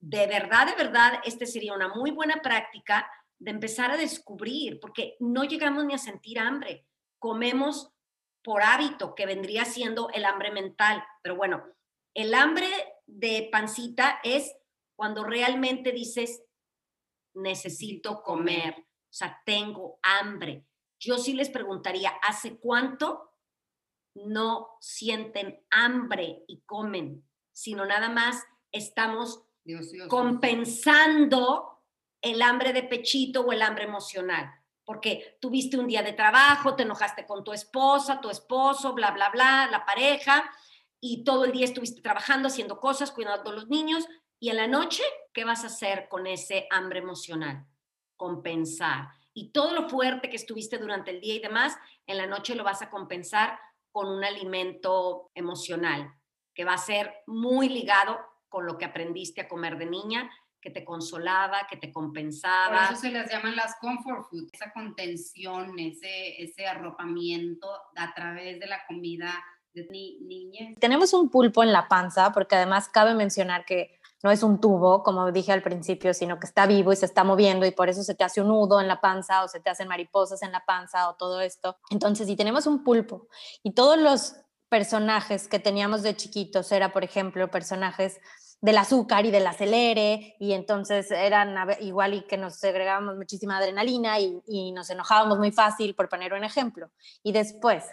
de 0.00 0.26
verdad, 0.26 0.66
de 0.66 0.82
verdad, 0.82 1.20
este 1.24 1.44
sería 1.44 1.74
una 1.74 1.88
muy 1.88 2.10
buena 2.10 2.40
práctica 2.40 3.06
de 3.38 3.50
empezar 3.50 3.90
a 3.90 3.98
descubrir, 3.98 4.80
porque 4.80 5.16
no 5.20 5.44
llegamos 5.44 5.84
ni 5.84 5.92
a 5.92 5.98
sentir 5.98 6.38
hambre. 6.38 6.86
Comemos 7.18 7.90
por 8.42 8.62
hábito, 8.62 9.14
que 9.14 9.26
vendría 9.26 9.66
siendo 9.66 10.08
el 10.08 10.24
hambre 10.24 10.50
mental. 10.50 11.04
Pero 11.22 11.36
bueno, 11.36 11.64
el 12.14 12.34
hambre 12.34 12.68
de 13.04 13.48
pancita 13.52 14.20
es 14.24 14.56
cuando 14.96 15.22
realmente 15.22 15.92
dices, 15.92 16.42
necesito 17.34 18.22
comer, 18.22 18.74
o 18.78 19.12
sea, 19.12 19.40
tengo 19.44 19.98
hambre. 20.02 20.66
Yo 20.98 21.18
sí 21.18 21.32
les 21.32 21.50
preguntaría, 21.50 22.10
¿hace 22.22 22.58
cuánto 22.58 23.30
no 24.14 24.76
sienten 24.80 25.64
hambre 25.70 26.44
y 26.46 26.62
comen? 26.62 27.26
Sino 27.52 27.84
nada 27.84 28.08
más 28.08 28.44
estamos 28.70 29.44
Dios, 29.64 29.90
Dios, 29.90 30.08
compensando 30.08 31.82
el 32.20 32.40
hambre 32.40 32.72
de 32.72 32.84
pechito 32.84 33.42
o 33.42 33.52
el 33.52 33.62
hambre 33.62 33.84
emocional. 33.84 34.50
Porque 34.84 35.38
tuviste 35.40 35.78
un 35.78 35.86
día 35.86 36.02
de 36.02 36.12
trabajo, 36.12 36.74
te 36.74 36.82
enojaste 36.82 37.26
con 37.26 37.44
tu 37.44 37.52
esposa, 37.52 38.20
tu 38.20 38.30
esposo, 38.30 38.94
bla, 38.94 39.10
bla, 39.12 39.30
bla, 39.30 39.68
la 39.70 39.84
pareja, 39.84 40.50
y 41.00 41.24
todo 41.24 41.44
el 41.44 41.52
día 41.52 41.64
estuviste 41.64 42.00
trabajando, 42.00 42.48
haciendo 42.48 42.78
cosas, 42.78 43.10
cuidando 43.10 43.50
a 43.50 43.54
los 43.54 43.68
niños, 43.68 44.06
y 44.42 44.50
en 44.50 44.56
la 44.56 44.66
noche, 44.66 45.04
¿qué 45.32 45.44
vas 45.44 45.62
a 45.62 45.68
hacer 45.68 46.08
con 46.08 46.26
ese 46.26 46.66
hambre 46.68 46.98
emocional? 46.98 47.64
Compensar. 48.16 49.06
Y 49.32 49.52
todo 49.52 49.72
lo 49.72 49.88
fuerte 49.88 50.28
que 50.28 50.34
estuviste 50.34 50.78
durante 50.78 51.12
el 51.12 51.20
día 51.20 51.36
y 51.36 51.38
demás, 51.38 51.78
en 52.08 52.18
la 52.18 52.26
noche 52.26 52.56
lo 52.56 52.64
vas 52.64 52.82
a 52.82 52.90
compensar 52.90 53.56
con 53.92 54.08
un 54.08 54.24
alimento 54.24 55.30
emocional, 55.36 56.12
que 56.54 56.64
va 56.64 56.72
a 56.72 56.78
ser 56.78 57.22
muy 57.28 57.68
ligado 57.68 58.18
con 58.48 58.66
lo 58.66 58.78
que 58.78 58.84
aprendiste 58.84 59.42
a 59.42 59.48
comer 59.48 59.78
de 59.78 59.86
niña, 59.86 60.28
que 60.60 60.70
te 60.70 60.84
consolaba, 60.84 61.68
que 61.70 61.76
te 61.76 61.86
Por 61.86 62.02
compensaba. 62.02 62.86
eso 62.86 62.96
se 62.96 63.12
les 63.12 63.30
llaman 63.30 63.54
las 63.54 63.76
comfort 63.76 64.28
food, 64.28 64.48
esa 64.52 64.72
contención, 64.72 65.78
ese, 65.78 66.42
ese 66.42 66.66
arropamiento 66.66 67.70
a 67.94 68.12
través 68.12 68.58
de 68.58 68.66
la 68.66 68.84
comida 68.88 69.32
de 69.72 69.86
ni, 69.88 70.18
niñez. 70.18 70.76
Tenemos 70.80 71.14
un 71.14 71.30
pulpo 71.30 71.62
en 71.62 71.70
la 71.70 71.86
panza, 71.86 72.32
porque 72.32 72.56
además 72.56 72.88
cabe 72.88 73.14
mencionar 73.14 73.64
que 73.64 74.01
no 74.22 74.30
es 74.30 74.42
un 74.42 74.60
tubo, 74.60 75.02
como 75.02 75.30
dije 75.32 75.52
al 75.52 75.62
principio, 75.62 76.14
sino 76.14 76.38
que 76.38 76.46
está 76.46 76.66
vivo 76.66 76.92
y 76.92 76.96
se 76.96 77.06
está 77.06 77.24
moviendo 77.24 77.66
y 77.66 77.72
por 77.72 77.88
eso 77.88 78.02
se 78.02 78.14
te 78.14 78.24
hace 78.24 78.40
un 78.40 78.48
nudo 78.48 78.80
en 78.80 78.88
la 78.88 79.00
panza 79.00 79.42
o 79.42 79.48
se 79.48 79.60
te 79.60 79.70
hacen 79.70 79.88
mariposas 79.88 80.42
en 80.42 80.52
la 80.52 80.64
panza 80.64 81.08
o 81.08 81.16
todo 81.16 81.40
esto. 81.40 81.76
Entonces, 81.90 82.26
si 82.28 82.36
tenemos 82.36 82.66
un 82.66 82.84
pulpo 82.84 83.28
y 83.62 83.72
todos 83.72 83.98
los 83.98 84.36
personajes 84.68 85.48
que 85.48 85.58
teníamos 85.58 86.02
de 86.02 86.16
chiquitos 86.16 86.70
era, 86.72 86.92
por 86.92 87.04
ejemplo, 87.04 87.50
personajes 87.50 88.20
del 88.60 88.78
azúcar 88.78 89.26
y 89.26 89.32
del 89.32 89.46
acelere 89.46 90.36
y 90.38 90.52
entonces 90.52 91.10
eran 91.10 91.54
igual 91.80 92.14
y 92.14 92.22
que 92.22 92.38
nos 92.38 92.56
segregábamos 92.56 93.16
muchísima 93.16 93.58
adrenalina 93.58 94.20
y, 94.20 94.40
y 94.46 94.70
nos 94.70 94.88
enojábamos 94.88 95.38
muy 95.38 95.50
fácil, 95.50 95.96
por 95.96 96.08
poner 96.08 96.32
un 96.32 96.44
ejemplo. 96.44 96.90
Y 97.24 97.32
después, 97.32 97.84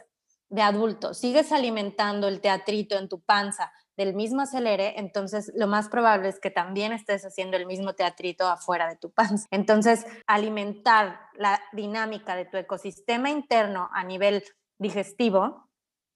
de 0.47 0.61
adulto, 0.61 1.13
sigues 1.13 1.51
alimentando 1.51 2.27
el 2.27 2.39
teatrito 2.39 2.97
en 2.97 3.09
tu 3.09 3.19
panza 3.19 3.71
del 3.99 4.15
mismo 4.15 4.43
acelere, 4.43 4.93
entonces 4.97 5.51
lo 5.55 5.67
más 5.67 5.89
probable 5.89 6.29
es 6.29 6.39
que 6.39 6.49
también 6.49 6.93
estés 6.93 7.25
haciendo 7.25 7.57
el 7.57 7.65
mismo 7.65 7.95
teatrito 7.95 8.47
afuera 8.47 8.87
de 8.87 8.95
tu 8.95 9.11
panza. 9.11 9.45
Entonces, 9.51 10.05
alimentar 10.25 11.19
la 11.33 11.61
dinámica 11.73 12.37
de 12.37 12.45
tu 12.45 12.55
ecosistema 12.55 13.29
interno 13.29 13.89
a 13.91 14.05
nivel 14.05 14.45
digestivo 14.77 15.69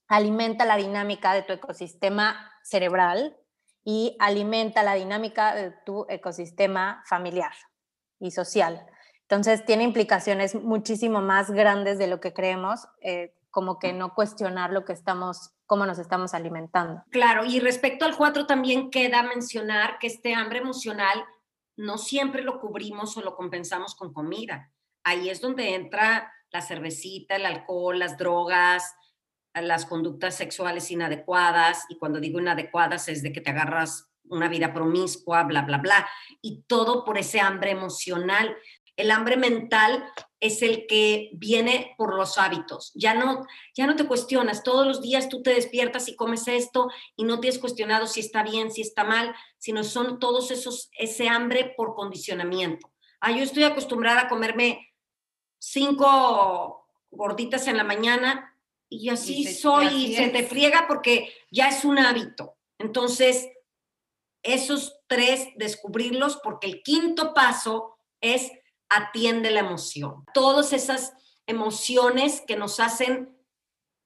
alimenta 0.07 0.63
la 0.63 0.77
dinámica 0.77 1.33
de 1.33 1.41
tu 1.41 1.51
ecosistema 1.51 2.53
cerebral 2.63 3.35
y 3.83 4.15
alimenta 4.21 4.81
la 4.83 4.93
dinámica 4.93 5.53
de 5.53 5.71
tu 5.85 6.05
ecosistema 6.07 7.03
familiar 7.05 7.51
y 8.17 8.31
social. 8.31 8.85
Entonces, 9.23 9.65
tiene 9.65 9.83
implicaciones 9.83 10.55
muchísimo 10.55 11.19
más 11.19 11.51
grandes 11.51 11.97
de 11.97 12.07
lo 12.07 12.21
que 12.21 12.33
creemos, 12.33 12.87
eh, 13.01 13.35
como 13.51 13.77
que 13.77 13.91
no 13.91 14.13
cuestionar 14.13 14.71
lo 14.71 14.85
que 14.85 14.93
estamos, 14.93 15.51
cómo 15.73 15.87
nos 15.87 15.97
estamos 15.97 16.35
alimentando. 16.35 17.01
Claro, 17.09 17.45
y 17.45 17.59
respecto 17.59 18.05
al 18.05 18.15
4 18.15 18.45
también 18.45 18.91
queda 18.91 19.23
mencionar 19.23 19.97
que 19.97 20.05
este 20.05 20.35
hambre 20.35 20.59
emocional 20.59 21.25
no 21.75 21.97
siempre 21.97 22.43
lo 22.43 22.59
cubrimos 22.59 23.17
o 23.17 23.23
lo 23.23 23.35
compensamos 23.35 23.95
con 23.95 24.13
comida. 24.13 24.71
Ahí 25.03 25.31
es 25.31 25.41
donde 25.41 25.73
entra 25.73 26.31
la 26.51 26.61
cervecita, 26.61 27.37
el 27.37 27.47
alcohol, 27.47 27.97
las 27.97 28.19
drogas, 28.19 28.93
las 29.55 29.87
conductas 29.87 30.35
sexuales 30.35 30.91
inadecuadas, 30.91 31.85
y 31.89 31.97
cuando 31.97 32.19
digo 32.19 32.39
inadecuadas 32.39 33.09
es 33.09 33.23
de 33.23 33.33
que 33.33 33.41
te 33.41 33.49
agarras 33.49 34.11
una 34.25 34.49
vida 34.49 34.75
promiscua, 34.75 35.41
bla, 35.41 35.63
bla, 35.63 35.79
bla, 35.79 36.07
y 36.39 36.65
todo 36.67 37.03
por 37.03 37.17
ese 37.17 37.39
hambre 37.39 37.71
emocional. 37.71 38.55
El 38.95 39.09
hambre 39.11 39.37
mental 39.37 40.03
es 40.39 40.61
el 40.61 40.85
que 40.87 41.29
viene 41.33 41.95
por 41.97 42.15
los 42.15 42.37
hábitos. 42.37 42.91
Ya 42.95 43.13
no, 43.13 43.45
ya 43.75 43.87
no 43.87 43.95
te 43.95 44.05
cuestionas. 44.05 44.61
Todos 44.63 44.85
los 44.85 45.01
días 45.01 45.29
tú 45.29 45.41
te 45.41 45.53
despiertas 45.53 46.07
y 46.09 46.15
comes 46.15 46.47
esto 46.47 46.89
y 47.15 47.23
no 47.23 47.39
te 47.39 47.49
has 47.49 47.57
cuestionado 47.59 48.05
si 48.07 48.19
está 48.19 48.43
bien, 48.43 48.71
si 48.71 48.81
está 48.81 49.03
mal, 49.03 49.33
sino 49.57 49.83
son 49.83 50.19
todos 50.19 50.51
esos, 50.51 50.89
ese 50.97 51.27
hambre 51.29 51.73
por 51.77 51.95
condicionamiento. 51.95 52.91
Ah, 53.19 53.31
yo 53.31 53.41
estoy 53.43 53.63
acostumbrada 53.63 54.21
a 54.21 54.27
comerme 54.29 54.93
cinco 55.57 56.87
gorditas 57.09 57.67
en 57.67 57.77
la 57.77 57.83
mañana 57.83 58.57
y 58.89 59.09
así 59.09 59.37
Y 59.39 59.43
se- 59.45 59.51
y 59.51 59.53
soy 59.55 59.85
así 59.87 60.05
y 60.07 60.15
se 60.15 60.27
te 60.29 60.43
friega 60.43 60.85
porque 60.87 61.33
ya 61.51 61.69
es 61.69 61.85
un 61.85 61.97
hábito. 61.99 62.57
Entonces, 62.77 63.49
esos 64.43 64.99
tres, 65.07 65.47
descubrirlos, 65.55 66.37
porque 66.43 66.67
el 66.67 66.83
quinto 66.83 67.33
paso 67.33 67.97
es 68.19 68.51
atiende 68.95 69.51
la 69.51 69.61
emoción. 69.61 70.25
Todas 70.33 70.73
esas 70.73 71.13
emociones 71.47 72.41
que 72.47 72.55
nos 72.55 72.79
hacen 72.79 73.37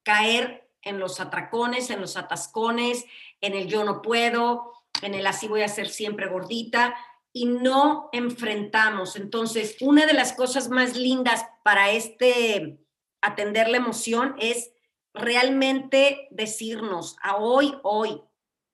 caer 0.03 0.69
en 0.81 0.99
los 0.99 1.19
atracones, 1.19 1.89
en 1.89 2.01
los 2.01 2.17
atascones, 2.17 3.05
en 3.41 3.53
el 3.53 3.67
yo 3.67 3.83
no 3.83 4.01
puedo, 4.01 4.73
en 5.01 5.13
el 5.13 5.27
así 5.27 5.47
voy 5.47 5.61
a 5.61 5.67
ser 5.67 5.89
siempre 5.89 6.27
gordita 6.27 6.95
y 7.33 7.45
no 7.45 8.09
enfrentamos. 8.13 9.15
Entonces, 9.15 9.77
una 9.81 10.05
de 10.05 10.13
las 10.13 10.33
cosas 10.33 10.69
más 10.69 10.95
lindas 10.95 11.45
para 11.63 11.91
este 11.91 12.79
atender 13.21 13.67
la 13.69 13.77
emoción 13.77 14.35
es 14.39 14.71
realmente 15.13 16.27
decirnos 16.31 17.17
a 17.21 17.37
hoy, 17.37 17.75
hoy, 17.83 18.21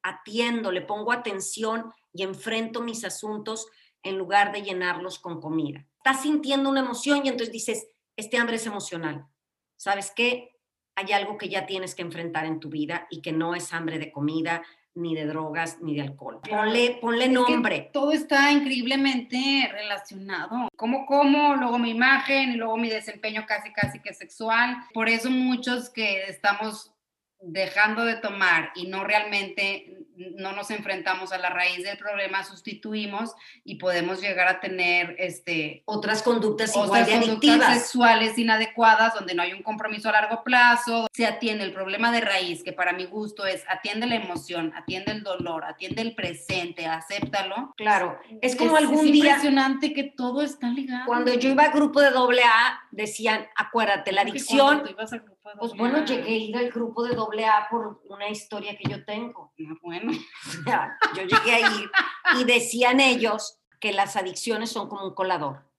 atiendo, 0.04 0.72
le 0.72 0.82
pongo 0.82 1.12
atención 1.12 1.92
y 2.14 2.24
enfrento 2.24 2.82
mis 2.82 3.04
asuntos 3.04 3.68
en 4.04 4.18
lugar 4.18 4.52
de 4.52 4.62
llenarlos 4.62 5.20
con 5.20 5.42
comida. 5.42 5.86
Estás 5.98 6.22
sintiendo 6.22 6.70
una 6.70 6.82
emoción 6.82 7.26
y 7.26 7.30
entonces 7.30 7.52
dices, 7.52 7.88
este 8.16 8.38
hambre 8.38 8.58
es 8.58 8.66
emocional. 8.66 9.26
¿Sabes 9.78 10.12
qué? 10.16 10.58
Hay 10.96 11.12
algo 11.14 11.38
que 11.38 11.50
ya 11.50 11.66
tienes 11.66 11.96
que 11.96 12.04
enfrentar 12.04 12.46
en 12.46 12.60
tu 12.60 12.70
vida 12.70 13.08
y 13.10 13.22
que 13.22 13.32
no 13.32 13.56
es 13.56 13.74
hambre 13.74 13.98
de 13.98 14.12
comida, 14.12 14.62
ni 14.96 15.16
de 15.16 15.26
drogas, 15.26 15.82
ni 15.82 15.96
de 15.96 16.02
alcohol. 16.02 16.40
Ponle, 16.48 17.00
ponle 17.02 17.26
Es 17.26 17.30
que 17.30 17.34
nombre. 17.34 17.90
todo 17.92 18.12
está 18.12 18.52
increíblemente 18.52 19.68
relacionado. 19.72 20.68
Como 20.76 21.06
como, 21.06 21.56
luego 21.56 21.80
mi 21.80 21.90
imagen 21.90 22.52
y 22.52 22.56
luego 22.58 22.78
mi 22.78 22.90
desempeño 22.90 23.46
casi 23.48 23.72
casi 23.74 24.00
que 24.02 24.14
sexual. 24.14 24.78
Por 24.94 25.10
eso 25.10 25.32
muchos 25.32 25.90
que 25.90 26.26
estamos 26.26 26.93
dejando 27.46 28.06
de 28.06 28.16
tomar 28.16 28.72
y 28.76 28.88
no 28.88 29.04
realmente 29.04 30.04
no 30.16 30.54
nos 30.54 30.70
enfrentamos 30.72 31.32
a 31.32 31.38
la 31.38 31.50
raíz 31.50 31.84
del 31.84 31.98
problema, 31.98 32.44
sustituimos 32.44 33.34
y 33.64 33.76
podemos 33.76 34.22
llegar 34.22 34.48
a 34.48 34.60
tener 34.60 35.16
este, 35.18 35.82
otras 35.86 36.22
conductas 36.22 36.72
igual 36.76 36.90
otras 36.90 37.08
de 37.08 37.14
conductas 37.14 37.50
adictivas. 37.50 37.74
sexuales 37.80 38.38
inadecuadas, 38.38 39.14
donde 39.16 39.34
no 39.34 39.42
hay 39.42 39.54
un 39.54 39.64
compromiso 39.64 40.10
a 40.10 40.14
largo 40.14 40.44
plazo, 40.44 41.08
se 41.12 41.26
atiende 41.26 41.64
el 41.64 41.74
problema 41.74 42.12
de 42.12 42.22
raíz, 42.22 42.64
que 42.64 42.74
para 42.74 42.94
mi 42.94 43.06
gusto 43.06 43.46
es 43.46 43.64
atiende 43.68 44.08
la 44.08 44.16
emoción, 44.16 44.74
atiende 44.76 45.12
el 45.12 45.24
dolor, 45.24 45.66
atiende 45.66 46.02
el 46.02 46.16
presente, 46.16 46.86
acéptalo. 46.86 47.74
Claro, 47.76 48.20
es 48.42 48.56
como 48.56 48.78
algún 48.78 49.08
es 49.08 49.12
día, 49.12 49.26
impresionante 49.26 49.94
que 49.94 50.04
todo 50.04 50.42
está 50.42 50.68
ligado. 50.70 51.06
cuando 51.06 51.34
yo 51.34 51.50
iba 51.50 51.64
al 51.64 51.72
grupo 51.72 52.02
de 52.02 52.12
doble 52.12 52.42
A, 52.44 52.82
decían, 52.92 53.48
acuérdate, 53.56 54.12
la 54.12 54.22
adicción, 54.22 54.68
cuando 54.68 54.84
tú 54.84 54.92
ibas 54.92 55.14
al 55.14 55.33
pues 55.60 55.74
bueno, 55.74 55.98
A, 56.00 56.06
llegué 56.06 56.30
a 56.30 56.38
ir 56.38 56.58
al 56.58 56.72
grupo 56.72 57.04
de 57.04 57.16
doble 57.16 57.46
A 57.46 57.68
por 57.70 58.02
una 58.06 58.30
historia 58.30 58.78
que 58.78 58.90
yo 58.90 59.04
tengo. 59.04 59.54
ah, 59.60 59.74
bueno, 59.82 60.12
O 60.48 60.64
sea, 60.64 60.98
yo 61.16 61.24
llegué 61.24 61.52
a 61.52 61.60
ir 61.60 61.92
y 62.40 62.44
decían 62.46 63.00
ellos 63.00 63.60
que 63.80 63.92
las 63.92 64.16
adicciones 64.16 64.72
son 64.72 64.88
como 64.88 65.04
un 65.06 65.14
colador. 65.14 65.70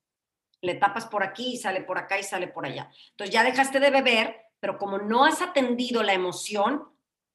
Le 0.60 0.74
tapas 0.74 1.06
por 1.06 1.22
aquí 1.22 1.54
y 1.54 1.56
sale 1.56 1.82
por 1.82 1.98
acá 1.98 2.18
y 2.18 2.22
sale 2.22 2.48
por 2.48 2.66
allá. 2.66 2.90
Entonces 3.10 3.32
ya 3.32 3.42
dejaste 3.42 3.80
de 3.80 3.90
beber, 3.90 4.36
pero 4.60 4.78
como 4.78 4.98
no 4.98 5.24
has 5.24 5.40
atendido 5.42 6.02
la 6.02 6.12
emoción, 6.12 6.88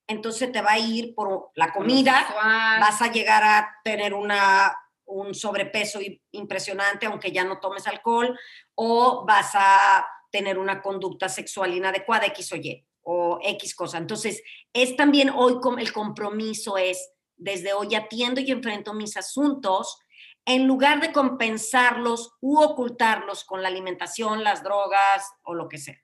entonces 0.07 0.51
te 0.51 0.61
va 0.61 0.73
a 0.73 0.79
ir 0.79 1.13
por 1.13 1.51
la 1.55 1.71
comida, 1.71 2.27
vas 2.79 3.01
a 3.01 3.11
llegar 3.11 3.43
a 3.43 3.79
tener 3.83 4.15
una, 4.15 4.75
un 5.05 5.35
sobrepeso 5.35 5.99
impresionante, 6.31 7.05
aunque 7.05 7.31
ya 7.31 7.43
no 7.43 7.59
tomes 7.59 7.85
alcohol, 7.85 8.37
o 8.73 9.25
vas 9.25 9.51
a 9.53 10.07
tener 10.31 10.57
una 10.57 10.81
conducta 10.81 11.29
sexual 11.29 11.73
inadecuada, 11.73 12.27
X 12.27 12.51
o 12.53 12.55
Y, 12.55 12.85
o 13.01 13.39
X 13.43 13.75
cosa. 13.75 13.97
Entonces, 13.97 14.43
es 14.73 14.95
también 14.95 15.29
hoy 15.29 15.55
el 15.79 15.91
compromiso 15.91 16.77
es, 16.77 17.11
desde 17.35 17.73
hoy 17.73 17.95
atiendo 17.95 18.41
y 18.41 18.51
enfrento 18.51 18.93
mis 18.93 19.17
asuntos, 19.17 19.99
en 20.45 20.67
lugar 20.67 20.99
de 21.01 21.11
compensarlos 21.11 22.33
u 22.41 22.59
ocultarlos 22.59 23.43
con 23.43 23.61
la 23.61 23.67
alimentación, 23.67 24.43
las 24.43 24.63
drogas 24.63 25.29
o 25.43 25.53
lo 25.53 25.67
que 25.69 25.77
sea. 25.77 25.97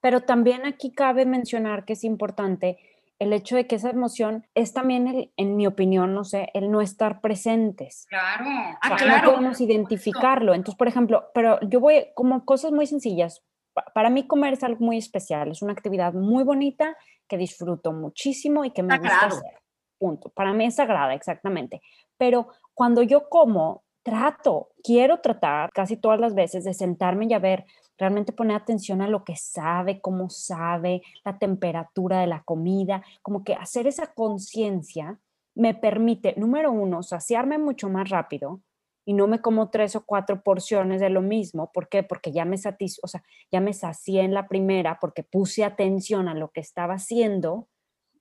Pero 0.00 0.20
también 0.20 0.66
aquí 0.66 0.92
cabe 0.92 1.24
mencionar 1.26 1.84
que 1.84 1.94
es 1.94 2.04
importante 2.04 2.78
el 3.18 3.32
hecho 3.32 3.56
de 3.56 3.66
que 3.66 3.76
esa 3.76 3.90
emoción 3.90 4.46
es 4.54 4.72
también, 4.72 5.06
el, 5.08 5.32
en 5.36 5.56
mi 5.56 5.66
opinión, 5.66 6.14
no 6.14 6.24
sé, 6.24 6.50
el 6.54 6.70
no 6.70 6.80
estar 6.80 7.20
presentes. 7.20 8.06
claro. 8.08 8.44
Ah, 8.48 8.78
O 8.82 8.88
sea, 8.88 8.96
claro. 9.06 9.26
No 9.28 9.32
podemos 9.36 9.60
identificarlo. 9.60 10.52
Entonces, 10.54 10.76
por 10.78 10.88
ejemplo, 10.88 11.30
pero 11.34 11.58
yo 11.62 11.80
voy 11.80 12.08
como 12.14 12.44
cosas 12.44 12.72
muy 12.72 12.86
sencillas. 12.86 13.42
Pa- 13.72 13.84
Para 13.94 14.10
mí 14.10 14.26
comer 14.26 14.52
es 14.54 14.62
algo 14.64 14.84
muy 14.84 14.98
especial, 14.98 15.50
es 15.50 15.62
una 15.62 15.72
actividad 15.72 16.12
muy 16.12 16.44
bonita 16.44 16.96
que 17.28 17.36
disfruto 17.38 17.92
muchísimo 17.92 18.64
y 18.64 18.70
que 18.70 18.82
me 18.82 18.98
gusta 18.98 19.12
Sagrado. 19.14 19.36
hacer. 19.38 19.58
Punto. 19.98 20.28
Para 20.30 20.52
mí 20.52 20.66
es 20.66 20.74
sagrada, 20.76 21.14
exactamente. 21.14 21.80
Pero 22.18 22.48
cuando 22.74 23.02
yo 23.02 23.28
como, 23.30 23.82
trato, 24.02 24.68
quiero 24.84 25.20
tratar 25.20 25.72
casi 25.72 25.96
todas 25.96 26.20
las 26.20 26.34
veces 26.34 26.64
de 26.64 26.74
sentarme 26.74 27.26
y 27.26 27.32
a 27.32 27.38
ver, 27.38 27.64
realmente 27.98 28.32
poner 28.32 28.56
atención 28.56 29.02
a 29.02 29.08
lo 29.08 29.24
que 29.24 29.36
sabe, 29.36 30.00
cómo 30.00 30.28
sabe, 30.30 31.02
la 31.24 31.38
temperatura 31.38 32.20
de 32.20 32.26
la 32.26 32.42
comida, 32.44 33.02
como 33.22 33.44
que 33.44 33.54
hacer 33.54 33.86
esa 33.86 34.12
conciencia 34.14 35.18
me 35.54 35.74
permite, 35.74 36.34
número 36.36 36.70
uno, 36.70 37.02
saciarme 37.02 37.58
mucho 37.58 37.88
más 37.88 38.10
rápido 38.10 38.60
y 39.06 39.14
no 39.14 39.26
me 39.28 39.40
como 39.40 39.70
tres 39.70 39.96
o 39.96 40.04
cuatro 40.04 40.42
porciones 40.42 41.00
de 41.00 41.08
lo 41.10 41.22
mismo. 41.22 41.70
¿Por 41.72 41.88
qué? 41.88 42.02
Porque 42.02 42.32
ya 42.32 42.44
me 42.44 42.58
satis, 42.58 42.98
o 43.02 43.08
sea, 43.08 43.22
ya 43.52 43.60
me 43.60 43.72
sacié 43.72 44.22
en 44.22 44.34
la 44.34 44.48
primera 44.48 44.98
porque 45.00 45.22
puse 45.22 45.64
atención 45.64 46.28
a 46.28 46.34
lo 46.34 46.50
que 46.50 46.60
estaba 46.60 46.94
haciendo 46.94 47.68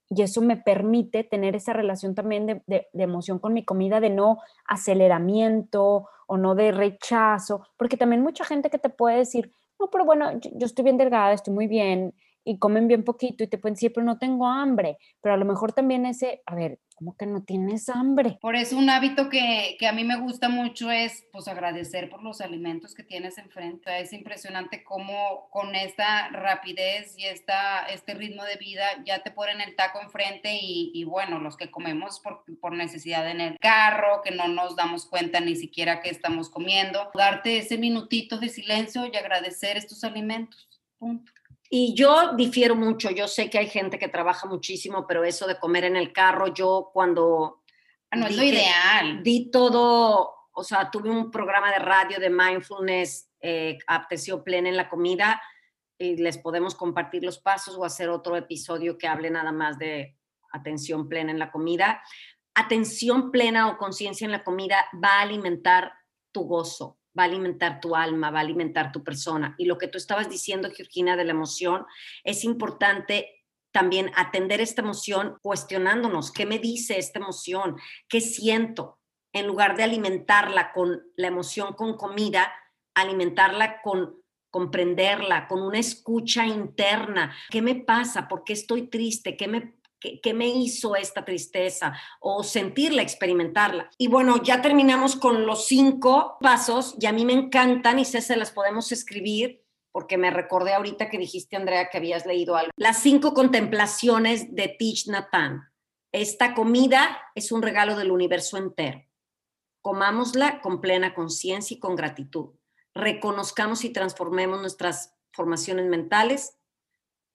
y 0.10 0.22
eso 0.22 0.42
me 0.42 0.58
permite 0.58 1.24
tener 1.24 1.56
esa 1.56 1.74
relación 1.74 2.14
también 2.16 2.46
de, 2.46 2.62
de- 2.68 2.88
de 2.94 3.04
emoción 3.04 3.40
con 3.40 3.54
mi 3.54 3.66
comida, 3.66 4.00
de 4.00 4.12
no 4.12 4.40
aceleramiento 4.68 6.08
o 6.28 6.38
no 6.38 6.56
de 6.56 6.72
rechazo, 6.72 7.68
porque 7.78 7.98
también 7.98 8.22
mucha 8.22 8.46
gente 8.46 8.70
que 8.70 8.80
te 8.80 8.90
puede 8.90 9.18
decir, 9.18 9.52
no, 9.80 9.90
pero 9.90 10.06
bueno, 10.06 10.40
yo, 10.40 10.50
yo 10.54 10.66
estoy 10.66 10.84
bien 10.84 10.98
delgada, 10.98 11.34
estoy 11.34 11.54
muy 11.54 11.68
bien 11.68 12.14
y 12.46 12.60
comen 12.60 12.88
bien 12.88 13.04
poquito 13.04 13.44
y 13.44 13.48
te 13.48 13.58
pueden 13.58 13.74
decir, 13.74 13.92
pero 13.94 14.06
no 14.06 14.18
tengo 14.18 14.48
hambre, 14.48 14.98
pero 15.22 15.34
a 15.34 15.38
lo 15.38 15.46
mejor 15.46 15.74
también 15.74 16.06
ese, 16.06 16.44
a 16.46 16.56
ver, 16.56 16.80
¿cómo 16.96 17.18
que 17.18 17.26
no 17.26 17.44
tienes 17.44 17.90
hambre? 17.90 18.38
Por 18.40 18.56
eso 18.56 18.78
un 18.78 18.90
hábito 18.90 19.30
que, 19.30 19.76
que 19.78 19.88
a 19.88 19.92
mí 19.92 20.04
me 20.04 20.18
gusta 20.18 20.48
mucho 20.48 20.92
es 20.92 21.26
pues 21.32 21.48
agradecer 21.48 22.10
por 22.10 22.24
los 22.24 22.40
alimentos 22.40 22.96
que 22.96 23.04
tienes 23.04 23.38
enfrente. 23.38 24.00
Es 24.00 24.14
impresionante 24.14 24.84
cómo 24.84 25.50
con 25.50 25.76
esta 25.76 26.30
rapidez 26.30 27.16
y 27.18 27.26
esta, 27.26 27.86
este 27.88 28.14
ritmo 28.14 28.44
de 28.44 28.56
vida 28.56 28.86
ya 29.06 29.24
te 29.24 29.32
ponen 29.32 29.60
el 29.60 29.76
taco 29.76 30.00
enfrente 30.02 30.58
y, 30.62 30.92
y 30.94 31.04
bueno, 31.04 31.40
los 31.40 31.58
que 31.58 31.70
comemos 31.70 32.20
por, 32.22 32.46
por 32.62 32.74
necesidad 32.74 33.30
en 33.30 33.42
el 33.42 33.58
carro, 33.60 34.22
que 34.24 34.32
no 34.32 34.48
nos 34.48 34.76
damos 34.76 35.06
cuenta 35.06 35.42
ni 35.42 35.56
siquiera 35.56 36.00
que 36.00 36.10
estamos 36.10 36.50
comiendo, 36.50 37.12
darte 37.14 37.58
ese 37.58 37.78
minutito 37.78 38.40
de 38.40 38.50
silencio 38.50 39.06
y 39.06 39.18
agradecer 39.18 39.76
estos 39.78 40.04
alimentos. 40.04 40.70
Punto. 40.98 41.32
Y 41.78 41.94
yo 41.94 42.36
difiero 42.38 42.74
mucho, 42.74 43.12
yo 43.12 43.28
sé 43.28 43.50
que 43.50 43.58
hay 43.58 43.68
gente 43.68 44.00
que 44.00 44.08
trabaja 44.08 44.48
muchísimo, 44.48 45.06
pero 45.06 45.26
eso 45.26 45.46
de 45.46 45.60
comer 45.60 45.84
en 45.84 45.98
el 45.98 46.14
carro, 46.14 46.54
yo 46.54 46.90
cuando 46.94 47.66
Ah, 48.10 48.16
no 48.16 48.28
es 48.28 48.38
lo 48.38 48.44
ideal. 48.44 49.22
di 49.24 49.52
todo, 49.52 50.36
o 50.54 50.64
sea, 50.64 50.90
tuve 50.90 51.10
un 51.10 51.30
programa 51.30 51.70
de 51.74 51.80
radio 51.80 52.18
de 52.18 52.30
mindfulness, 52.30 53.30
eh, 53.42 53.78
plena 54.46 54.70
en 54.70 54.78
la 54.78 54.88
comida, 54.88 55.42
y 55.98 56.16
les 56.16 56.38
podemos 56.38 56.76
compartir 56.76 57.26
los 57.26 57.40
pasos 57.40 57.76
o 57.76 57.84
hacer 57.84 58.08
otro 58.08 58.38
episodio 58.38 58.98
que 58.98 59.08
hable 59.08 59.30
nada 59.30 59.52
más 59.52 59.78
de 59.78 60.18
atención 60.54 61.10
plena 61.10 61.32
en 61.32 61.40
la 61.40 61.52
comida. 61.52 62.02
Atención 62.54 63.32
plena 63.32 63.68
o 63.68 63.78
conciencia 63.78 64.24
en 64.24 64.32
la 64.32 64.46
comida 64.46 64.78
va 65.04 65.20
a 65.20 65.22
alimentar 65.24 65.92
tu 66.32 66.44
gozo, 66.46 67.00
va 67.18 67.24
a 67.24 67.26
alimentar 67.26 67.80
tu 67.80 67.96
alma, 67.96 68.32
va 68.32 68.40
a 68.40 68.42
alimentar 68.42 68.92
tu 68.92 69.04
persona. 69.04 69.56
Y 69.58 69.66
lo 69.66 69.78
que 69.78 69.88
tú 69.88 69.98
estabas 69.98 70.30
diciendo, 70.30 70.70
Georgina, 70.76 71.16
de 71.16 71.26
la 71.26 71.32
emoción, 71.32 71.86
es 72.24 72.44
importante 72.44 73.44
también 73.72 74.12
atender 74.16 74.62
esta 74.62 74.82
emoción 74.82 75.38
cuestionándonos, 75.42 76.32
¿qué 76.32 76.46
me 76.46 76.60
dice 76.60 76.98
esta 76.98 77.20
emoción? 77.20 77.76
¿Qué 78.08 78.22
siento? 78.22 79.00
En 79.34 79.48
lugar 79.48 79.76
de 79.76 79.84
alimentarla 79.84 80.72
con 80.72 81.02
la 81.18 81.28
emoción 81.28 81.74
con 81.74 81.98
comida, 81.98 82.54
alimentarla 82.94 83.82
con 83.82 84.24
comprenderla, 84.56 85.50
con 85.50 85.62
una 85.62 85.80
escucha 85.80 86.46
interna. 86.46 87.36
¿Qué 87.50 87.62
me 87.62 87.76
pasa? 87.76 88.30
¿Por 88.30 88.46
qué 88.46 88.54
estoy 88.54 88.88
triste? 88.88 89.36
¿Qué 89.36 89.50
me, 89.50 89.75
qué, 90.00 90.34
me 90.34 90.48
hizo 90.48 90.96
esta 90.96 91.26
tristeza? 91.26 91.94
O 92.20 92.44
sentirla, 92.44 93.02
experimentarla. 93.02 93.90
Y 93.98 94.08
bueno, 94.08 94.42
ya 94.44 94.62
terminamos 94.62 95.16
con 95.16 95.46
los 95.46 95.68
cinco 95.68 96.38
pasos 96.42 96.96
y 97.00 97.06
a 97.06 97.14
mí 97.14 97.26
me 97.26 97.34
encantan 97.34 98.00
y 98.00 98.06
sé 98.06 98.22
se 98.22 98.36
las 98.36 98.52
podemos 98.52 98.92
escribir 98.92 99.66
porque 99.92 100.18
me 100.18 100.30
recordé 100.30 100.74
ahorita 100.74 101.10
que 101.10 101.18
dijiste, 101.18 101.56
Andrea, 101.56 101.88
que 101.90 101.98
habías 101.98 102.26
leído 102.26 102.58
algo. 102.58 102.72
Las 102.76 103.02
cinco 103.02 103.34
contemplaciones 103.34 104.54
de 104.54 104.68
Tich 104.68 105.08
Nhat 105.08 105.34
Hanh. 105.34 105.62
Esta 106.12 106.54
comida 106.54 107.18
es 107.34 107.54
un 107.54 107.62
regalo 107.62 107.96
del 107.96 108.12
universo 108.12 108.58
entero. 108.58 109.06
Comámosla 109.82 110.60
con 110.60 110.82
plena 110.82 111.14
conciencia 111.14 111.76
y 111.76 111.80
con 111.80 111.96
gratitud. 111.96 112.56
Reconozcamos 112.94 113.86
y 113.86 113.92
transformemos 113.92 114.60
nuestras 114.60 115.14
formaciones 115.32 115.86
mentales. 115.86 116.58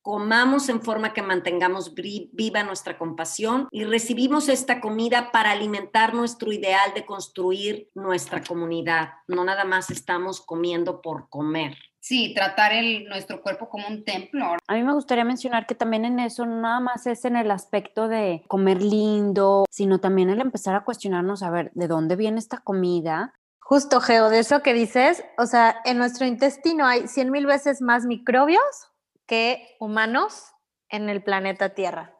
Comamos 0.02 0.68
en 0.68 0.80
forma 0.80 1.12
que 1.12 1.22
mantengamos 1.22 1.94
viva 1.94 2.62
nuestra 2.62 2.96
compasión 2.96 3.68
y 3.70 3.84
recibimos 3.84 4.48
esta 4.48 4.80
comida 4.80 5.30
para 5.30 5.50
alimentar 5.50 6.14
nuestro 6.14 6.52
ideal 6.52 6.94
de 6.94 7.04
construir 7.04 7.90
nuestra 7.94 8.42
comunidad. 8.42 9.10
No 9.28 9.44
nada 9.44 9.64
más 9.64 9.90
estamos 9.90 10.40
comiendo 10.40 11.02
por 11.02 11.28
comer. 11.28 11.76
Sí, 12.00 12.32
tratar 12.34 12.72
el, 12.72 13.04
nuestro 13.04 13.42
cuerpo 13.42 13.68
como 13.68 13.86
un 13.86 14.04
templo. 14.04 14.56
A 14.66 14.74
mí 14.74 14.82
me 14.82 14.94
gustaría 14.94 15.24
mencionar 15.24 15.66
que 15.66 15.74
también 15.74 16.06
en 16.06 16.18
eso 16.18 16.46
no 16.46 16.56
nada 16.56 16.80
más 16.80 17.06
es 17.06 17.26
en 17.26 17.36
el 17.36 17.50
aspecto 17.50 18.08
de 18.08 18.42
comer 18.48 18.82
lindo, 18.82 19.66
sino 19.70 20.00
también 20.00 20.30
el 20.30 20.40
empezar 20.40 20.74
a 20.74 20.84
cuestionarnos, 20.84 21.42
a 21.42 21.50
ver, 21.50 21.70
¿de 21.74 21.88
dónde 21.88 22.16
viene 22.16 22.38
esta 22.38 22.58
comida? 22.58 23.34
Justo, 23.58 24.00
Geo, 24.00 24.30
de 24.30 24.38
eso 24.38 24.62
que 24.62 24.72
dices, 24.72 25.22
o 25.36 25.44
sea, 25.44 25.76
en 25.84 25.98
nuestro 25.98 26.26
intestino 26.26 26.86
hay 26.86 27.06
100 27.06 27.30
mil 27.30 27.46
veces 27.46 27.82
más 27.82 28.06
microbios 28.06 28.89
que 29.30 29.76
humanos 29.78 30.50
en 30.88 31.08
el 31.08 31.22
planeta 31.22 31.68
Tierra. 31.68 32.16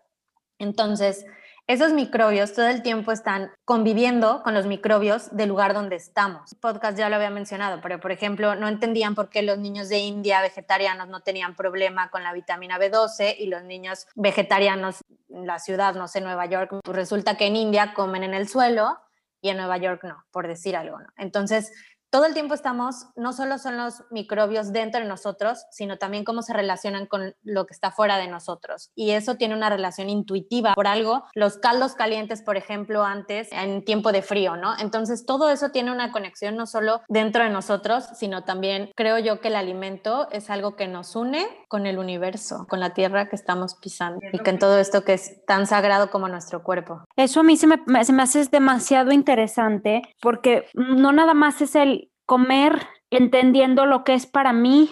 Entonces, 0.61 1.27
esos 1.67 1.93
microbios 1.93 2.53
todo 2.53 2.69
el 2.69 2.83
tiempo 2.83 3.11
están 3.11 3.51
conviviendo 3.65 4.45
con 4.45 4.55
los 4.55 4.67
microbios 4.67 5.35
del 5.35 5.49
lugar 5.49 5.75
donde 5.75 5.97
estamos. 5.97 6.53
El 6.53 6.59
podcast 6.61 6.97
ya 6.97 7.09
lo 7.09 7.17
había 7.17 7.31
mencionado, 7.31 7.81
pero 7.83 7.99
por 7.99 8.13
ejemplo, 8.13 8.55
no 8.55 8.69
entendían 8.69 9.17
por 9.17 9.29
qué 9.29 9.43
los 9.43 9.59
niños 9.59 9.89
de 9.89 9.99
India 9.99 10.41
vegetarianos 10.41 11.09
no 11.09 11.21
tenían 11.23 11.57
problema 11.57 12.11
con 12.11 12.23
la 12.23 12.33
vitamina 12.33 12.79
B12 12.79 13.35
y 13.41 13.47
los 13.47 13.65
niños 13.65 14.07
vegetarianos 14.15 15.01
en 15.31 15.49
la 15.49 15.59
ciudad, 15.59 15.97
no 15.97 16.07
sé, 16.07 16.21
Nueva 16.21 16.47
York, 16.47 16.77
pues 16.85 16.97
resulta 16.97 17.37
que 17.37 17.49
en 17.49 17.57
India 17.57 17.93
comen 17.93 18.23
en 18.23 18.35
el 18.35 18.49
suelo 18.49 19.01
y 19.41 19.49
en 19.49 19.57
Nueva 19.57 19.79
York 19.79 20.05
no, 20.05 20.25
por 20.31 20.47
decir 20.47 20.77
algo, 20.77 21.01
¿no? 21.01 21.09
Entonces, 21.17 21.73
todo 22.11 22.27
el 22.27 22.35
tiempo 22.35 22.55
estamos, 22.55 23.07
no 23.17 23.33
solo 23.33 23.59
son 23.59 23.77
los 23.77 24.05
microbios 24.11 24.73
dentro 24.73 25.01
de 25.01 25.07
nosotros, 25.07 25.65
sino 25.71 25.97
también 25.97 26.25
cómo 26.25 26.43
se 26.43 26.53
relacionan 26.53 27.07
con 27.07 27.35
lo 27.43 27.67
que 27.67 27.73
está 27.73 27.93
fuera 27.93 28.19
de 28.19 28.27
nosotros. 28.27 28.91
Y 28.97 29.13
eso 29.13 29.37
tiene 29.37 29.55
una 29.55 29.71
relación 29.71 30.11
intuitiva. 30.11 30.75
Por 30.75 30.89
algo, 30.89 31.25
los 31.35 31.59
caldos 31.59 31.95
calientes, 31.95 32.43
por 32.43 32.57
ejemplo, 32.57 33.05
antes 33.05 33.49
en 33.53 33.85
tiempo 33.85 34.11
de 34.11 34.23
frío, 34.23 34.57
¿no? 34.57 34.75
Entonces, 34.79 35.25
todo 35.25 35.51
eso 35.51 35.71
tiene 35.71 35.93
una 35.93 36.11
conexión 36.11 36.57
no 36.57 36.67
solo 36.67 37.01
dentro 37.09 37.45
de 37.45 37.51
nosotros, 37.51 38.05
sino 38.15 38.43
también 38.43 38.91
creo 38.97 39.19
yo 39.19 39.41
que 39.41 39.49
el 39.49 39.57
alimento 39.57 40.29
es 40.33 40.51
algo 40.51 40.75
que 40.75 40.89
nos 40.89 41.15
une 41.15 41.47
con 41.69 41.87
el 41.87 41.99
universo, 41.99 42.67
con 42.69 42.81
la 42.81 42.93
tierra 42.93 43.29
que 43.29 43.37
estamos 43.37 43.77
pisando 43.77 44.21
y 44.33 44.39
con 44.39 44.59
todo 44.59 44.79
esto 44.79 45.05
que 45.05 45.13
es 45.15 45.45
tan 45.47 45.67
sagrado 45.67 46.11
como 46.11 46.29
nuestro 46.29 46.65
cuerpo. 46.65 47.05
Eso 47.15 47.41
a 47.41 47.43
mí 47.45 47.57
se 47.57 47.69
me, 47.69 47.79
se 48.05 48.13
me 48.13 48.23
hace 48.23 48.45
demasiado 48.47 49.13
interesante 49.13 50.03
porque 50.21 50.67
no 50.75 51.13
nada 51.13 51.35
más 51.35 51.61
es 51.63 51.77
el 51.77 52.00
comer 52.31 52.87
entendiendo 53.11 53.87
lo 53.87 54.05
que 54.05 54.15
es 54.15 54.25
para 54.25 54.53
mí, 54.53 54.89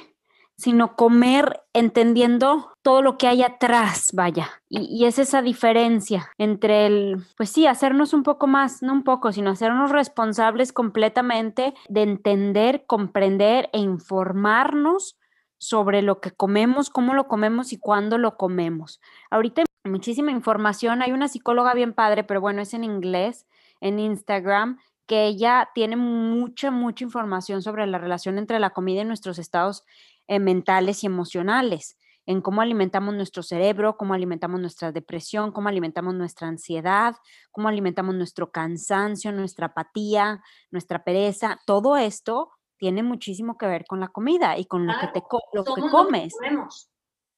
sino 0.56 0.96
comer 0.96 1.60
entendiendo 1.72 2.72
todo 2.82 3.00
lo 3.00 3.16
que 3.16 3.28
hay 3.28 3.44
atrás, 3.44 4.10
vaya. 4.12 4.60
Y, 4.68 5.04
es 5.04 5.20
esa 5.20 5.40
diferencia 5.40 6.32
entre 6.36 6.86
el, 6.86 7.24
pues 7.36 7.50
sí, 7.50 7.68
hacernos 7.68 8.12
un 8.12 8.24
poco 8.24 8.48
más, 8.48 8.82
no 8.82 8.92
un 8.92 9.04
poco, 9.04 9.30
sino 9.30 9.50
hacernos 9.50 9.92
responsables 9.92 10.72
completamente 10.72 11.74
de 11.88 12.02
entender, 12.02 12.86
comprender 12.86 13.70
e 13.72 13.78
informarnos 13.78 15.16
sobre 15.58 16.02
lo 16.02 16.20
que 16.20 16.32
comemos, 16.32 16.90
cómo 16.90 17.14
lo 17.14 17.28
comemos 17.28 17.72
y 17.72 17.78
cuándo 17.78 18.18
lo 18.18 18.36
comemos. 18.36 19.00
Ahorita 19.30 19.62
hay 19.84 19.92
muchísima 19.92 20.32
información, 20.32 21.02
hay 21.02 21.12
una 21.12 21.28
psicóloga 21.28 21.72
bien 21.74 21.92
padre, 21.92 22.24
pero 22.24 22.40
bueno, 22.40 22.62
es 22.62 22.74
en 22.74 22.82
inglés, 22.82 23.46
en 23.80 24.00
Instagram, 24.00 24.80
que 25.08 25.24
ella 25.24 25.70
tiene 25.74 25.96
mucha, 25.96 26.70
mucha 26.70 27.02
información 27.02 27.62
sobre 27.62 27.86
la 27.86 27.98
relación 27.98 28.36
entre 28.36 28.60
la 28.60 28.70
comida 28.70 29.00
y 29.00 29.04
nuestros 29.06 29.38
estados 29.38 29.84
eh, 30.28 30.38
mentales 30.38 31.02
y 31.02 31.06
emocionales, 31.06 31.98
en 32.26 32.42
cómo 32.42 32.60
alimentamos 32.60 33.14
nuestro 33.14 33.42
cerebro, 33.42 33.96
cómo 33.96 34.12
alimentamos 34.12 34.60
nuestra 34.60 34.92
depresión, 34.92 35.50
cómo 35.50 35.70
alimentamos 35.70 36.14
nuestra 36.14 36.46
ansiedad, 36.46 37.16
cómo 37.50 37.68
alimentamos 37.68 38.14
nuestro 38.14 38.52
cansancio, 38.52 39.32
nuestra 39.32 39.68
apatía, 39.68 40.42
nuestra 40.70 41.02
pereza. 41.02 41.58
Todo 41.64 41.96
esto 41.96 42.52
tiene 42.76 43.02
muchísimo 43.02 43.56
que 43.56 43.66
ver 43.66 43.86
con 43.86 44.00
la 44.00 44.08
comida 44.08 44.58
y 44.58 44.66
con 44.66 44.86
lo 44.86 44.92
que 45.00 45.06
te 45.08 45.22
lo 45.54 45.64
que 45.64 45.80
comes. 45.90 46.36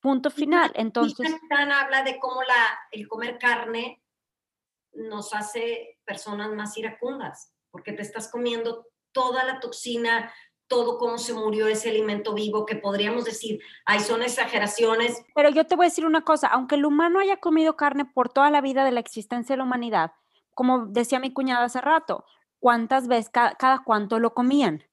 Punto 0.00 0.30
final. 0.30 0.72
Entonces, 0.74 1.38
habla 1.50 2.02
de 2.02 2.18
cómo 2.18 2.42
la, 2.42 2.80
el 2.90 3.06
comer 3.06 3.38
carne 3.38 4.02
nos 4.92 5.32
hace 5.34 6.00
personas 6.04 6.50
más 6.50 6.76
iracundas 6.76 7.54
porque 7.70 7.92
te 7.92 8.02
estás 8.02 8.30
comiendo 8.30 8.86
toda 9.12 9.44
la 9.44 9.60
toxina, 9.60 10.32
todo 10.70 10.98
cómo 10.98 11.18
se 11.18 11.32
murió 11.34 11.66
ese 11.66 11.90
alimento 11.90 12.32
vivo, 12.32 12.64
que 12.64 12.76
podríamos 12.76 13.24
decir, 13.24 13.60
ay, 13.84 14.00
son 14.00 14.22
exageraciones. 14.22 15.20
Pero 15.34 15.48
yo 15.50 15.66
te 15.66 15.74
voy 15.74 15.86
a 15.86 15.88
decir 15.88 16.06
una 16.06 16.22
cosa, 16.22 16.46
aunque 16.46 16.76
el 16.76 16.84
humano 16.84 17.18
haya 17.18 17.38
comido 17.38 17.76
carne 17.76 18.04
por 18.04 18.28
toda 18.28 18.50
la 18.50 18.60
vida 18.60 18.84
de 18.84 18.92
la 18.92 19.00
existencia 19.00 19.54
de 19.54 19.58
la 19.58 19.64
humanidad, 19.64 20.12
como 20.54 20.86
decía 20.86 21.18
mi 21.18 21.32
cuñada 21.32 21.64
hace 21.64 21.80
rato, 21.80 22.24
¿cuántas 22.60 23.08
veces, 23.08 23.30
cada, 23.30 23.56
cada 23.56 23.82
cuánto 23.82 24.20
lo 24.20 24.32
comían? 24.32 24.84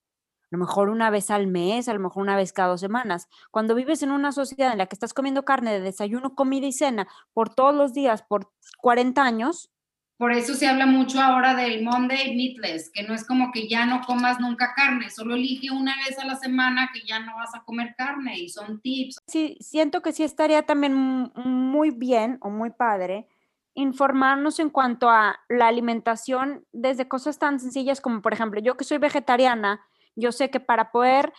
A 0.50 0.56
lo 0.56 0.60
mejor 0.60 0.90
una 0.90 1.10
vez 1.10 1.30
al 1.30 1.46
mes, 1.46 1.90
a 1.90 1.94
lo 1.94 2.00
mejor 2.00 2.24
una 2.24 2.38
vez 2.38 2.54
cada 2.54 2.70
dos 2.70 2.80
semanas. 2.80 3.28
Cuando 3.52 3.76
vives 3.76 4.02
en 4.02 4.12
una 4.12 4.32
sociedad 4.32 4.72
en 4.72 4.78
la 4.78 4.86
que 4.86 4.96
estás 4.96 5.14
comiendo 5.14 5.44
carne 5.44 5.74
de 5.74 5.82
desayuno, 5.82 6.36
comida 6.36 6.66
y 6.66 6.72
cena 6.72 7.08
por 7.34 7.54
todos 7.54 7.76
los 7.76 7.94
días, 7.94 8.24
por 8.24 8.50
40 8.80 9.22
años, 9.22 9.70
por 10.18 10.32
eso 10.32 10.56
se 10.56 10.68
habla 10.68 10.86
mucho 10.86 11.22
ahora 11.22 11.54
del 11.54 11.84
Monday 11.84 12.36
Meatless, 12.36 12.90
que 12.92 13.04
no 13.04 13.14
es 13.14 13.26
como 13.26 13.52
que 13.52 13.68
ya 13.68 13.86
no 13.86 14.02
comas 14.02 14.40
nunca 14.40 14.74
carne, 14.76 15.10
solo 15.10 15.36
elige 15.36 15.70
una 15.72 15.96
vez 15.98 16.18
a 16.18 16.26
la 16.26 16.36
semana 16.36 16.90
que 16.94 17.02
ya 17.08 17.20
no 17.20 17.36
vas 17.36 17.54
a 17.54 17.64
comer 17.64 17.94
carne 17.96 18.40
y 18.40 18.50
son 18.50 18.82
tips. 18.82 19.18
Sí, 19.28 19.58
siento 19.60 20.02
que 20.02 20.14
sí 20.14 20.24
estaría 20.24 20.64
también 20.64 20.94
muy 20.94 21.92
bien 21.92 22.38
o 22.42 22.50
muy 22.50 22.72
padre 22.72 23.28
informarnos 23.76 24.60
en 24.60 24.72
cuanto 24.72 25.08
a 25.08 25.40
la 25.50 25.68
alimentación 25.68 26.66
desde 26.72 27.08
cosas 27.08 27.38
tan 27.38 27.60
sencillas 27.60 28.02
como, 28.02 28.24
por 28.24 28.34
ejemplo, 28.34 28.60
yo 28.60 28.76
que 28.76 28.84
soy 28.84 28.98
vegetariana, 28.98 29.82
yo 30.16 30.32
sé 30.32 30.50
que 30.50 30.60
para 30.60 30.92
poder 30.92 31.32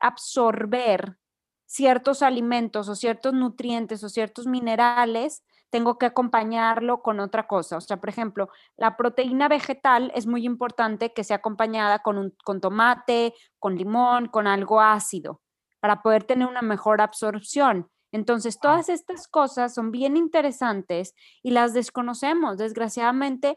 absorber 0.00 1.18
ciertos 1.66 2.22
alimentos 2.22 2.88
o 2.88 2.94
ciertos 2.94 3.34
nutrientes 3.34 4.04
o 4.04 4.08
ciertos 4.08 4.46
minerales, 4.46 5.42
tengo 5.72 5.96
que 5.98 6.04
acompañarlo 6.04 7.00
con 7.00 7.18
otra 7.18 7.46
cosa. 7.46 7.78
O 7.78 7.80
sea, 7.80 7.96
por 7.96 8.10
ejemplo, 8.10 8.50
la 8.76 8.98
proteína 8.98 9.48
vegetal 9.48 10.12
es 10.14 10.26
muy 10.26 10.44
importante 10.44 11.14
que 11.14 11.24
sea 11.24 11.38
acompañada 11.38 12.00
con, 12.00 12.18
un, 12.18 12.36
con 12.44 12.60
tomate, 12.60 13.32
con 13.58 13.76
limón, 13.76 14.28
con 14.28 14.46
algo 14.46 14.82
ácido, 14.82 15.40
para 15.80 16.02
poder 16.02 16.24
tener 16.24 16.46
una 16.46 16.60
mejor 16.60 17.00
absorción. 17.00 17.88
Entonces, 18.12 18.60
todas 18.60 18.90
estas 18.90 19.26
cosas 19.26 19.72
son 19.72 19.90
bien 19.90 20.18
interesantes 20.18 21.14
y 21.42 21.52
las 21.52 21.72
desconocemos. 21.72 22.58
Desgraciadamente, 22.58 23.56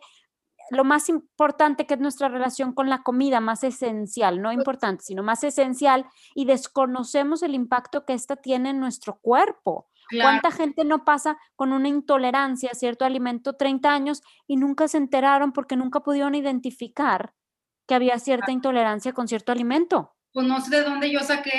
lo 0.69 0.83
más 0.83 1.09
importante 1.09 1.85
que 1.85 1.95
es 1.95 1.99
nuestra 1.99 2.29
relación 2.29 2.73
con 2.73 2.89
la 2.89 3.03
comida, 3.03 3.39
más 3.39 3.63
esencial, 3.63 4.41
no 4.41 4.51
importante, 4.51 5.03
sino 5.03 5.23
más 5.23 5.43
esencial, 5.43 6.05
y 6.33 6.45
desconocemos 6.45 7.43
el 7.43 7.53
impacto 7.53 8.05
que 8.05 8.13
esta 8.13 8.35
tiene 8.35 8.71
en 8.71 8.79
nuestro 8.79 9.19
cuerpo. 9.19 9.87
¿Cuánta 10.21 10.51
gente 10.51 10.85
no 10.85 11.03
pasa 11.03 11.37
con 11.55 11.73
una 11.73 11.87
intolerancia 11.87 12.69
a 12.71 12.75
cierto 12.75 13.05
alimento 13.05 13.53
30 13.53 13.91
años 13.91 14.21
y 14.47 14.55
nunca 14.55 14.87
se 14.87 14.97
enteraron 14.97 15.51
porque 15.51 15.75
nunca 15.75 16.01
pudieron 16.01 16.35
identificar 16.35 17.33
que 17.87 17.95
había 17.95 18.19
cierta 18.19 18.51
intolerancia 18.51 19.13
con 19.13 19.27
cierto 19.27 19.51
alimento? 19.51 20.15
Pues 20.31 20.45
no 20.47 20.59
sé 20.59 20.75
de 20.75 20.83
dónde 20.83 21.09
yo 21.09 21.21
saqué 21.21 21.53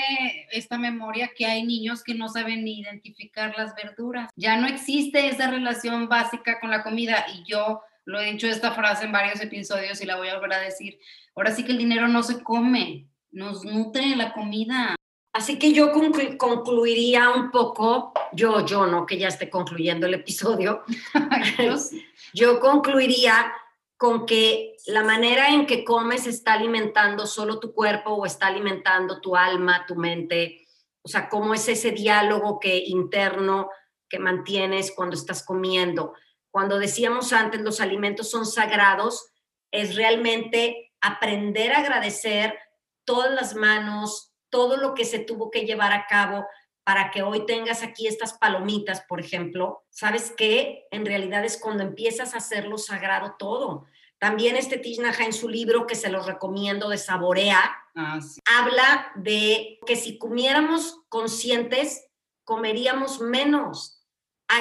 esta 0.52 0.78
memoria 0.78 1.30
que 1.34 1.46
hay 1.46 1.64
niños 1.64 2.04
que 2.04 2.14
no 2.14 2.28
saben 2.28 2.62
ni 2.62 2.80
identificar 2.80 3.54
las 3.56 3.74
verduras. 3.74 4.30
Ya 4.36 4.58
no 4.58 4.66
existe 4.66 5.28
esa 5.28 5.50
relación 5.50 6.08
básica 6.08 6.60
con 6.60 6.70
la 6.70 6.82
comida 6.82 7.24
y 7.34 7.42
yo 7.50 7.80
lo 8.06 8.20
he 8.20 8.30
dicho 8.30 8.46
esta 8.46 8.72
frase 8.72 9.04
en 9.04 9.12
varios 9.12 9.40
episodios 9.40 10.00
y 10.00 10.06
la 10.06 10.16
voy 10.16 10.28
a 10.28 10.36
volver 10.36 10.54
a 10.54 10.60
decir. 10.60 10.98
Ahora 11.34 11.50
sí 11.50 11.64
que 11.64 11.72
el 11.72 11.78
dinero 11.78 12.08
no 12.08 12.22
se 12.22 12.42
come, 12.42 13.08
nos 13.32 13.64
nutre 13.64 14.16
la 14.16 14.32
comida. 14.32 14.94
Así 15.32 15.58
que 15.58 15.72
yo 15.72 15.90
concluiría 16.38 17.30
un 17.30 17.50
poco, 17.50 18.14
yo, 18.32 18.64
yo, 18.64 18.86
no 18.86 19.04
que 19.04 19.18
ya 19.18 19.28
esté 19.28 19.50
concluyendo 19.50 20.06
el 20.06 20.14
episodio, 20.14 20.82
yo 22.32 22.58
concluiría 22.58 23.52
con 23.98 24.24
que 24.24 24.76
la 24.86 25.02
manera 25.02 25.50
en 25.50 25.66
que 25.66 25.84
comes 25.84 26.26
está 26.26 26.54
alimentando 26.54 27.26
solo 27.26 27.58
tu 27.58 27.74
cuerpo 27.74 28.12
o 28.12 28.24
está 28.24 28.46
alimentando 28.46 29.20
tu 29.20 29.36
alma, 29.36 29.84
tu 29.86 29.96
mente, 29.96 30.66
o 31.02 31.08
sea, 31.08 31.28
cómo 31.28 31.54
es 31.54 31.68
ese 31.68 31.90
diálogo 31.90 32.58
que 32.58 32.78
interno 32.86 33.68
que 34.08 34.18
mantienes 34.18 34.92
cuando 34.94 35.16
estás 35.16 35.44
comiendo. 35.44 36.14
Cuando 36.56 36.78
decíamos 36.78 37.34
antes 37.34 37.60
los 37.60 37.82
alimentos 37.82 38.30
son 38.30 38.46
sagrados, 38.46 39.26
es 39.70 39.94
realmente 39.94 40.90
aprender 41.02 41.74
a 41.74 41.80
agradecer 41.80 42.58
todas 43.04 43.30
las 43.30 43.54
manos, 43.54 44.32
todo 44.48 44.78
lo 44.78 44.94
que 44.94 45.04
se 45.04 45.18
tuvo 45.18 45.50
que 45.50 45.66
llevar 45.66 45.92
a 45.92 46.06
cabo 46.06 46.46
para 46.82 47.10
que 47.10 47.22
hoy 47.22 47.44
tengas 47.44 47.82
aquí 47.82 48.06
estas 48.06 48.38
palomitas, 48.38 49.02
por 49.02 49.20
ejemplo, 49.20 49.84
¿sabes 49.90 50.32
qué? 50.34 50.86
En 50.90 51.04
realidad 51.04 51.44
es 51.44 51.60
cuando 51.60 51.82
empiezas 51.82 52.32
a 52.32 52.38
hacerlo 52.38 52.78
sagrado 52.78 53.36
todo. 53.38 53.84
También 54.16 54.56
este 54.56 54.78
Tishnaja 54.78 55.26
en 55.26 55.34
su 55.34 55.50
libro, 55.50 55.86
que 55.86 55.94
se 55.94 56.08
los 56.08 56.24
recomiendo, 56.24 56.88
de 56.88 56.96
Saborea, 56.96 57.70
ah, 57.96 58.18
habla 58.58 59.12
de 59.16 59.78
que 59.84 59.94
si 59.94 60.16
comiéramos 60.16 61.00
conscientes, 61.10 62.08
comeríamos 62.44 63.20
menos. 63.20 63.95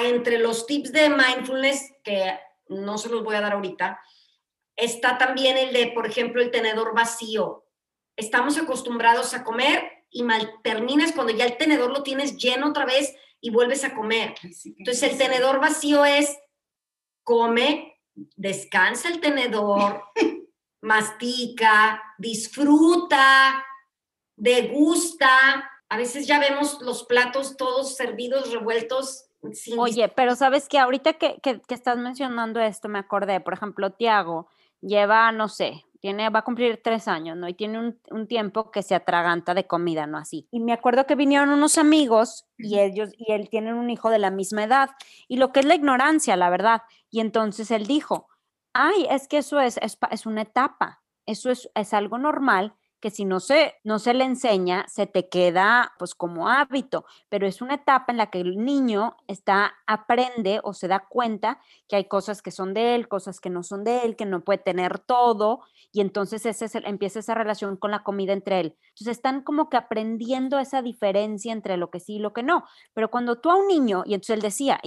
Entre 0.02 0.38
los 0.38 0.66
tips 0.66 0.92
de 0.92 1.08
mindfulness, 1.08 1.92
que 2.02 2.38
no 2.68 2.98
se 2.98 3.08
los 3.08 3.22
voy 3.22 3.36
a 3.36 3.40
dar 3.40 3.52
ahorita, 3.52 4.00
está 4.74 5.18
también 5.18 5.56
el 5.56 5.72
de, 5.72 5.88
por 5.88 6.06
ejemplo, 6.06 6.42
el 6.42 6.50
tenedor 6.50 6.94
vacío 6.94 7.66
estamos 8.16 8.56
acostumbrados 8.56 9.34
a 9.34 9.44
comer 9.44 10.04
y 10.10 10.22
mal 10.22 10.50
terminas 10.62 11.12
cuando 11.12 11.32
ya 11.32 11.44
el 11.44 11.58
tenedor 11.58 11.90
lo 11.90 12.02
tienes 12.02 12.36
lleno 12.36 12.68
otra 12.68 12.86
vez 12.86 13.14
y 13.40 13.50
vuelves 13.50 13.84
a 13.84 13.94
comer. 13.94 14.34
Entonces 14.78 15.02
el 15.02 15.18
tenedor 15.18 15.60
vacío 15.60 16.04
es 16.04 16.36
come, 17.22 18.00
descansa 18.14 19.08
el 19.08 19.20
tenedor, 19.20 20.02
mastica, 20.80 22.02
disfruta, 22.18 23.64
degusta. 24.36 25.70
A 25.88 25.96
veces 25.96 26.26
ya 26.26 26.38
vemos 26.40 26.80
los 26.80 27.04
platos 27.04 27.56
todos 27.56 27.96
servidos, 27.96 28.52
revueltos. 28.52 29.25
Oye, 29.78 30.08
pero 30.08 30.34
sabes 30.36 30.68
que 30.68 30.78
ahorita 30.78 31.14
que, 31.14 31.38
que, 31.42 31.60
que 31.60 31.74
estás 31.74 31.98
mencionando 31.98 32.60
esto, 32.60 32.88
me 32.88 32.98
acordé, 32.98 33.40
por 33.40 33.54
ejemplo, 33.54 33.90
Tiago 33.90 34.48
lleva, 34.80 35.32
no 35.32 35.48
sé, 35.48 35.84
tiene, 36.00 36.28
va 36.30 36.40
a 36.40 36.44
cumplir 36.44 36.80
tres 36.82 37.08
años, 37.08 37.36
¿no? 37.36 37.48
Y 37.48 37.54
tiene 37.54 37.78
un, 37.78 37.98
un, 38.10 38.26
tiempo 38.26 38.70
que 38.70 38.82
se 38.82 38.94
atraganta 38.94 39.54
de 39.54 39.66
comida, 39.66 40.06
¿no? 40.06 40.18
Así. 40.18 40.46
Y 40.50 40.60
me 40.60 40.72
acuerdo 40.72 41.06
que 41.06 41.14
vinieron 41.14 41.50
unos 41.50 41.78
amigos 41.78 42.46
y 42.58 42.78
ellos, 42.78 43.10
y 43.16 43.32
él 43.32 43.48
tienen 43.48 43.74
un 43.74 43.90
hijo 43.90 44.10
de 44.10 44.18
la 44.18 44.30
misma 44.30 44.64
edad. 44.64 44.90
Y 45.28 45.38
lo 45.38 45.52
que 45.52 45.60
es 45.60 45.66
la 45.66 45.74
ignorancia, 45.74 46.36
la 46.36 46.50
verdad. 46.50 46.82
Y 47.10 47.20
entonces 47.20 47.70
él 47.70 47.86
dijo, 47.86 48.28
ay, 48.72 49.06
es 49.10 49.26
que 49.26 49.38
eso 49.38 49.60
es, 49.60 49.78
es, 49.78 49.98
es 50.10 50.26
una 50.26 50.42
etapa, 50.42 51.02
eso 51.24 51.50
es, 51.50 51.68
es 51.74 51.94
algo 51.94 52.18
normal 52.18 52.74
que 53.06 53.10
si 53.10 53.24
no 53.24 53.38
se, 53.38 53.76
no 53.84 54.00
se 54.00 54.14
le 54.14 54.24
enseña, 54.24 54.84
se 54.88 55.06
te 55.06 55.28
queda 55.28 55.92
pues 55.96 56.16
como 56.16 56.48
hábito, 56.48 57.04
pero 57.28 57.46
es 57.46 57.62
una 57.62 57.74
etapa 57.74 58.06
en 58.10 58.16
la 58.16 58.32
que 58.32 58.40
el 58.40 58.64
niño 58.64 59.16
está, 59.28 59.74
aprende 59.86 60.58
o 60.64 60.72
se 60.72 60.88
da 60.88 61.06
cuenta 61.08 61.60
que 61.86 61.94
hay 61.94 62.06
cosas 62.06 62.42
que 62.42 62.50
son 62.50 62.74
de 62.74 62.96
él, 62.96 63.06
cosas 63.06 63.38
que 63.38 63.48
no 63.48 63.62
son 63.62 63.84
de 63.84 64.00
él, 64.00 64.16
que 64.16 64.26
no 64.26 64.40
puede 64.40 64.58
tener 64.58 64.98
todo, 64.98 65.60
y 65.92 66.00
entonces 66.00 66.44
ese 66.46 66.66
empieza 66.84 67.20
esa 67.20 67.36
relación 67.36 67.76
con 67.76 67.92
la 67.92 68.02
comida 68.02 68.32
entre 68.32 68.58
él. 68.58 68.76
Entonces 68.88 69.18
están 69.18 69.42
como 69.42 69.70
que 69.70 69.76
aprendiendo 69.76 70.58
esa 70.58 70.82
diferencia 70.82 71.52
entre 71.52 71.76
lo 71.76 71.92
que 71.92 72.00
sí 72.00 72.16
y 72.16 72.18
lo 72.18 72.32
que 72.32 72.42
no. 72.42 72.64
Pero 72.92 73.08
cuando 73.08 73.36
tú 73.36 73.52
a 73.52 73.54
un 73.54 73.68
niño, 73.68 74.02
y 74.04 74.14
entonces 74.14 74.34
él 74.34 74.42
decía, 74.42 74.80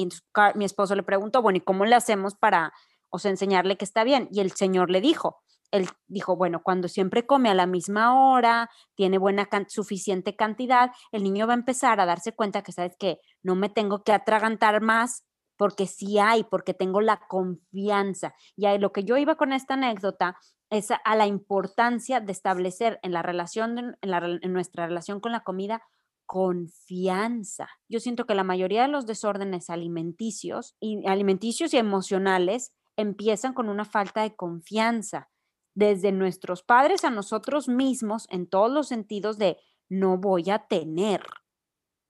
mi 0.55 0.65
esposo 0.65 0.93
le 0.93 1.03
preguntó, 1.03 1.41
bueno, 1.41 1.55
¿y 1.55 1.61
cómo 1.61 1.85
le 1.85 1.95
hacemos 1.95 2.35
para, 2.35 2.73
o 3.11 3.17
enseñarle 3.23 3.77
que 3.77 3.85
está 3.85 4.03
bien? 4.03 4.27
Y 4.29 4.41
el 4.41 4.51
señor 4.51 4.89
le 4.89 4.99
dijo, 4.99 5.41
él 5.71 5.87
dijo, 6.07 6.35
bueno, 6.35 6.61
cuando 6.63 6.87
siempre 6.87 7.25
come 7.25 7.49
a 7.49 7.53
la 7.53 7.65
misma 7.65 8.31
hora, 8.31 8.69
tiene 8.95 9.17
buena 9.17 9.47
suficiente 9.67 10.35
cantidad, 10.35 10.91
el 11.11 11.23
niño 11.23 11.47
va 11.47 11.53
a 11.53 11.57
empezar 11.57 11.99
a 11.99 12.05
darse 12.05 12.33
cuenta 12.33 12.63
que, 12.63 12.71
¿sabes 12.71 12.95
que 12.97 13.19
No 13.43 13.55
me 13.55 13.69
tengo 13.69 14.03
que 14.03 14.11
atragantar 14.11 14.81
más 14.81 15.25
porque 15.57 15.87
sí 15.87 16.19
hay, 16.19 16.45
porque 16.45 16.73
tengo 16.73 17.01
la 17.01 17.19
confianza. 17.27 18.33
Y 18.55 18.65
lo 18.77 18.93
que 18.93 19.03
yo 19.03 19.17
iba 19.17 19.35
con 19.35 19.51
esta 19.51 19.73
anécdota 19.73 20.37
es 20.69 20.89
a, 20.91 21.15
la 21.15 21.27
importancia 21.27 22.21
de 22.21 22.31
establecer 22.31 22.99
en 23.03 23.11
la 23.11 23.21
relación, 23.21 23.97
en 24.01 24.53
nuestra 24.53 24.87
relación 24.87 25.19
con 25.19 25.33
la 25.33 25.43
comida, 25.43 25.81
confianza. 26.25 27.67
Yo 27.89 27.99
siento 27.99 28.25
que 28.25 28.35
la 28.35 28.43
mayoría 28.43 28.83
de 28.83 28.87
los 28.87 29.05
desórdenes 29.05 29.69
alimenticios 29.69 30.77
alimenticios 31.05 31.73
y 31.73 31.77
emocionales 31.77 32.71
empiezan 32.95 33.53
con 33.53 33.67
una 33.67 33.83
falta 33.83 34.21
de 34.21 34.35
confianza 34.35 35.29
desde 35.73 36.11
nuestros 36.11 36.63
padres 36.63 37.03
a 37.03 37.09
nosotros 37.09 37.67
mismos 37.67 38.27
en 38.29 38.47
todos 38.47 38.71
los 38.71 38.87
sentidos 38.87 39.37
de 39.37 39.57
no 39.87 40.17
voy 40.17 40.49
a 40.49 40.59
tener 40.59 41.23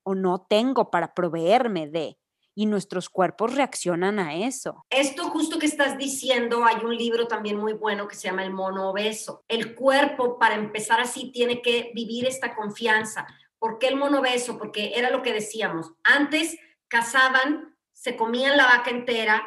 o 0.03 0.16
no 0.16 0.45
tengo 0.49 0.91
para 0.91 1.14
proveerme 1.14 1.88
de. 1.88 2.18
Y 2.55 2.66
nuestros 2.66 3.10
cuerpos 3.10 3.55
reaccionan 3.55 4.20
a 4.20 4.36
eso. 4.36 4.84
Esto 4.89 5.30
justo 5.30 5.60
que 5.60 5.66
estás 5.66 5.97
diciendo, 5.97 6.66
hay 6.66 6.84
un 6.84 6.97
libro 6.97 7.26
también 7.26 7.57
muy 7.57 7.72
bueno 7.72 8.07
que 8.07 8.16
se 8.16 8.28
llama 8.28 8.43
El 8.43 8.51
mono 8.51 8.89
obeso. 8.89 9.45
El 9.47 9.76
cuerpo, 9.76 10.38
para 10.38 10.55
empezar 10.55 10.99
así, 10.99 11.32
tiene 11.32 11.62
que 11.62 11.91
vivir 11.95 12.26
esta 12.26 12.55
confianza. 12.55 13.28
¿Por 13.60 13.78
qué 13.78 13.88
el 13.88 13.95
mono 13.95 14.20
obeso? 14.20 14.57
Porque 14.57 14.91
era 14.95 15.10
lo 15.10 15.22
que 15.22 15.32
decíamos. 15.32 15.93
Antes 16.03 16.57
cazaban, 16.89 17.78
se 17.93 18.18
comían 18.18 18.57
la 18.57 18.66
vaca 18.66 18.89
entera 18.89 19.41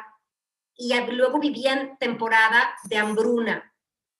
y 0.75 0.99
luego 1.11 1.39
vivían 1.39 1.97
temporada 1.99 2.73
de 2.85 2.97
hambruna 2.97 3.72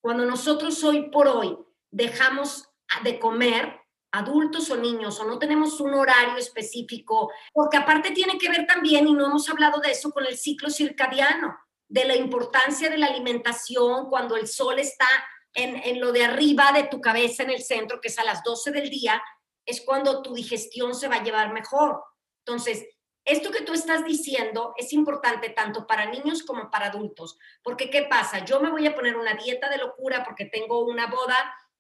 cuando 0.04 0.26
nosotros 0.26 0.84
hoy 0.84 1.10
por 1.10 1.30
hoy 1.30 1.58
dejamos 1.90 2.68
de 3.06 3.18
comer, 3.20 3.80
adultos 4.12 4.70
o 4.70 4.76
niños, 4.76 5.18
o 5.22 5.24
no 5.24 5.40
tenemos 5.40 5.80
un 5.80 5.94
horario 5.94 6.36
específico, 6.36 7.32
porque 7.54 7.78
aparte 7.78 8.12
tiene 8.12 8.38
que 8.38 8.50
ver 8.50 8.68
también, 8.68 9.08
y 9.08 9.14
no 9.14 9.28
hemos 9.28 9.50
hablado 9.50 9.80
de 9.80 9.92
eso, 9.92 10.12
con 10.12 10.26
el 10.26 10.38
ciclo 10.38 10.70
circadiano, 10.70 11.58
de 11.88 12.04
la 12.04 12.18
importancia 12.18 12.90
de 12.90 12.98
la 12.98 13.08
alimentación 13.08 14.10
cuando 14.10 14.36
el 14.36 14.50
sol 14.50 14.78
está 14.78 15.08
en, 15.54 15.78
en 15.78 16.02
lo 16.02 16.12
de 16.12 16.26
arriba 16.26 16.74
de 16.74 16.84
tu 16.84 17.00
cabeza, 17.00 17.44
en 17.44 17.52
el 17.52 17.64
centro, 17.64 18.02
que 18.02 18.10
es 18.10 18.20
a 18.20 18.26
las 18.26 18.44
12 18.44 18.72
del 18.72 18.90
día, 18.90 19.24
es 19.66 19.80
cuando 19.86 20.22
tu 20.22 20.34
digestión 20.34 20.96
se 20.96 21.08
va 21.08 21.16
a 21.16 21.24
llevar 21.24 21.54
mejor. 21.54 22.04
Entonces, 22.46 22.86
esto 23.26 23.52
que 23.52 23.62
tú 23.62 23.74
estás 23.74 24.04
diciendo 24.04 24.74
es 24.78 24.92
importante 24.92 25.50
tanto 25.50 25.88
para 25.88 26.06
niños 26.06 26.44
como 26.44 26.70
para 26.70 26.88
adultos, 26.88 27.38
porque 27.62 27.90
¿qué 27.90 28.04
pasa? 28.04 28.44
Yo 28.44 28.60
me 28.60 28.70
voy 28.70 28.86
a 28.86 28.96
poner 28.96 29.16
una 29.16 29.34
dieta 29.34 29.70
de 29.70 29.78
locura 29.78 30.24
porque 30.24 30.46
tengo 30.46 30.84
una 30.86 31.08
boda 31.08 31.36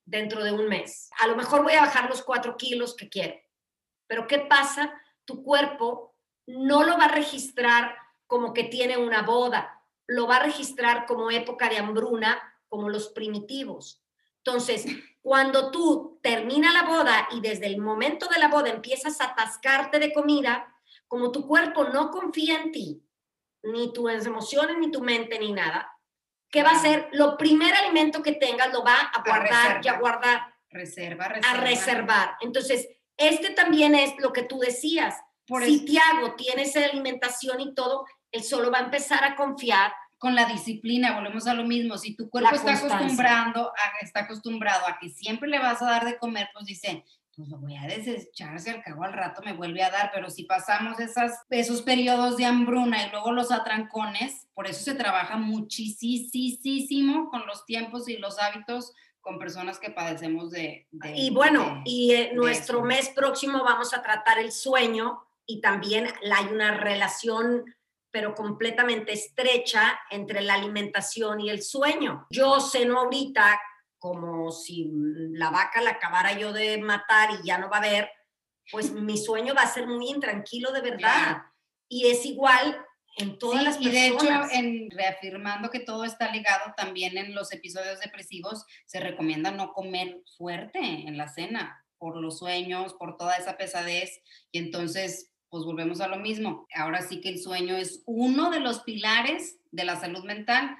dentro 0.05 0.43
de 0.43 0.51
un 0.51 0.67
mes. 0.67 1.09
A 1.19 1.27
lo 1.27 1.35
mejor 1.35 1.63
voy 1.63 1.73
a 1.73 1.81
bajar 1.81 2.09
los 2.09 2.23
cuatro 2.23 2.55
kilos 2.55 2.95
que 2.95 3.09
quiero, 3.09 3.35
pero 4.07 4.27
¿qué 4.27 4.39
pasa? 4.39 4.93
Tu 5.25 5.43
cuerpo 5.43 6.15
no 6.45 6.83
lo 6.83 6.97
va 6.97 7.05
a 7.05 7.15
registrar 7.15 7.95
como 8.27 8.53
que 8.53 8.63
tiene 8.63 8.97
una 8.97 9.21
boda, 9.21 9.81
lo 10.07 10.27
va 10.27 10.37
a 10.37 10.43
registrar 10.43 11.05
como 11.05 11.29
época 11.29 11.69
de 11.69 11.77
hambruna, 11.77 12.41
como 12.67 12.89
los 12.89 13.09
primitivos. 13.09 14.01
Entonces, 14.37 14.85
cuando 15.21 15.71
tú 15.71 16.19
termina 16.21 16.73
la 16.73 16.83
boda 16.83 17.29
y 17.31 17.39
desde 17.39 17.67
el 17.67 17.77
momento 17.77 18.27
de 18.27 18.39
la 18.39 18.49
boda 18.49 18.69
empiezas 18.69 19.21
a 19.21 19.25
atascarte 19.25 19.99
de 19.99 20.11
comida, 20.11 20.72
como 21.13 21.31
tu 21.31 21.45
cuerpo 21.45 21.83
no 21.83 22.09
confía 22.09 22.59
en 22.59 22.71
ti, 22.71 23.03
ni 23.61 23.93
tus 23.93 24.25
emociones, 24.25 24.79
ni 24.79 24.89
tu 24.89 24.99
mente, 24.99 25.37
ni 25.37 25.51
nada, 25.51 25.95
¿qué 26.49 26.63
va 26.63 26.71
a 26.71 26.75
hacer? 26.75 27.07
Lo 27.11 27.37
primer 27.37 27.71
alimento 27.75 28.23
que 28.23 28.31
tengas 28.31 28.73
lo 28.73 28.83
va 28.83 28.99
a 28.99 29.21
guardar 29.21 29.79
y 29.85 29.87
a 29.89 29.99
guardar. 29.99 30.41
Reserva, 30.71 31.27
reserva. 31.27 31.51
A 31.51 31.61
reservar. 31.61 32.37
Entonces, 32.41 32.87
este 33.15 33.51
también 33.51 33.93
es 33.93 34.15
lo 34.17 34.33
que 34.33 34.41
tú 34.41 34.57
decías. 34.57 35.21
Por 35.45 35.63
si 35.63 35.85
Tiago 35.85 36.33
tiene 36.33 36.63
esa 36.63 36.83
alimentación 36.83 37.61
y 37.61 37.75
todo, 37.75 38.07
él 38.31 38.43
solo 38.43 38.71
va 38.71 38.79
a 38.79 38.85
empezar 38.85 39.23
a 39.23 39.35
confiar 39.35 39.93
con 40.17 40.33
la 40.33 40.45
disciplina, 40.45 41.13
volvemos 41.13 41.45
a 41.45 41.53
lo 41.53 41.63
mismo, 41.63 41.95
si 41.99 42.15
tu 42.15 42.27
cuerpo 42.27 42.55
está 42.55 42.73
acostumbrando, 42.73 43.71
está 44.01 44.21
acostumbrado 44.21 44.87
a 44.87 44.97
que 44.97 45.09
siempre 45.09 45.47
le 45.47 45.59
vas 45.59 45.79
a 45.83 45.91
dar 45.91 46.05
de 46.05 46.17
comer, 46.17 46.49
pues 46.53 46.65
dice, 46.65 47.05
pues 47.35 47.49
lo 47.49 47.57
voy 47.57 47.75
a 47.75 47.87
desechar, 47.87 48.59
si 48.59 48.69
al 48.69 48.83
cabo 48.83 49.03
al 49.03 49.13
rato 49.13 49.41
me 49.43 49.53
vuelve 49.53 49.83
a 49.83 49.89
dar, 49.89 50.11
pero 50.13 50.29
si 50.29 50.43
pasamos 50.43 50.99
esas, 50.99 51.41
esos 51.49 51.81
periodos 51.81 52.37
de 52.37 52.45
hambruna 52.45 53.05
y 53.05 53.11
luego 53.11 53.31
los 53.31 53.51
atrancones, 53.51 54.47
por 54.53 54.67
eso 54.67 54.83
se 54.83 54.95
trabaja 54.95 55.37
muchísimo 55.37 57.29
con 57.29 57.47
los 57.47 57.65
tiempos 57.65 58.07
y 58.07 58.17
los 58.17 58.39
hábitos 58.39 58.93
con 59.21 59.39
personas 59.39 59.79
que 59.79 59.89
padecemos 59.89 60.51
de... 60.51 60.87
y 61.15 61.29
bueno, 61.29 61.81
y 61.85 62.11
en 62.13 62.35
nuestro 62.35 62.83
mes 62.83 63.09
próximo 63.09 63.63
vamos 63.63 63.93
a 63.93 64.03
tratar 64.03 64.37
el 64.37 64.51
sueño 64.51 65.23
y 65.45 65.61
también 65.61 66.07
hay 66.31 66.45
una 66.53 66.77
relación 66.77 67.63
pero 68.11 68.35
completamente 68.35 69.11
estrecha 69.11 69.99
entre 70.11 70.41
la 70.41 70.53
alimentación 70.53 71.39
y 71.39 71.49
el 71.49 71.63
sueño. 71.63 72.27
Yo 72.29 72.59
ceno 72.59 72.99
ahorita 72.99 73.59
como 74.03 74.51
si 74.51 74.91
la 75.31 75.49
vaca 75.49 75.81
la 75.81 75.91
acabara 75.91 76.37
yo 76.37 76.51
de 76.51 76.77
matar 76.77 77.29
y 77.31 77.47
ya 77.47 77.57
no 77.57 77.69
va 77.69 77.77
a 77.77 77.79
haber, 77.79 78.11
pues 78.69 78.91
mi 78.91 79.17
sueño 79.17 79.53
va 79.55 79.61
a 79.61 79.73
ser 79.73 79.87
muy 79.87 80.09
intranquilo 80.09 80.73
de 80.73 80.81
verdad. 80.81 81.43
Y 81.87 82.07
es 82.07 82.25
igual 82.25 82.85
en 83.15 83.39
todas 83.39 83.63
las 83.63 83.77
personas. 83.77 83.95
Y 83.95 84.01
de 84.01 84.07
hecho, 84.07 84.27
en, 84.51 84.91
reafirmando 84.91 85.69
que 85.69 85.79
todo 85.79 86.03
está 86.03 86.29
ligado, 86.33 86.73
también 86.75 87.17
en 87.17 87.33
los 87.33 87.53
episodios 87.53 88.01
depresivos 88.01 88.65
se 88.85 88.99
recomienda 88.99 89.51
no 89.51 89.71
comer 89.71 90.21
fuerte 90.37 90.79
en 90.79 91.17
la 91.17 91.29
cena 91.29 91.85
por 91.97 92.17
los 92.17 92.39
sueños, 92.39 92.95
por 92.95 93.15
toda 93.15 93.37
esa 93.37 93.55
pesadez. 93.55 94.21
Y 94.51 94.59
entonces, 94.59 95.31
pues 95.47 95.63
volvemos 95.63 96.01
a 96.01 96.09
lo 96.09 96.17
mismo. 96.17 96.67
Ahora 96.75 97.03
sí 97.03 97.21
que 97.21 97.29
el 97.29 97.39
sueño 97.41 97.77
es 97.77 98.03
uno 98.05 98.49
de 98.49 98.59
los 98.59 98.81
pilares 98.81 99.59
de 99.71 99.85
la 99.85 99.97
salud 99.97 100.25
mental 100.25 100.75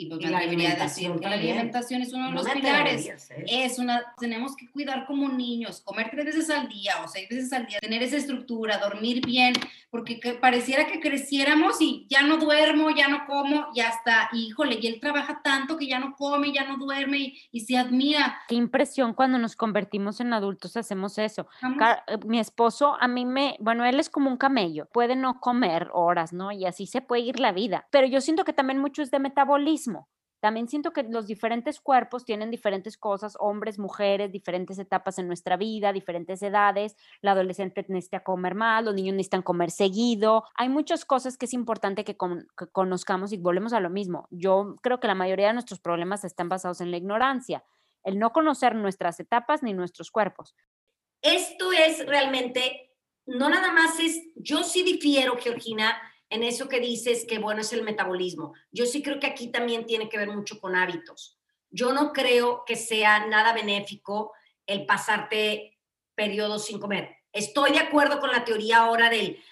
y 0.00 0.06
pues 0.06 0.22
la 0.30 0.40
decir 0.40 1.12
que 1.20 1.28
la 1.28 1.34
alimentación 1.34 2.00
es 2.00 2.14
uno 2.14 2.28
de 2.28 2.32
los 2.32 2.48
pilares. 2.48 3.10
Es 3.46 3.78
una, 3.78 4.02
tenemos 4.18 4.56
que 4.56 4.66
cuidar 4.70 5.04
como 5.06 5.28
niños, 5.28 5.82
comer 5.82 6.08
tres 6.10 6.24
veces 6.24 6.48
al 6.48 6.68
día 6.68 6.94
o 7.04 7.08
seis 7.08 7.28
veces 7.28 7.52
al 7.52 7.66
día, 7.66 7.80
tener 7.80 8.02
esa 8.02 8.16
estructura, 8.16 8.78
dormir 8.78 9.24
bien, 9.26 9.52
porque 9.90 10.18
pareciera 10.40 10.86
que 10.86 11.00
creciéramos 11.00 11.82
y 11.82 12.06
ya 12.08 12.22
no 12.22 12.38
duermo, 12.38 12.88
ya 12.90 13.08
no 13.08 13.26
como, 13.26 13.66
y 13.74 13.80
hasta, 13.80 14.30
híjole, 14.32 14.78
y 14.80 14.86
él 14.86 15.00
trabaja 15.00 15.42
tanto 15.44 15.76
que 15.76 15.86
ya 15.86 15.98
no 15.98 16.16
come, 16.16 16.50
ya 16.50 16.64
no 16.64 16.78
duerme 16.78 17.18
y, 17.18 17.38
y 17.52 17.60
se 17.60 17.76
admira. 17.76 18.40
Qué 18.48 18.54
impresión 18.54 19.12
cuando 19.12 19.36
nos 19.36 19.54
convertimos 19.54 20.20
en 20.20 20.32
adultos 20.32 20.78
hacemos 20.78 21.18
eso. 21.18 21.46
Eh, 21.62 22.16
mi 22.24 22.38
esposo, 22.38 22.96
a 22.98 23.06
mí 23.06 23.26
me, 23.26 23.56
bueno, 23.60 23.84
él 23.84 24.00
es 24.00 24.08
como 24.08 24.30
un 24.30 24.38
camello, 24.38 24.86
puede 24.86 25.14
no 25.14 25.40
comer 25.40 25.90
horas, 25.92 26.32
¿no? 26.32 26.52
Y 26.52 26.64
así 26.64 26.86
se 26.86 27.02
puede 27.02 27.22
ir 27.22 27.38
la 27.38 27.52
vida, 27.52 27.86
pero 27.90 28.06
yo 28.06 28.22
siento 28.22 28.44
que 28.44 28.54
también 28.54 28.78
mucho 28.78 29.02
es 29.02 29.10
de 29.10 29.18
metabolismo 29.18 29.89
también 30.40 30.68
siento 30.68 30.92
que 30.92 31.02
los 31.02 31.26
diferentes 31.26 31.80
cuerpos 31.80 32.24
tienen 32.24 32.50
diferentes 32.50 32.96
cosas, 32.96 33.36
hombres, 33.38 33.78
mujeres, 33.78 34.32
diferentes 34.32 34.78
etapas 34.78 35.18
en 35.18 35.26
nuestra 35.26 35.58
vida, 35.58 35.92
diferentes 35.92 36.42
edades. 36.42 36.96
La 37.20 37.32
adolescente 37.32 37.84
necesita 37.88 38.20
comer 38.20 38.54
más, 38.54 38.82
los 38.82 38.94
niños 38.94 39.14
necesitan 39.14 39.42
comer 39.42 39.70
seguido. 39.70 40.44
Hay 40.54 40.70
muchas 40.70 41.04
cosas 41.04 41.36
que 41.36 41.44
es 41.44 41.52
importante 41.52 42.04
que, 42.04 42.16
que 42.16 42.66
conozcamos 42.72 43.32
y 43.32 43.36
volvemos 43.36 43.74
a 43.74 43.80
lo 43.80 43.90
mismo. 43.90 44.26
Yo 44.30 44.76
creo 44.82 44.98
que 44.98 45.08
la 45.08 45.14
mayoría 45.14 45.48
de 45.48 45.52
nuestros 45.52 45.78
problemas 45.78 46.24
están 46.24 46.48
basados 46.48 46.80
en 46.80 46.90
la 46.90 46.96
ignorancia, 46.96 47.62
el 48.02 48.18
no 48.18 48.32
conocer 48.32 48.74
nuestras 48.74 49.20
etapas 49.20 49.62
ni 49.62 49.74
nuestros 49.74 50.10
cuerpos. 50.10 50.56
Esto 51.20 51.70
es 51.72 52.06
realmente, 52.06 52.94
no 53.26 53.50
nada 53.50 53.72
más 53.72 54.00
es, 54.00 54.18
yo 54.36 54.62
sí 54.64 54.82
difiero, 54.82 55.36
Georgina, 55.38 56.00
en 56.30 56.44
eso 56.44 56.68
que 56.68 56.80
dices 56.80 57.26
que 57.26 57.38
bueno 57.38 57.60
es 57.60 57.72
el 57.72 57.82
metabolismo. 57.82 58.54
Yo 58.70 58.86
sí 58.86 59.02
creo 59.02 59.18
que 59.18 59.26
aquí 59.26 59.48
también 59.48 59.84
tiene 59.84 60.08
que 60.08 60.16
ver 60.16 60.28
mucho 60.28 60.60
con 60.60 60.76
hábitos. 60.76 61.38
Yo 61.70 61.92
no 61.92 62.12
creo 62.12 62.64
que 62.64 62.76
sea 62.76 63.26
nada 63.26 63.52
benéfico 63.52 64.32
el 64.66 64.86
pasarte 64.86 65.78
periodos 66.14 66.66
sin 66.66 66.78
comer. 66.78 67.16
Estoy 67.32 67.72
de 67.72 67.80
acuerdo 67.80 68.20
con 68.20 68.30
la 68.30 68.44
teoría 68.44 68.78
ahora 68.78 69.10
del, 69.10 69.42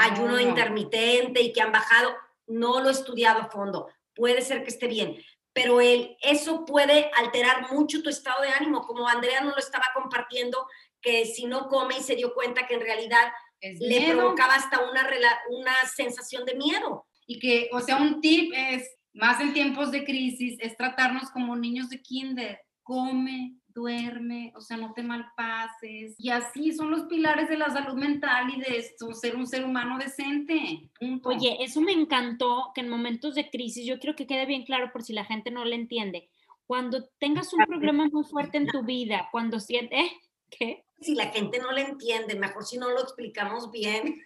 ayuno 0.00 0.40
intermitente 0.40 1.40
y 1.40 1.52
que 1.52 1.60
han 1.60 1.72
bajado. 1.72 2.14
No 2.46 2.80
lo 2.80 2.88
he 2.88 2.92
estudiado 2.92 3.42
a 3.42 3.50
fondo. 3.50 3.88
Puede 4.14 4.42
ser 4.42 4.62
que 4.62 4.70
esté 4.70 4.86
bien, 4.88 5.16
pero 5.52 5.80
el, 5.80 6.16
eso 6.20 6.64
puede 6.64 7.10
alterar 7.16 7.72
mucho 7.72 8.02
tu 8.02 8.10
estado 8.10 8.42
de 8.42 8.48
ánimo, 8.48 8.82
como 8.82 9.08
Andrea 9.08 9.40
nos 9.40 9.54
lo 9.54 9.58
estaba 9.58 9.86
compartiendo, 9.94 10.66
que 11.00 11.26
si 11.26 11.46
no 11.46 11.68
come 11.68 11.98
y 11.98 12.02
se 12.02 12.16
dio 12.16 12.34
cuenta 12.34 12.66
que 12.66 12.74
en 12.74 12.80
realidad 12.80 13.32
le 13.60 14.12
provocaba 14.12 14.54
hasta 14.54 14.80
una, 14.88 15.08
una 15.50 15.74
sensación 15.94 16.44
de 16.44 16.54
miedo. 16.54 17.06
Y 17.26 17.38
que, 17.38 17.68
o 17.72 17.80
sea, 17.80 17.96
un 17.96 18.20
tip 18.20 18.52
es, 18.54 18.88
más 19.12 19.40
en 19.40 19.52
tiempos 19.52 19.90
de 19.90 20.04
crisis, 20.04 20.58
es 20.60 20.76
tratarnos 20.76 21.30
como 21.30 21.56
niños 21.56 21.88
de 21.88 22.02
kinder. 22.02 22.60
Come, 22.82 23.56
duerme, 23.76 24.52
o 24.56 24.60
sea, 24.60 24.78
no 24.78 24.92
te 24.94 25.02
malpases. 25.02 26.14
Y 26.18 26.30
así 26.30 26.72
son 26.72 26.90
los 26.90 27.02
pilares 27.02 27.48
de 27.48 27.58
la 27.58 27.70
salud 27.70 27.94
mental 27.94 28.50
y 28.56 28.60
de 28.60 28.78
esto, 28.78 29.12
ser 29.12 29.36
un 29.36 29.46
ser 29.46 29.64
humano 29.64 29.98
decente. 29.98 30.90
Oye, 31.24 31.58
eso 31.60 31.80
me 31.80 31.92
encantó, 31.92 32.72
que 32.74 32.80
en 32.80 32.88
momentos 32.88 33.34
de 33.34 33.50
crisis, 33.50 33.86
yo 33.86 33.98
quiero 33.98 34.16
que 34.16 34.26
quede 34.26 34.46
bien 34.46 34.64
claro 34.64 34.90
por 34.92 35.02
si 35.02 35.12
la 35.12 35.24
gente 35.24 35.50
no 35.50 35.64
lo 35.64 35.74
entiende. 35.74 36.30
Cuando 36.66 37.04
tengas 37.18 37.52
un 37.52 37.64
problema 37.64 38.08
muy 38.10 38.24
fuerte 38.24 38.56
en 38.56 38.66
tu 38.66 38.82
vida, 38.82 39.28
cuando 39.30 39.60
sientes, 39.60 40.00
¿eh? 40.00 40.10
¿Qué? 40.50 40.85
Si 41.00 41.14
la 41.14 41.26
gente 41.26 41.58
no 41.58 41.72
lo 41.72 41.78
entiende, 41.78 42.34
mejor 42.36 42.64
si 42.64 42.78
no 42.78 42.90
lo 42.90 43.00
explicamos 43.00 43.70
bien. 43.70 44.22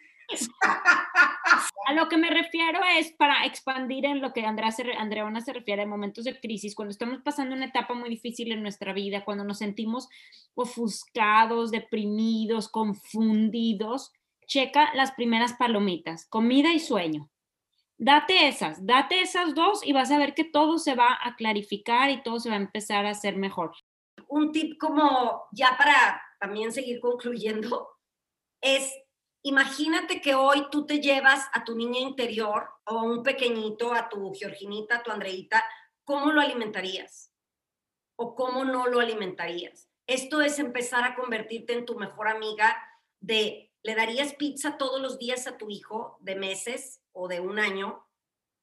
A 1.87 1.93
lo 1.93 2.09
que 2.09 2.17
me 2.17 2.31
refiero 2.31 2.81
es 2.97 3.13
para 3.13 3.45
expandir 3.45 4.05
en 4.07 4.21
lo 4.21 4.33
que 4.33 4.45
Andrea 4.45 4.71
se, 4.71 4.93
Andreona 4.93 5.41
se 5.41 5.53
refiere 5.53 5.83
en 5.83 5.89
momentos 5.89 6.25
de 6.25 6.39
crisis, 6.39 6.75
cuando 6.75 6.93
estamos 6.93 7.21
pasando 7.23 7.55
una 7.55 7.67
etapa 7.67 7.95
muy 7.95 8.09
difícil 8.09 8.53
en 8.53 8.63
nuestra 8.63 8.93
vida, 8.93 9.25
cuando 9.25 9.45
nos 9.45 9.59
sentimos 9.59 10.09
ofuscados, 10.55 11.71
deprimidos, 11.71 12.69
confundidos, 12.69 14.13
checa 14.47 14.95
las 14.95 15.13
primeras 15.13 15.55
palomitas, 15.55 16.27
comida 16.27 16.73
y 16.73 16.79
sueño. 16.79 17.29
Date 17.99 18.49
esas, 18.49 18.87
date 18.87 19.21
esas 19.21 19.55
dos 19.55 19.87
y 19.87 19.93
vas 19.93 20.11
a 20.11 20.19
ver 20.19 20.35
que 20.35 20.45
todo 20.45 20.79
se 20.79 20.95
va 20.95 21.19
a 21.23 21.37
clarificar 21.37 22.11
y 22.11 22.23
todo 22.23 22.41
se 22.41 22.49
va 22.49 22.55
a 22.55 22.61
empezar 22.61 23.05
a 23.05 23.11
hacer 23.11 23.37
mejor. 23.37 23.73
Un 24.29 24.53
tip 24.53 24.79
como 24.79 25.43
ya 25.53 25.77
para 25.77 26.23
también 26.41 26.73
seguir 26.73 26.99
concluyendo 26.99 27.89
es 28.61 28.93
Imagínate 29.43 30.21
que 30.21 30.35
hoy 30.35 30.67
tú 30.71 30.85
te 30.85 31.01
llevas 31.01 31.47
a 31.55 31.65
tu 31.65 31.75
niña 31.75 32.01
interior 32.01 32.69
o 32.85 32.99
a 32.99 33.03
un 33.03 33.23
pequeñito, 33.23 33.95
a 33.95 34.11
tu 34.11 34.35
Georginita, 34.35 34.97
a 34.97 35.03
tu 35.03 35.11
Andreita, 35.11 35.65
¿cómo 36.05 36.31
lo 36.31 36.43
alimentarías? 36.43 37.33
¿O 38.17 38.35
cómo 38.35 38.67
no 38.67 38.87
lo 38.87 39.01
alimentarías? 39.01 39.89
Esto 40.07 40.43
es 40.43 40.59
empezar 40.59 41.05
a 41.05 41.15
convertirte 41.15 41.73
en 41.73 41.87
tu 41.87 41.99
mejor 41.99 42.29
amiga 42.29 42.77
de, 43.21 43.73
¿le 43.83 43.95
darías 43.95 44.35
pizza 44.35 44.77
todos 44.77 45.01
los 45.01 45.19
días 45.19 45.47
a 45.47 45.57
tu 45.57 45.71
hijo 45.71 46.19
de 46.21 46.35
meses 46.35 47.01
o 47.13 47.27
de 47.27 47.41
un 47.41 47.59
año? 47.59 48.07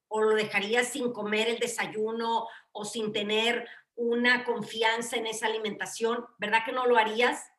¿O 0.10 0.22
lo 0.22 0.36
dejarías 0.36 0.90
sin 0.90 1.12
comer 1.12 1.50
el 1.50 1.58
desayuno 1.58 2.48
o 2.72 2.86
sin 2.86 3.12
tener 3.14 3.68
una 3.96 4.46
confianza 4.46 5.16
en 5.16 5.26
esa 5.26 5.48
alimentación? 5.48 6.24
¿Verdad 6.38 6.60
que 6.66 6.72
no 6.72 6.86
lo 6.86 6.98
harías? 6.98 7.52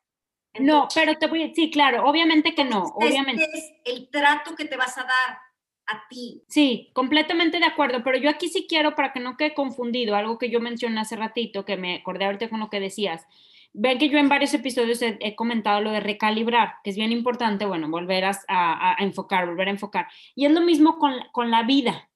No, 0.59 0.87
pero 0.93 1.15
te 1.15 1.27
voy 1.27 1.43
a 1.43 1.53
sí, 1.53 1.69
claro, 1.69 2.05
obviamente 2.05 2.55
que 2.55 2.63
no, 2.63 2.83
obviamente. 2.95 3.43
Este 3.43 3.57
es 3.57 3.73
el 3.85 4.09
trato 4.09 4.55
que 4.55 4.65
te 4.65 4.77
vas 4.77 4.97
a 4.97 5.03
dar 5.03 5.39
a 5.87 6.07
ti. 6.09 6.43
Sí, 6.47 6.89
completamente 6.93 7.59
de 7.59 7.65
acuerdo, 7.65 8.03
pero 8.03 8.17
yo 8.17 8.29
aquí 8.29 8.47
sí 8.47 8.65
quiero, 8.67 8.95
para 8.95 9.11
que 9.13 9.19
no 9.19 9.37
quede 9.37 9.53
confundido, 9.53 10.15
algo 10.15 10.37
que 10.37 10.49
yo 10.49 10.59
mencioné 10.59 11.01
hace 11.01 11.15
ratito, 11.15 11.65
que 11.65 11.77
me 11.77 11.97
acordé 11.97 12.25
ahorita 12.25 12.49
con 12.49 12.59
lo 12.59 12.69
que 12.69 12.79
decías. 12.79 13.25
Ven 13.73 13.99
que 13.99 14.09
yo 14.09 14.17
en 14.17 14.29
varios 14.29 14.53
episodios 14.53 14.99
he, 15.01 15.35
comentado 15.35 15.81
lo 15.81 15.91
de 15.91 15.99
recalibrar, 15.99 16.75
que 16.83 16.89
es 16.89 16.95
bien 16.95 17.11
importante, 17.11 17.65
bueno, 17.65 17.87
volver 17.89 18.25
a, 18.25 18.95
enfocar, 18.99 19.45
volver 19.45 19.67
a 19.67 19.71
enfocar. 19.71 20.07
Y 20.35 20.45
es 20.45 20.51
lo 20.51 20.61
mismo 20.61 20.97
con, 20.97 21.13
con 21.31 21.51
la 21.51 21.63
vida 21.63 22.09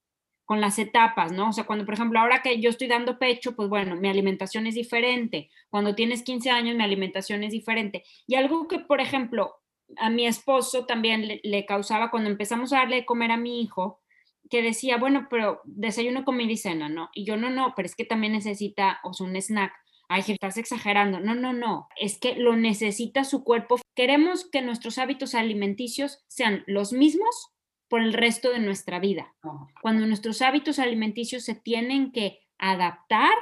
con 0.45 0.59
las 0.59 0.77
etapas, 0.79 1.31
¿no? 1.31 1.49
O 1.49 1.53
sea, 1.53 1.65
cuando, 1.65 1.85
por 1.85 1.93
ejemplo, 1.93 2.19
ahora 2.19 2.41
que 2.41 2.59
yo 2.59 2.69
estoy 2.69 2.87
dando 2.87 3.17
pecho, 3.17 3.55
pues 3.55 3.69
bueno, 3.69 3.95
mi 3.95 4.09
alimentación 4.09 4.67
es 4.67 4.75
diferente. 4.75 5.49
Cuando 5.69 5.95
tienes 5.95 6.23
15 6.23 6.49
años, 6.49 6.75
mi 6.75 6.83
alimentación 6.83 7.43
es 7.43 7.51
diferente. 7.51 8.03
Y 8.27 8.35
algo 8.35 8.67
que, 8.67 8.79
por 8.79 8.99
ejemplo, 8.99 9.55
a 9.97 10.09
mi 10.09 10.27
esposo 10.27 10.85
también 10.85 11.39
le, 11.43 11.65
causaba 11.65 12.11
cuando 12.11 12.29
empezamos 12.29 12.73
a 12.73 12.79
darle 12.79 12.97
de 12.97 13.05
comer 13.05 13.31
a 13.31 13.37
mi 13.37 13.61
hijo, 13.61 14.01
que 14.49 14.61
decía, 14.61 14.97
bueno, 14.97 15.27
pero 15.29 15.61
desayuno, 15.63 16.25
comida 16.25 16.51
y 16.51 16.57
cena, 16.57 16.89
¿no? 16.89 17.09
Y 17.13 17.25
yo, 17.25 17.37
no, 17.37 17.49
no, 17.49 17.73
pero 17.75 17.85
es 17.85 17.95
que 17.95 18.05
también 18.05 18.33
necesita, 18.33 18.99
o 19.03 19.13
sea, 19.13 19.25
un 19.25 19.35
snack. 19.35 19.73
Ay, 20.09 20.23
estás 20.27 20.57
exagerando. 20.57 21.21
No, 21.21 21.33
no, 21.33 21.53
no. 21.53 21.87
Es 21.95 22.19
que 22.19 22.35
lo 22.35 22.57
necesita 22.57 23.23
su 23.23 23.43
cuerpo. 23.43 23.79
Queremos 23.95 24.47
que 24.49 24.61
nuestros 24.61 24.97
hábitos 24.97 25.33
alimenticios 25.33 26.23
sean 26.27 26.63
los 26.67 26.91
mismos 26.91 27.52
por 27.93 28.01
el 28.01 28.13
resto 28.13 28.49
de 28.49 28.57
nuestra 28.57 28.97
vida. 28.97 29.35
Cuando 29.83 30.07
nuestros 30.07 30.41
hábitos 30.41 30.79
alimenticios 30.79 31.43
se 31.43 31.53
tienen 31.53 32.11
que 32.11 32.39
adaptar 32.57 33.35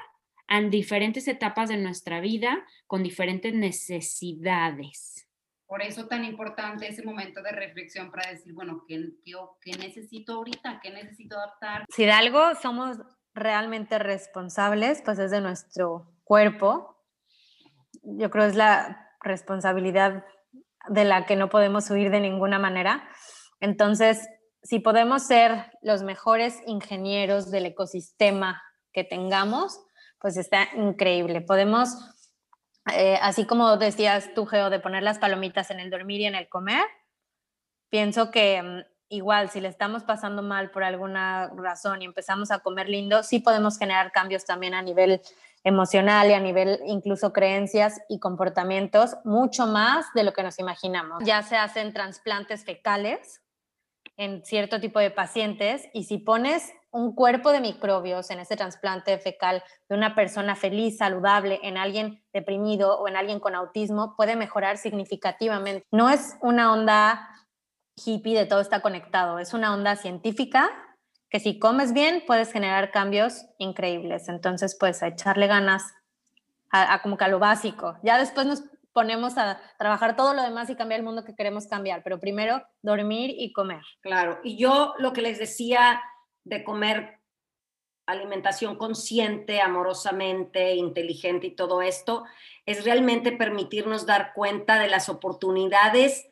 a 0.50 0.60
diferentes 0.60 1.30
etapas 1.30 1.70
de 1.70 1.78
nuestra 1.78 2.20
vida 2.20 2.62
con 2.86 3.02
diferentes 3.02 3.54
necesidades. 3.54 5.26
Por 5.68 5.82
eso 5.82 6.08
tan 6.08 6.26
importante 6.26 6.86
ese 6.86 7.02
momento 7.02 7.42
de 7.42 7.54
reflexión 7.54 8.12
para 8.12 8.30
decir, 8.30 8.54
bueno, 8.54 8.84
¿qué, 8.90 9.14
qué, 9.24 9.72
necesito 9.78 10.34
ahorita? 10.34 10.82
¿Qué 10.84 10.92
necesito 10.92 11.38
adaptar? 11.38 11.86
Si 11.88 12.04
de 12.04 12.12
algo 12.12 12.54
somos 12.62 12.98
realmente 13.34 14.00
responsables, 14.00 15.02
pues 15.02 15.18
es 15.20 15.32
de 15.32 15.40
nuestro 15.40 16.12
cuerpo. 16.26 17.02
Yo 18.04 18.30
creo 18.30 18.48
es 18.48 18.58
la 18.58 19.16
responsabilidad 19.22 20.26
de 20.90 21.06
la 21.06 21.26
que 21.26 21.38
no 21.38 21.48
podemos 21.48 21.90
huir 21.90 22.12
de 22.12 22.20
ninguna 22.20 22.60
manera. 22.60 23.08
Entonces, 23.62 24.28
si 24.64 24.80
podemos 24.80 25.24
ser 25.24 25.72
los 25.82 26.04
mejores 26.04 26.62
ingenieros 26.68 27.50
del 27.52 27.66
ecosistema 27.66 28.62
que 28.94 29.04
tengamos, 29.04 29.80
pues 30.20 30.38
está 30.38 30.68
increíble. 30.76 31.42
Podemos, 31.42 31.96
eh, 32.94 33.18
así 33.22 33.46
como 33.46 33.78
decías 33.78 34.34
tú, 34.36 34.46
Geo, 34.46 34.70
de 34.70 34.80
poner 34.80 35.04
las 35.04 35.20
palomitas 35.20 35.72
en 35.72 35.80
el 35.80 35.90
dormir 35.90 36.22
y 36.22 36.26
en 36.26 36.36
el 36.36 36.48
comer, 36.48 36.86
pienso 37.90 38.30
que 38.30 38.62
mm, 38.62 38.82
igual 39.10 39.50
si 39.50 39.62
le 39.62 39.68
estamos 39.68 40.04
pasando 40.04 40.44
mal 40.44 40.70
por 40.70 40.84
alguna 40.84 41.52
razón 41.56 42.02
y 42.02 42.06
empezamos 42.06 42.52
a 42.52 42.60
comer 42.60 42.88
lindo, 42.88 43.24
sí 43.24 43.40
podemos 43.40 43.80
generar 43.80 44.12
cambios 44.12 44.46
también 44.46 44.76
a 44.76 44.82
nivel 44.82 45.22
emocional 45.64 46.30
y 46.30 46.34
a 46.34 46.40
nivel 46.40 46.80
incluso 46.86 47.34
creencias 47.34 48.00
y 48.10 48.20
comportamientos 48.20 49.18
mucho 49.24 49.68
más 49.68 50.06
de 50.14 50.24
lo 50.24 50.34
que 50.34 50.44
nos 50.44 50.60
imaginamos. 50.60 51.24
Ya 51.24 51.42
se 51.44 51.58
hacen 51.58 51.94
trasplantes 51.94 52.64
fecales 52.64 53.42
en 54.18 54.46
cierto 54.46 54.80
tipo 54.80 55.00
de 55.00 55.12
pacientes 55.12 55.90
y 55.94 56.04
si 56.04 56.18
pones 56.18 56.74
un 56.92 57.16
cuerpo 57.16 57.52
de 57.52 57.62
microbios 57.62 58.30
en 58.32 58.40
ese 58.40 58.58
trasplante 58.58 59.18
fecal 59.18 59.64
de 59.88 59.96
una 59.96 60.14
persona 60.14 60.56
feliz, 60.56 60.98
saludable, 60.98 61.60
en 61.64 61.78
alguien 61.78 62.24
deprimido 62.34 63.00
o 63.00 63.08
en 63.08 63.16
alguien 63.16 63.40
con 63.40 63.56
autismo, 63.56 64.16
puede 64.18 64.36
mejorar 64.36 64.78
significativamente. 64.78 65.86
No 65.92 66.10
es 66.10 66.38
una 66.42 66.74
onda 66.74 67.30
hippie 67.96 68.38
de 68.38 68.46
todo 68.46 68.60
está 68.60 68.82
conectado, 68.82 69.40
es 69.40 69.54
una 69.54 69.74
onda 69.74 69.96
científica 69.96 70.70
que 71.30 71.40
si 71.40 71.60
comes 71.60 71.94
bien 71.94 72.24
puedes 72.28 72.52
generar 72.52 72.92
cambios 72.92 73.46
increíbles. 73.58 74.28
Entonces, 74.28 74.76
pues 74.78 75.02
a 75.02 75.08
echarle 75.08 75.48
ganas 75.48 75.94
a, 76.72 77.02
como 77.02 77.18
que 77.18 77.26
a 77.26 77.30
lo 77.30 77.40
básico. 77.40 77.98
Ya 78.04 78.18
después 78.18 78.46
nos 78.46 78.64
ponemos 78.94 79.38
a 79.38 79.62
trabajar 79.78 80.16
todo 80.16 80.34
lo 80.34 80.44
demás 80.44 80.70
y 80.70 80.76
cambiar 80.76 81.00
el 81.00 81.06
mundo 81.06 81.24
que 81.24 81.36
queremos 81.36 81.68
cambiar, 81.68 82.04
pero 82.04 82.20
primero 82.20 82.62
dormir 82.82 83.34
y 83.38 83.54
comer. 83.54 83.84
Claro, 84.02 84.40
y 84.44 84.58
yo 84.58 84.94
lo 84.98 85.14
que 85.14 85.22
les 85.22 85.40
decía 85.40 86.02
de 86.44 86.64
comer 86.64 87.22
alimentación 88.06 88.76
consciente, 88.76 89.62
amorosamente, 89.62 90.76
inteligente 90.76 91.48
y 91.48 91.56
todo 91.56 91.82
esto, 91.82 92.26
es 92.66 92.84
realmente 92.84 93.32
permitirnos 93.32 94.06
dar 94.06 94.34
cuenta 94.34 94.80
de 94.80 94.90
las 94.90 95.08
oportunidades 95.08 96.28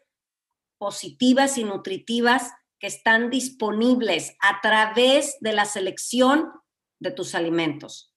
positivas 0.78 1.58
y 1.58 1.64
nutritivas 1.64 2.52
que 2.80 2.88
están 2.88 3.30
disponibles 3.30 4.36
a 4.40 4.62
través 4.62 5.38
de 5.42 5.54
la 5.54 5.66
selección 5.66 6.52
de 7.00 7.12
tus 7.12 7.36
alimentos. 7.36 8.14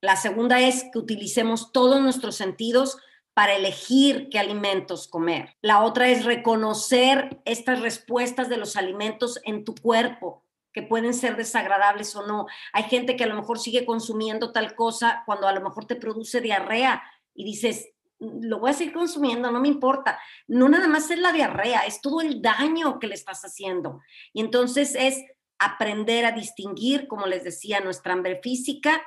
La 0.00 0.16
segunda 0.16 0.60
es 0.60 0.84
que 0.92 0.98
utilicemos 0.98 1.72
todos 1.72 2.00
nuestros 2.00 2.36
sentidos 2.36 2.98
para 3.38 3.54
elegir 3.54 4.30
qué 4.30 4.40
alimentos 4.40 5.06
comer. 5.06 5.54
La 5.62 5.84
otra 5.84 6.08
es 6.08 6.24
reconocer 6.24 7.40
estas 7.44 7.80
respuestas 7.80 8.48
de 8.48 8.56
los 8.56 8.74
alimentos 8.74 9.38
en 9.44 9.64
tu 9.64 9.76
cuerpo, 9.76 10.44
que 10.72 10.82
pueden 10.82 11.14
ser 11.14 11.36
desagradables 11.36 12.16
o 12.16 12.26
no. 12.26 12.46
Hay 12.72 12.82
gente 12.82 13.14
que 13.14 13.22
a 13.22 13.28
lo 13.28 13.36
mejor 13.36 13.60
sigue 13.60 13.86
consumiendo 13.86 14.50
tal 14.50 14.74
cosa 14.74 15.22
cuando 15.24 15.46
a 15.46 15.52
lo 15.52 15.60
mejor 15.60 15.84
te 15.84 15.94
produce 15.94 16.40
diarrea 16.40 17.00
y 17.32 17.44
dices, 17.44 17.90
lo 18.18 18.58
voy 18.58 18.70
a 18.70 18.74
seguir 18.74 18.92
consumiendo, 18.92 19.52
no 19.52 19.60
me 19.60 19.68
importa. 19.68 20.18
No 20.48 20.68
nada 20.68 20.88
más 20.88 21.08
es 21.12 21.20
la 21.20 21.30
diarrea, 21.30 21.82
es 21.82 22.00
todo 22.00 22.22
el 22.22 22.42
daño 22.42 22.98
que 22.98 23.06
le 23.06 23.14
estás 23.14 23.42
haciendo. 23.42 24.00
Y 24.32 24.40
entonces 24.40 24.96
es 24.98 25.22
aprender 25.60 26.24
a 26.24 26.32
distinguir, 26.32 27.06
como 27.06 27.28
les 27.28 27.44
decía, 27.44 27.78
nuestra 27.78 28.14
hambre 28.14 28.40
física 28.42 29.00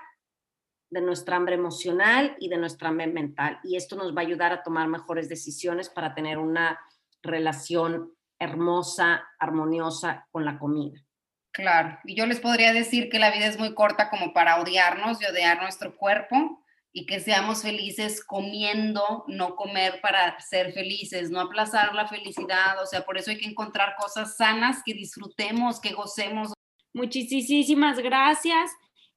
de 0.91 1.01
nuestra 1.01 1.37
hambre 1.37 1.55
emocional 1.55 2.35
y 2.39 2.49
de 2.49 2.57
nuestra 2.57 2.89
hambre 2.89 3.07
mental. 3.07 3.59
Y 3.63 3.77
esto 3.77 3.95
nos 3.95 4.15
va 4.15 4.21
a 4.21 4.25
ayudar 4.25 4.51
a 4.51 4.61
tomar 4.61 4.87
mejores 4.87 5.29
decisiones 5.29 5.89
para 5.89 6.13
tener 6.13 6.37
una 6.37 6.79
relación 7.23 8.13
hermosa, 8.37 9.23
armoniosa 9.39 10.27
con 10.31 10.45
la 10.45 10.59
comida. 10.59 10.99
Claro, 11.53 11.97
y 12.05 12.15
yo 12.15 12.25
les 12.25 12.39
podría 12.39 12.73
decir 12.73 13.09
que 13.09 13.19
la 13.19 13.31
vida 13.31 13.47
es 13.47 13.57
muy 13.57 13.73
corta 13.73 14.09
como 14.09 14.33
para 14.33 14.61
odiarnos 14.61 15.21
y 15.21 15.25
odiar 15.25 15.61
nuestro 15.61 15.95
cuerpo 15.95 16.63
y 16.93 17.05
que 17.05 17.19
seamos 17.19 17.61
felices 17.61 18.23
comiendo, 18.25 19.23
no 19.27 19.55
comer 19.55 19.99
para 20.01 20.37
ser 20.39 20.73
felices, 20.73 21.29
no 21.29 21.39
aplazar 21.39 21.93
la 21.93 22.07
felicidad, 22.07 22.81
o 22.81 22.85
sea, 22.85 23.05
por 23.05 23.17
eso 23.17 23.31
hay 23.31 23.37
que 23.37 23.47
encontrar 23.47 23.95
cosas 23.97 24.35
sanas 24.35 24.81
que 24.83 24.93
disfrutemos, 24.93 25.79
que 25.79 25.93
gocemos. 25.93 26.53
Muchísimas 26.93 27.99
gracias. 27.99 28.71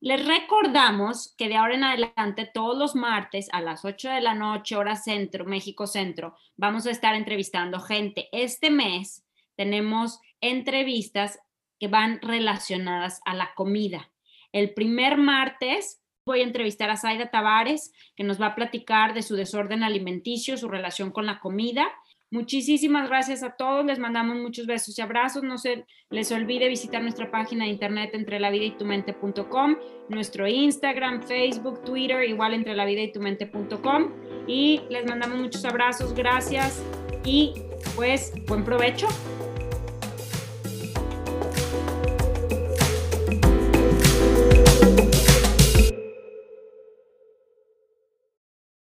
Les 0.05 0.23
recordamos 0.23 1.35
que 1.39 1.49
de 1.49 1.57
ahora 1.57 1.77
en 1.77 1.83
adelante, 1.83 2.45
todos 2.53 2.77
los 2.77 2.95
martes 2.95 3.49
a 3.53 3.63
las 3.63 3.87
8 3.87 4.11
de 4.11 4.21
la 4.21 4.35
noche, 4.35 4.77
hora 4.77 4.97
centro, 4.97 5.47
México 5.47 5.87
Centro, 5.87 6.37
vamos 6.59 6.85
a 6.85 6.91
estar 6.91 7.15
entrevistando 7.15 7.81
gente. 7.81 8.29
Este 8.31 8.69
mes 8.69 9.25
tenemos 9.57 10.21
entrevistas 10.43 11.39
que 11.81 11.89
van 11.89 12.21
relacionadas 12.21 13.23
a 13.25 13.33
la 13.33 13.55
comida. 13.55 14.13
El 14.53 14.75
primer 14.75 15.17
martes 15.17 16.03
voy 16.27 16.41
a 16.41 16.45
entrevistar 16.45 16.91
a 16.91 16.99
Zaida 16.99 17.31
Tavares, 17.31 17.95
que 18.15 18.25
nos 18.25 18.39
va 18.39 18.49
a 18.49 18.55
platicar 18.55 19.15
de 19.15 19.23
su 19.23 19.37
desorden 19.37 19.83
alimenticio, 19.83 20.59
su 20.59 20.69
relación 20.69 21.13
con 21.13 21.25
la 21.25 21.41
comida. 21.41 21.87
Muchísimas 22.31 23.09
gracias 23.09 23.43
a 23.43 23.55
todos, 23.55 23.85
les 23.85 23.99
mandamos 23.99 24.37
muchos 24.37 24.67
besos 24.67 24.99
y 24.99 25.03
abrazos. 25.03 25.43
No 25.43 25.57
se 25.57 25.85
les 26.11 26.33
olvide 26.33 26.69
visitar 26.69 27.01
nuestra 27.03 27.31
página 27.31 27.65
de 27.65 27.71
internet 27.71 28.11
entre 28.15 28.41
la 28.41 28.51
vida 28.51 28.65
y 28.65 28.77
tu 28.77 28.85
mente.com, 28.85 29.77
nuestro 30.09 30.49
Instagram, 30.49 31.23
Facebook, 31.23 31.85
Twitter, 31.85 32.25
igual 32.25 32.55
entre 32.55 32.75
la 32.75 32.85
vida 32.87 33.03
y 33.03 33.13
tu 33.13 33.21
mente.com. 33.21 34.13
Y 34.49 34.81
les 34.91 35.07
mandamos 35.07 35.39
muchos 35.39 35.65
abrazos, 35.65 36.13
gracias 36.13 36.83
y 37.25 37.55
pues 37.95 38.33
buen 38.47 38.65
provecho. 38.65 39.07